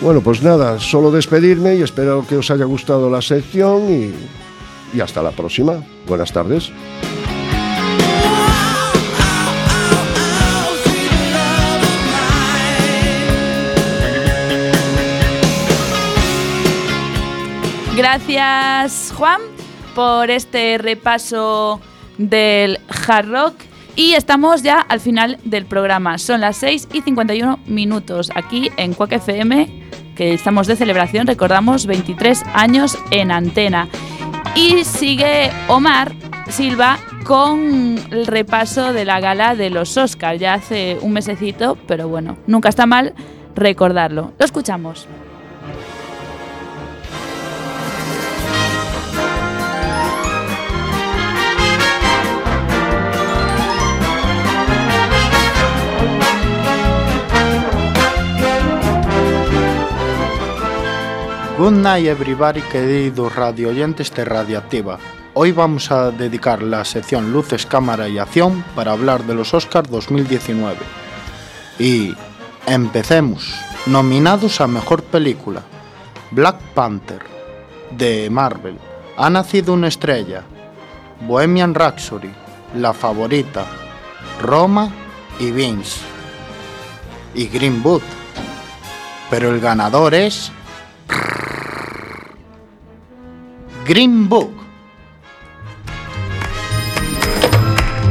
Bueno, 0.04 0.20
pues 0.20 0.42
nada, 0.42 0.78
solo 0.80 1.10
despedirme 1.10 1.76
y 1.76 1.82
espero 1.82 2.26
que 2.28 2.36
os 2.36 2.50
haya 2.50 2.66
gustado 2.66 3.08
la 3.08 3.22
sección 3.22 3.90
y, 3.90 4.12
y 4.94 5.00
hasta 5.00 5.22
la 5.22 5.32
próxima. 5.32 5.82
Buenas 6.06 6.32
tardes. 6.32 6.70
Gracias, 17.96 19.14
Juan, 19.16 19.40
por 19.94 20.28
este 20.28 20.78
repaso 20.78 21.80
del 22.18 22.80
hard 22.88 23.28
rock. 23.28 23.54
Y 23.96 24.14
estamos 24.14 24.62
ya 24.64 24.80
al 24.80 24.98
final 24.98 25.38
del 25.44 25.66
programa. 25.66 26.18
Son 26.18 26.40
las 26.40 26.56
6 26.56 26.88
y 26.92 27.02
51 27.02 27.60
minutos 27.66 28.32
aquí 28.34 28.72
en 28.76 28.94
Cuac 28.94 29.12
FM, 29.12 29.84
que 30.16 30.34
estamos 30.34 30.66
de 30.66 30.74
celebración, 30.74 31.28
recordamos 31.28 31.86
23 31.86 32.42
años 32.54 32.98
en 33.12 33.30
antena. 33.30 33.88
Y 34.56 34.84
sigue 34.84 35.50
Omar 35.68 36.12
Silva 36.48 36.98
con 37.24 37.98
el 38.10 38.26
repaso 38.26 38.92
de 38.92 39.04
la 39.04 39.18
gala 39.18 39.56
de 39.56 39.70
los 39.70 39.96
Oscars, 39.96 40.38
ya 40.38 40.54
hace 40.54 40.98
un 41.00 41.12
mesecito, 41.12 41.76
pero 41.88 42.08
bueno, 42.08 42.36
nunca 42.46 42.68
está 42.68 42.86
mal 42.86 43.14
recordarlo. 43.56 44.32
Lo 44.38 44.44
escuchamos. 44.44 45.08
Good 61.64 61.72
night 61.72 62.06
everybody, 62.06 62.60
queridos 62.60 63.34
radio 63.34 63.70
oyentes 63.70 64.10
de. 64.10 64.98
Hoy 65.32 65.50
vamos 65.50 65.90
a 65.90 66.10
dedicar 66.10 66.62
la 66.62 66.84
sección 66.84 67.32
Luces, 67.32 67.64
Cámara 67.64 68.06
y 68.06 68.18
Acción 68.18 68.62
para 68.74 68.92
hablar 68.92 69.24
de 69.24 69.34
los 69.34 69.54
Oscars 69.54 69.88
2019. 69.90 70.76
Y 71.78 72.14
empecemos. 72.66 73.54
Nominados 73.86 74.60
a 74.60 74.66
Mejor 74.66 75.04
Película. 75.04 75.62
Black 76.32 76.60
Panther, 76.74 77.22
de 77.92 78.28
Marvel. 78.28 78.76
Ha 79.16 79.30
nacido 79.30 79.72
una 79.72 79.88
estrella. 79.88 80.42
Bohemian 81.26 81.74
Rhapsody, 81.74 82.30
La 82.76 82.92
Favorita. 82.92 83.64
Roma 84.42 84.92
y 85.40 85.50
Vince. 85.50 86.00
Y 87.34 87.46
Green 87.46 87.82
Book. 87.82 88.02
Pero 89.30 89.48
el 89.48 89.60
ganador 89.60 90.12
es... 90.12 90.52
Green 93.86 94.28
Book. 94.28 94.52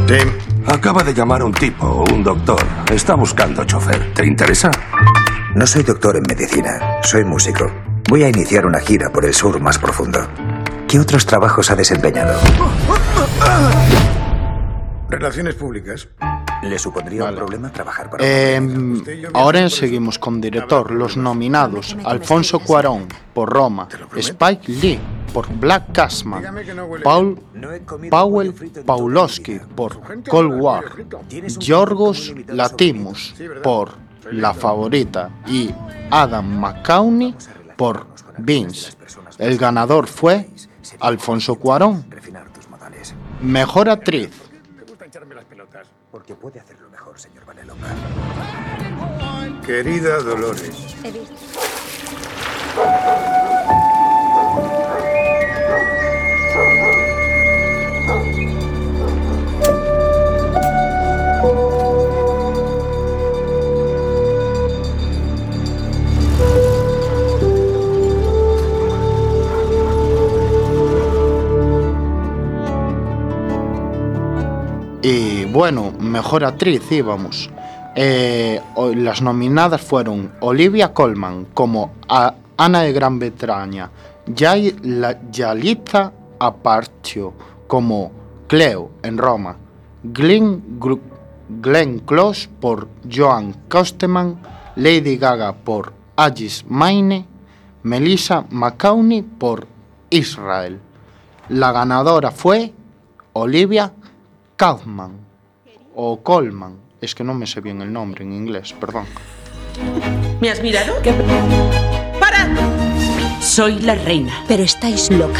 Tim, 0.07 0.31
acaba 0.67 1.03
de 1.03 1.13
llamar 1.13 1.43
un 1.43 1.53
tipo, 1.53 2.05
un 2.11 2.23
doctor. 2.23 2.63
Está 2.91 3.15
buscando 3.15 3.63
chofer. 3.63 4.13
¿Te 4.13 4.25
interesa? 4.25 4.69
No 5.55 5.65
soy 5.65 5.83
doctor 5.83 6.17
en 6.17 6.23
medicina, 6.27 6.99
soy 7.01 7.23
músico. 7.23 7.71
Voy 8.09 8.23
a 8.23 8.29
iniciar 8.29 8.65
una 8.65 8.79
gira 8.79 9.09
por 9.09 9.25
el 9.25 9.33
sur 9.33 9.59
más 9.59 9.77
profundo. 9.79 10.27
¿Qué 10.87 10.99
otros 10.99 11.25
trabajos 11.25 11.71
ha 11.71 11.75
desempeñado? 11.75 12.39
Relaciones 15.13 15.53
públicas. 15.55 16.07
¿Le 16.63 16.79
supondría 16.79 17.25
un 17.25 17.35
problema 17.35 17.71
trabajar 17.71 18.09
para 18.09 18.25
Em, 18.25 19.03
ahora 19.33 19.69
seguimos 19.69 20.17
con 20.17 20.41
director. 20.41 20.91
Los 20.91 21.17
nominados: 21.17 21.95
Alfonso 22.03 22.59
Cuarón 22.59 23.07
por 23.33 23.49
Roma, 23.49 23.87
Spike 24.15 24.71
Lee 24.71 24.99
por 25.33 25.47
Black 25.55 25.91
Casman, 25.91 26.43
Paul 27.03 27.39
Powell 28.09 28.53
Paulowski 28.85 29.59
por 29.75 29.99
Cold 30.27 30.61
War, 30.61 30.83
Yorgos 31.59 32.33
Latimus 32.47 33.35
por 33.61 33.91
La 34.31 34.53
Favorita 34.53 35.29
y 35.47 35.69
Adam 36.09 36.59
McCawney 36.59 37.35
por 37.75 38.07
Vince. 38.39 38.93
El 39.37 39.57
ganador 39.57 40.07
fue 40.07 40.49
Alfonso 40.99 41.55
Cuarón. 41.55 42.05
Mejor 43.41 43.89
actriz. 43.89 44.42
Porque 46.11 46.35
puede 46.35 46.59
hacerlo 46.59 46.89
mejor, 46.89 47.19
señor 47.19 47.45
Vanellope. 47.45 47.81
Querida 49.65 50.17
Dolores. 50.19 50.95
Mejor 76.13 76.45
actriz 76.45 76.91
íbamos. 76.91 77.49
Eh, 77.95 78.61
las 78.95 79.21
nominadas 79.21 79.81
fueron 79.81 80.31
Olivia 80.41 80.93
Colman 80.93 81.47
como 81.53 81.91
Ana 82.07 82.81
de 82.81 82.93
Gran 82.93 83.17
Bretaña, 83.17 83.89
Yalitza 84.27 86.11
Aparicio 86.39 87.33
como 87.67 88.11
Cleo 88.47 88.91
en 89.01 89.17
Roma, 89.17 89.57
Glenn, 90.03 90.63
Glenn 91.61 91.99
Close 91.99 92.47
por 92.61 92.87
Joan 93.11 93.53
Kosteman, 93.67 94.37
Lady 94.75 95.17
Gaga 95.17 95.53
por 95.53 95.93
Agis 96.15 96.63
Maine, 96.67 97.25
Melissa 97.81 98.45
McCawney 98.51 99.23
por 99.23 99.67
Israel. 100.11 100.79
La 101.49 101.71
ganadora 101.71 102.29
fue 102.31 102.71
Olivia 103.33 103.91
Kaufman 104.55 105.22
o 105.95 106.21
Colman. 106.21 106.77
Es 107.01 107.15
que 107.15 107.23
no 107.23 107.33
me 107.33 107.45
sé 107.47 107.61
bien 107.61 107.81
el 107.81 107.91
nombre 107.91 108.23
en 108.23 108.33
inglés, 108.33 108.73
perdón. 108.79 109.05
¿Me 110.39 110.49
has 110.49 110.61
mirado? 110.61 110.93
¡Para! 112.19 112.47
Soy 113.41 113.79
la 113.79 113.95
reina. 113.95 114.43
Pero 114.47 114.63
estáis 114.63 115.09
loca. 115.11 115.39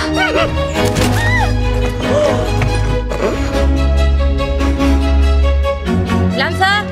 ¡Lanza! 6.36 6.84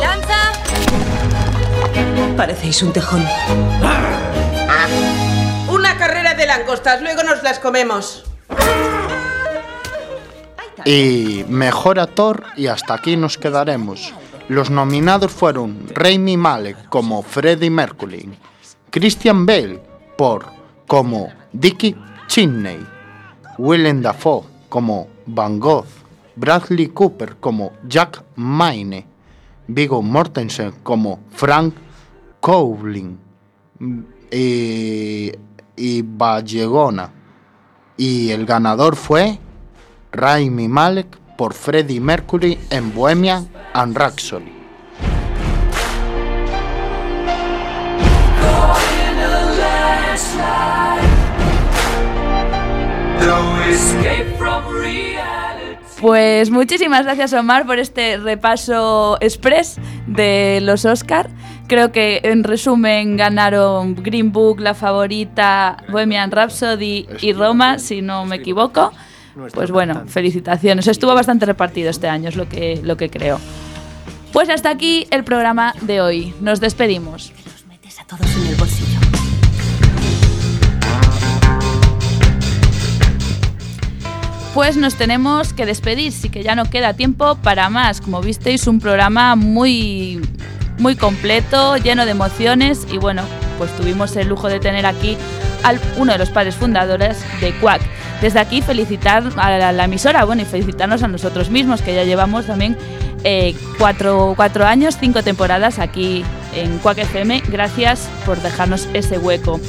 ¡Lanza! 0.00 0.52
Parecéis 2.36 2.82
un 2.82 2.92
tejón. 2.92 3.24
Una 5.68 5.96
carrera 5.98 6.34
de 6.34 6.46
langostas, 6.46 7.00
luego 7.02 7.22
nos 7.22 7.42
las 7.42 7.58
comemos. 7.60 8.24
Y 10.84 11.44
mejor 11.48 11.98
actor 11.98 12.44
y 12.56 12.66
hasta 12.66 12.94
aquí 12.94 13.16
nos 13.16 13.38
quedaremos. 13.38 14.12
Los 14.48 14.70
nominados 14.70 15.32
fueron 15.32 15.88
Rami 15.92 16.36
Malek 16.36 16.88
como 16.88 17.22
Freddie 17.22 17.70
Mercury, 17.70 18.30
Christian 18.90 19.44
Bale 19.44 19.80
por 20.16 20.46
como 20.86 21.28
Dickie 21.52 21.96
Cheney, 22.28 22.78
Willem 23.58 24.02
Dafoe 24.02 24.44
como 24.68 25.08
Van 25.26 25.58
Gogh, 25.58 25.86
Bradley 26.36 26.88
Cooper 26.88 27.36
como 27.40 27.72
Jack 27.88 28.22
Maine, 28.36 29.06
Viggo 29.66 30.00
Mortensen 30.02 30.72
como 30.82 31.20
Frank 31.30 31.74
Cowling 32.40 33.16
y, 34.30 35.32
y 35.76 36.02
Vallegona. 36.02 37.10
Y 37.96 38.30
el 38.30 38.46
ganador 38.46 38.94
fue 38.94 39.40
Raimi 40.12 40.68
Malek 40.68 41.18
por 41.36 41.54
Freddie 41.54 42.00
Mercury 42.00 42.58
en 42.70 42.94
Bohemian 42.94 43.48
and 43.74 43.96
Rhapsody. 43.96 44.56
Pues 56.00 56.50
muchísimas 56.50 57.04
gracias 57.04 57.32
Omar 57.32 57.66
por 57.66 57.78
este 57.78 58.18
repaso 58.18 59.16
express 59.20 59.76
de 60.06 60.60
los 60.62 60.84
Oscar. 60.84 61.30
Creo 61.68 61.90
que 61.90 62.20
en 62.22 62.44
resumen 62.44 63.16
ganaron 63.16 63.96
Green 63.96 64.30
Book, 64.30 64.60
La 64.60 64.74
Favorita, 64.74 65.78
Bohemian 65.88 66.30
Rhapsody 66.30 67.08
y 67.20 67.32
Roma, 67.32 67.78
si 67.78 68.02
no 68.02 68.24
me 68.24 68.36
equivoco. 68.36 68.92
Pues 69.52 69.70
bueno, 69.70 70.04
felicitaciones. 70.06 70.86
Estuvo 70.86 71.14
bastante 71.14 71.44
repartido 71.44 71.90
este 71.90 72.08
año, 72.08 72.28
es 72.28 72.36
lo 72.36 72.48
que, 72.48 72.80
lo 72.82 72.96
que 72.96 73.10
creo. 73.10 73.38
Pues 74.32 74.48
hasta 74.48 74.70
aquí 74.70 75.06
el 75.10 75.24
programa 75.24 75.74
de 75.82 76.00
hoy. 76.00 76.34
Nos 76.40 76.60
despedimos. 76.60 77.32
Todos 78.06 78.36
en 78.36 78.46
el 78.46 78.54
bolsillo. 78.54 79.00
Pues 84.54 84.76
nos 84.76 84.94
tenemos 84.94 85.52
que 85.52 85.66
despedir, 85.66 86.12
sí 86.12 86.28
que 86.28 86.44
ya 86.44 86.54
no 86.54 86.66
queda 86.70 86.94
tiempo 86.94 87.34
para 87.36 87.68
más. 87.68 88.00
Como 88.00 88.20
visteis, 88.20 88.68
un 88.68 88.78
programa 88.78 89.34
muy, 89.34 90.20
muy 90.78 90.94
completo, 90.94 91.76
lleno 91.76 92.04
de 92.04 92.12
emociones 92.12 92.86
y 92.90 92.98
bueno, 92.98 93.22
pues 93.58 93.74
tuvimos 93.76 94.14
el 94.16 94.28
lujo 94.28 94.48
de 94.48 94.60
tener 94.60 94.86
aquí 94.86 95.16
a 95.64 95.74
uno 95.96 96.12
de 96.12 96.18
los 96.18 96.30
padres 96.30 96.54
fundadores 96.54 97.18
de 97.40 97.52
Quack. 97.54 97.82
Desde 98.20 98.40
aquí 98.40 98.62
felicitar 98.62 99.24
a 99.36 99.72
la, 99.72 99.84
emisora, 99.84 100.24
bueno, 100.24 100.42
y 100.42 100.44
felicitarnos 100.44 101.02
a 101.02 101.08
nosotros 101.08 101.50
mismos, 101.50 101.82
que 101.82 101.94
ya 101.94 102.04
llevamos 102.04 102.46
también 102.46 102.76
eh, 103.24 103.54
cuatro, 103.78 104.32
cuatro 104.36 104.64
años, 104.64 104.96
cinco 104.98 105.22
temporadas 105.22 105.78
aquí 105.78 106.24
en 106.54 106.78
Quack 106.78 106.98
FM. 106.98 107.42
Gracias 107.48 108.08
por 108.24 108.40
dejarnos 108.40 108.88
ese 108.94 109.18
hueco. 109.18 109.60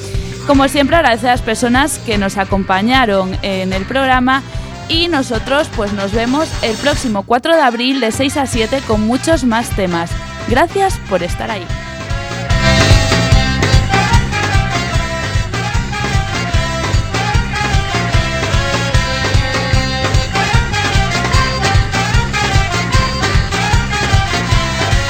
Como 0.45 0.67
siempre, 0.69 0.95
agradecer 0.95 1.29
a 1.29 1.33
las 1.33 1.41
personas 1.41 1.99
que 1.99 2.17
nos 2.17 2.37
acompañaron 2.37 3.37
en 3.41 3.73
el 3.73 3.85
programa 3.85 4.43
y 4.89 5.09
nosotros 5.09 5.69
pues 5.75 5.91
nos 5.91 6.13
vemos 6.13 6.47
el 6.61 6.75
próximo 6.77 7.23
4 7.23 7.55
de 7.55 7.61
abril 7.61 7.99
de 7.99 8.11
6 8.11 8.37
a 8.37 8.45
7 8.45 8.81
con 8.87 9.05
muchos 9.05 9.43
más 9.43 9.69
temas. 9.75 10.09
Gracias 10.47 10.97
por 11.09 11.23
estar 11.23 11.51
ahí. 11.51 11.65